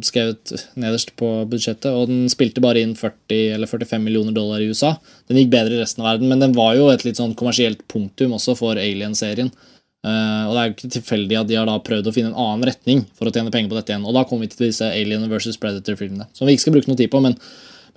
[0.07, 4.69] skrevet nederst på budsjettet, og den spilte bare inn 40 eller 45 millioner dollar i
[4.70, 4.95] USA.
[5.27, 7.82] Den gikk bedre i resten av verden, men den var jo et litt sånn kommersielt
[7.91, 9.51] punktum også for Alien-serien.
[10.05, 12.40] Uh, og det er jo ikke tilfeldig at de har da prøvd å finne en
[12.40, 14.05] annen retning for å tjene penger på dette igjen.
[14.05, 17.01] Og da kommer vi til disse Alien versus Predator-filmene, som vi ikke skal bruke noe
[17.01, 17.22] tid på.
[17.24, 17.39] Men,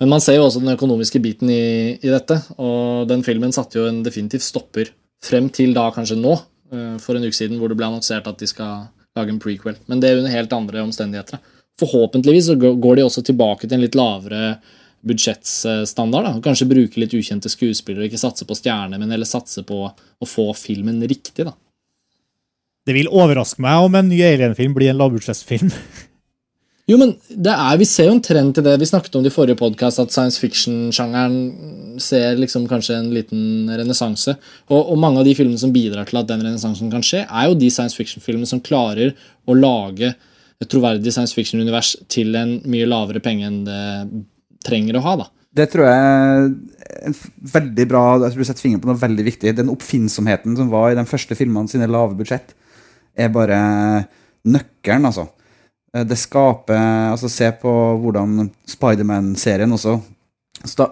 [0.00, 3.80] men, man ser jo også den økonomiske biten i, i, dette, og den filmen satte
[3.80, 4.94] jo en definitivt stopper
[5.24, 6.32] frem til da kanskje nå,
[6.72, 9.76] uh, for en uke siden, hvor det ble annonsert at de skal lage en prequel.
[9.92, 11.44] Men det er under helt andre omstendigheter.
[11.78, 14.56] Forhåpentligvis så går de også tilbake til en litt lavere
[15.06, 16.24] budsjettstandard.
[16.24, 16.34] Da.
[16.42, 20.50] Kanskje bruke litt ukjente skuespillere, ikke satse på stjerner, men heller satse på å få
[20.58, 21.44] filmen riktig.
[21.44, 21.54] da.
[22.88, 25.72] Det vil overraske meg om en ny Alien-film blir en lavbudsjettfilm.
[26.88, 28.78] Jo, men det er, Vi ser jo en trend til det.
[28.80, 33.68] Vi snakket om det i forrige podkast, at science fiction-sjangeren ser liksom kanskje en liten
[33.68, 34.38] renessanse.
[34.70, 37.50] Og, og, mange av de filmene som bidrar til at den renessansen kan skje, er
[37.50, 39.12] jo de science fiction-filmene som klarer
[39.44, 40.14] å lage
[40.58, 43.82] et troverdig science fiction-univers til en mye lavere penge enn det
[44.64, 45.12] trenger å ha.
[45.20, 45.28] da.
[45.60, 46.48] Det tror jeg er
[47.08, 47.18] en
[47.52, 49.52] veldig bra Jeg tror du setter fingeren på noe veldig viktig.
[49.60, 52.56] Den oppfinnsomheten som var i de første filmene sine lave budsjett
[53.18, 53.58] er bare
[54.48, 55.26] nøkkelen, altså.
[55.94, 59.98] Eh, det skaper Altså, se på hvordan Spiderman-serien også
[60.76, 60.90] da,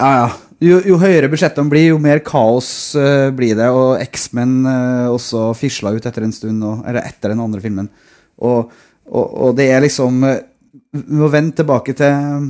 [0.00, 0.30] Ja, ja.
[0.62, 3.66] Jo, jo, høyere budsjettene blir, jo mer kaos uh, blir det.
[3.74, 7.88] Og X-Men uh, også fisla ut etter en stund, og, eller etter den andre filmen.
[8.38, 8.70] Og,
[9.10, 12.46] og, og det er liksom Vi må vende tilbake til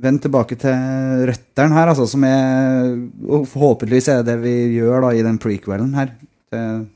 [0.00, 2.94] Vend tilbake til røttene her, altså, som er
[3.26, 6.14] Og forhåpentligvis er det det vi gjør da i den prequelen her.
[6.54, 6.86] Til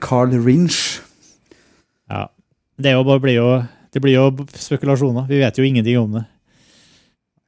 [0.00, 1.00] Carl Rinch.
[2.10, 2.28] Ja.
[2.76, 3.48] Det, jo, blir jo,
[3.94, 5.26] det blir jo spekulasjoner.
[5.30, 6.24] Vi vet jo ingenting om det.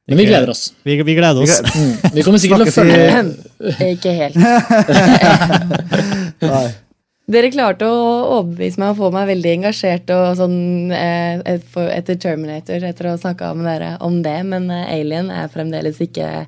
[0.07, 0.73] Men vi gleder oss.
[0.83, 1.61] Vi, vi gleder oss.
[1.75, 1.93] Mm.
[2.15, 3.23] Vi kommer sikkert til å følge
[3.91, 4.35] Ikke helt.
[7.27, 8.03] Dere klarte å
[8.37, 13.19] overbevise meg og få meg veldig engasjert og sånn eh, etter Terminator, etter å ha
[13.19, 16.47] snakka med dere om det, men eh, Alien er fremdeles ikke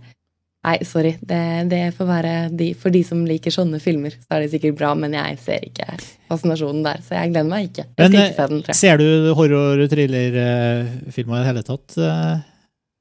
[0.68, 1.14] Nei, sorry.
[1.24, 1.40] Det,
[1.72, 4.92] det får være de, For de som liker sånne filmer, så er det sikkert bra,
[5.00, 5.88] men jeg ser ikke
[6.28, 7.00] fascinasjonen der.
[7.06, 7.86] Så jeg gleder meg ikke.
[7.88, 9.08] Jeg men, ikke se den, ser du
[9.40, 11.88] horror-thriller-filmer i det hele tatt?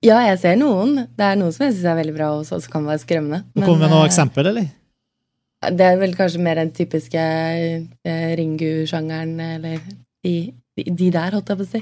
[0.07, 1.09] Ja, jeg ser noen.
[1.19, 3.43] Det er noen som jeg syns er veldig bra også, som kan være skremmende.
[3.67, 4.69] Kom med noe eksempel, eller?
[5.59, 9.81] Det er vel kanskje mer den typiske eh, Ringu-sjangeren, eller
[10.23, 10.35] de,
[10.79, 11.81] de, de, der, holdt jeg på å si.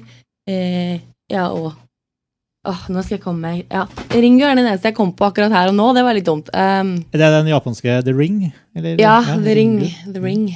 [0.48, 0.96] Eh,
[1.28, 1.74] ja, og
[2.66, 5.54] Åh, nå skal jeg komme meg Ja, Ringu er den eneste jeg kom på akkurat
[5.54, 5.88] her og nå.
[5.94, 6.50] Det var litt dumt.
[6.50, 8.40] Um, er det den japanske The Ring?
[8.76, 8.96] Eller?
[8.98, 9.76] Ja, ja, The Ring.
[10.06, 10.48] The Ring.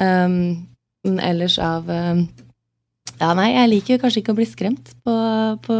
[0.00, 2.26] Um, ellers av um,
[3.20, 5.14] Ja, nei, jeg liker kanskje ikke å bli skremt på,
[5.64, 5.78] på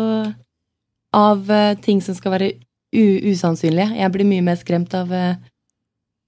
[1.15, 2.53] av uh, ting som skal være
[2.95, 3.97] usannsynlige.
[3.99, 5.35] Jeg blir mye mer skremt av uh,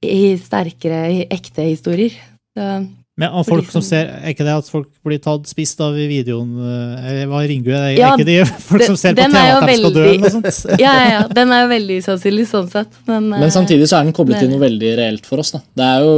[0.05, 2.15] i sterkere, i ekte historier.
[2.57, 2.69] Så
[3.16, 6.05] men av folk som ser, Er ikke det at folk blir tatt spist av i
[6.10, 6.51] videoen?
[6.60, 8.36] Eh, hva Ringu er, ja, er ikke de
[8.68, 10.05] folk som ser på TV at de skal dø?
[10.05, 10.62] eller noe sånt?
[10.84, 13.01] ja, ja, ja, den er jo veldig usannsynlig sånn sett.
[13.09, 15.55] Men, men, samtidig så er den koblet til noe veldig reelt for oss.
[15.56, 15.62] da.
[15.80, 16.16] Det er jo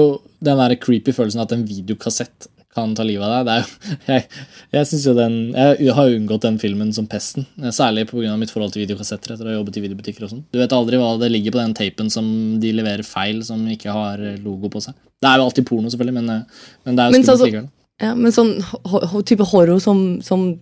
[0.51, 3.47] den der creepy følelsen at en videokassett kan ta livet av deg.
[3.47, 4.27] Det er jo, jeg,
[4.75, 7.47] jeg, synes jo den, jeg har unngått den filmen som pesten.
[7.71, 8.35] Særlig pga.
[8.41, 9.37] mitt forhold til videokassetter.
[9.37, 10.47] etter å ha jobbet i videobutikker og sånn.
[10.51, 12.27] Du vet aldri hva det ligger på den tapen som
[12.59, 14.99] de leverer feil, som ikke har logo på seg.
[15.19, 16.45] Det er jo alltid porno, selvfølgelig, men,
[16.87, 17.69] men det er jo skummelt likevel.
[17.99, 20.53] Ja, men sånn ho ho type horror som, som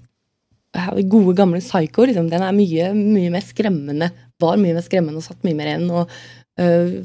[1.05, 4.11] gode, gamle Psycho, liksom, den er mye, mye mer skremmende.
[4.41, 5.89] Var mye mer skremmende og satt mye mer igjen.
[5.93, 6.13] Og
[6.61, 6.99] uh,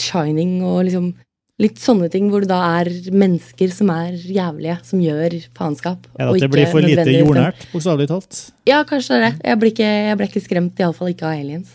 [0.00, 1.12] Shining og liksom
[1.60, 6.06] Litt sånne ting hvor det da er mennesker som er jævlige, som gjør faenskap.
[6.16, 8.38] Ja, At det blir for lite jordnært, bokstavelig talt?
[8.64, 9.30] Ja, kanskje det.
[9.44, 11.74] Jeg ble ikke, jeg ble ikke skremt, iallfall ikke av aliens.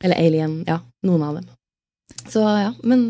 [0.00, 0.78] Eller alien, ja.
[1.04, 1.50] Noen av dem.
[2.32, 3.04] Så ja, men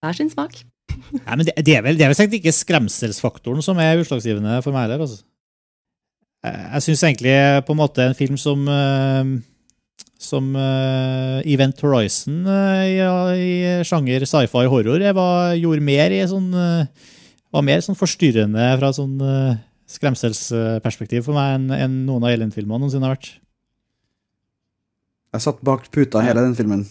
[0.00, 0.62] hver sin smak.
[1.26, 4.58] Nei, men det, det, er vel, det er vel sikkert ikke skremselsfaktoren som er utslagsgivende
[4.64, 5.04] for meg heller.
[5.06, 5.22] Altså.
[6.40, 7.36] Jeg syns egentlig
[7.66, 8.62] på en måte en film som,
[10.16, 12.96] som uh, Event Horizon uh, i,
[13.36, 13.50] i,
[13.84, 15.04] sjanger sci-fi horror.
[15.04, 17.10] Jeg var, gjorde mer i sånn uh,
[17.50, 19.18] Var mer sånn forstyrrende fra sånn
[19.90, 23.32] skremselsperspektiv for meg enn en noen av Elend-filmene noensinne har vært.
[25.34, 26.84] Jeg satt bak puta hele den filmen.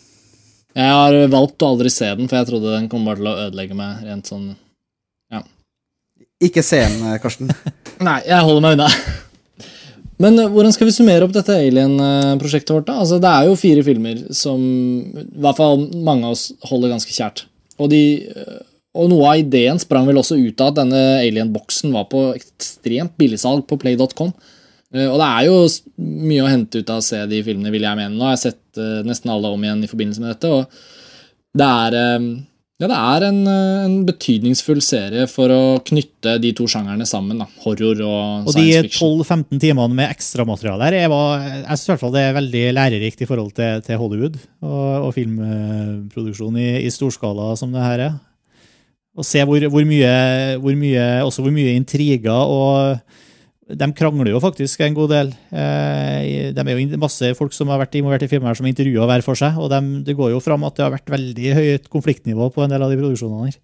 [0.78, 3.38] Jeg har valgt å aldri se den, for jeg trodde den kom bare til å
[3.48, 4.52] ødelegge meg rent sånn
[5.34, 5.41] Ja.
[6.44, 7.50] Ikke se den, Karsten.
[8.08, 8.90] Nei, jeg holder meg unna.
[10.20, 12.88] Men eh, hvordan skal vi summere opp dette Alien-prosjektet vårt?
[12.90, 13.00] da?
[13.04, 17.16] Altså, Det er jo fire filmer som i hvert fall mange av oss holder ganske
[17.16, 17.46] kjært.
[17.80, 18.62] Og, de, eh,
[19.00, 23.16] og noe av ideen sprang vel også ut av at denne Alien-boksen var på ekstremt
[23.20, 24.34] billigsalg på play.com.
[24.95, 25.57] Eh, og det er jo
[26.30, 28.16] mye å hente ut av å se de filmene, vil jeg mene.
[28.16, 30.53] Nå har jeg sett nesten alle om igjen i forbindelse med dette.
[30.53, 31.98] og det er
[32.80, 37.41] ja, det er en, eh, en, betydningsfull serie for å knytte de to sjangerne sammen.
[37.41, 39.18] da, Horror og, og science fiction.
[39.18, 42.24] Og de 12-15 timene med ekstramateriale her, jeg, var, jeg synes i hvert fall det
[42.24, 47.76] er veldig lærerikt i forhold til, til Hollywood og, og filmproduksjon i, i, storskala som
[47.76, 48.16] det her er.
[49.20, 50.16] Å se hvor, hvor, mye,
[50.64, 53.20] hvor, mye, også hvor mye intriger og
[53.70, 55.32] de krangler jo faktisk en god del.
[55.54, 59.26] Eh, de er jo masse folk som har vært involvert i filmer som intervjuer hver
[59.26, 59.60] for seg.
[59.62, 62.74] Og de, det går jo fram at det har vært veldig høyt konfliktnivå på en
[62.74, 63.60] del av de produksjonene her.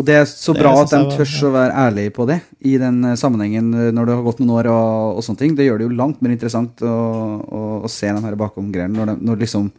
[0.00, 3.02] Og det er så bra at de tør å være ærlige på det i den
[3.06, 4.70] eh, sammenhengen eh, når det har gått noen år.
[4.72, 5.56] og, og sånne ting.
[5.58, 6.98] Det gjør det jo langt mer interessant å,
[7.46, 8.96] å, å se den her bakom-greiene.
[8.96, 9.70] Når, når, liksom,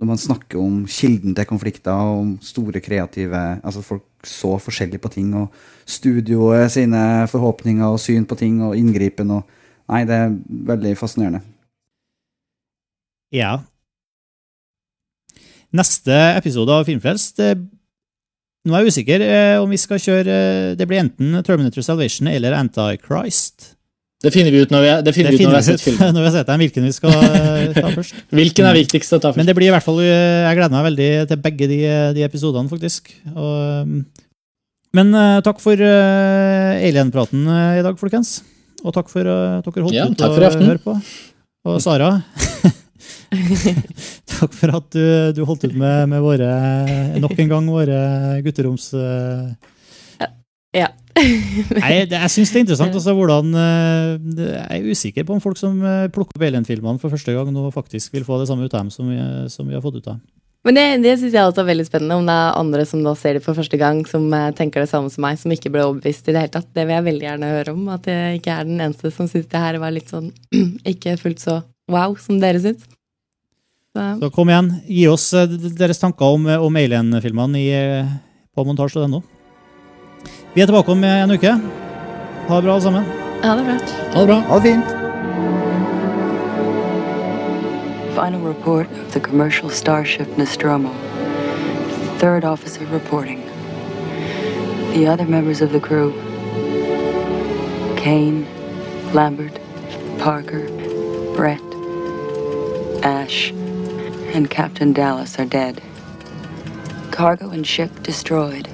[0.00, 4.98] når, man snakker om kilden til konflikter, og om store kreative altså Folk så forskjellig
[4.98, 5.30] på ting.
[5.38, 5.52] og
[5.88, 7.02] studioet sine
[7.32, 9.54] forhåpninger og syn på ting og inngripen og
[9.88, 10.34] Nei, det er
[10.68, 11.38] veldig fascinerende.
[13.32, 13.54] Ja.
[15.72, 17.40] Neste episode av Filmfrelst
[18.68, 20.36] Nå er jeg usikker eh, om vi skal kjøre
[20.76, 23.74] Det blir enten Terminator Salvation eller Antichrist.
[24.24, 25.84] Det finner vi ut når vi, det finner det vi ut når vi har sett
[25.84, 26.08] filmen.
[26.14, 28.22] Når vi har sett den, hvilken vi skal eh, ta først.
[28.34, 29.40] hvilken er viktigst å ta først?
[29.40, 31.82] Men det blir i hvert fall, eh, Jeg gleder meg veldig til begge de,
[32.16, 33.12] de episodene, faktisk.
[33.36, 33.92] Og
[34.96, 38.38] men uh, takk for uh, alien-praten uh, i dag, folkens.
[38.86, 40.94] Og takk for at dere holdt ja, ut å høre på.
[41.68, 42.12] Og Sara
[44.38, 45.02] Takk for at du,
[45.34, 46.48] du, holdt ut med, med, våre
[47.20, 47.98] nok en gang våre
[48.46, 48.92] gutteroms...
[50.76, 50.88] Ja.
[51.18, 55.58] Nei, det, jeg syns det er interessant altså, hvordan Jeg er usikker på om folk
[55.58, 55.80] som
[56.14, 58.92] plukker opp Alien-filmene for første gang, nå faktisk vil få det samme ut av dem
[58.94, 59.18] som vi,
[59.50, 60.22] som vi har fått ut av dem.
[60.66, 63.14] Men det, det syns jeg også er veldig spennende, om det er andre som da
[63.16, 65.84] ser det for første gang, som eh, tenker det samme som meg, som ikke ble
[65.86, 66.68] overbevist i det hele tatt.
[66.74, 67.86] Det vil jeg veldig gjerne høre om.
[67.94, 70.32] At jeg ikke er den eneste som syns det her var litt sånn
[70.92, 72.84] ikke fullt så wow som dere syns.
[73.94, 74.02] Så.
[74.20, 74.30] så.
[74.34, 77.64] kom igjen, gi oss eh, deres tanker om, eh, om Alien-filmene
[78.52, 79.22] på montasje.no.
[80.56, 81.54] Vi er tilbake om en uke.
[82.48, 83.10] Ha det bra, alle sammen.
[83.44, 83.82] Ha det bra.
[84.16, 84.40] Ha det bra.
[84.50, 84.97] Ha det fint.
[88.18, 90.92] Final report of the commercial starship Nostromo.
[92.18, 93.46] Third officer reporting.
[94.92, 96.10] The other members of the crew
[97.96, 98.44] Kane,
[99.14, 99.56] Lambert,
[100.18, 100.66] Parker,
[101.36, 101.62] Brett,
[103.04, 103.52] Ash,
[104.34, 105.80] and Captain Dallas are dead.
[107.12, 108.66] Cargo and ship destroyed.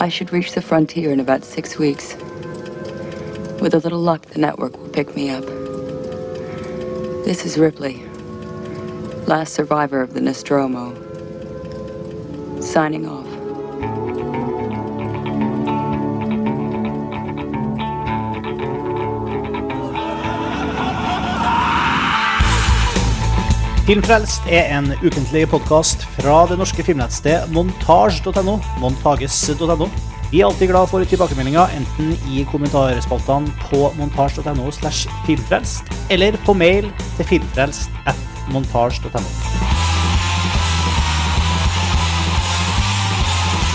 [0.00, 2.14] I should reach the frontier in about six weeks.
[3.60, 5.65] With a little luck, the network will pick me up.
[7.26, 8.04] This is Ripley,
[9.26, 10.94] last survivor of the Nostromo.
[12.62, 13.26] Signing off.
[23.86, 28.60] Filmfrelst er en ukentlig podkast fra det norske filmnettstedet montasj.no.
[28.78, 29.90] montages.no.
[30.30, 36.54] Vi er alltid glad for tilbakemeldinger, enten i kommentarspaltene på montasj.no slash filmfrelst, eller på
[36.58, 38.18] mail til filmfrelst at
[38.50, 39.22] montasj.no.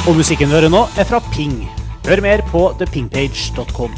[0.10, 1.62] Og musikken vi hører nå, er fra Ping.
[2.08, 3.96] Hør mer på thepingpage.com.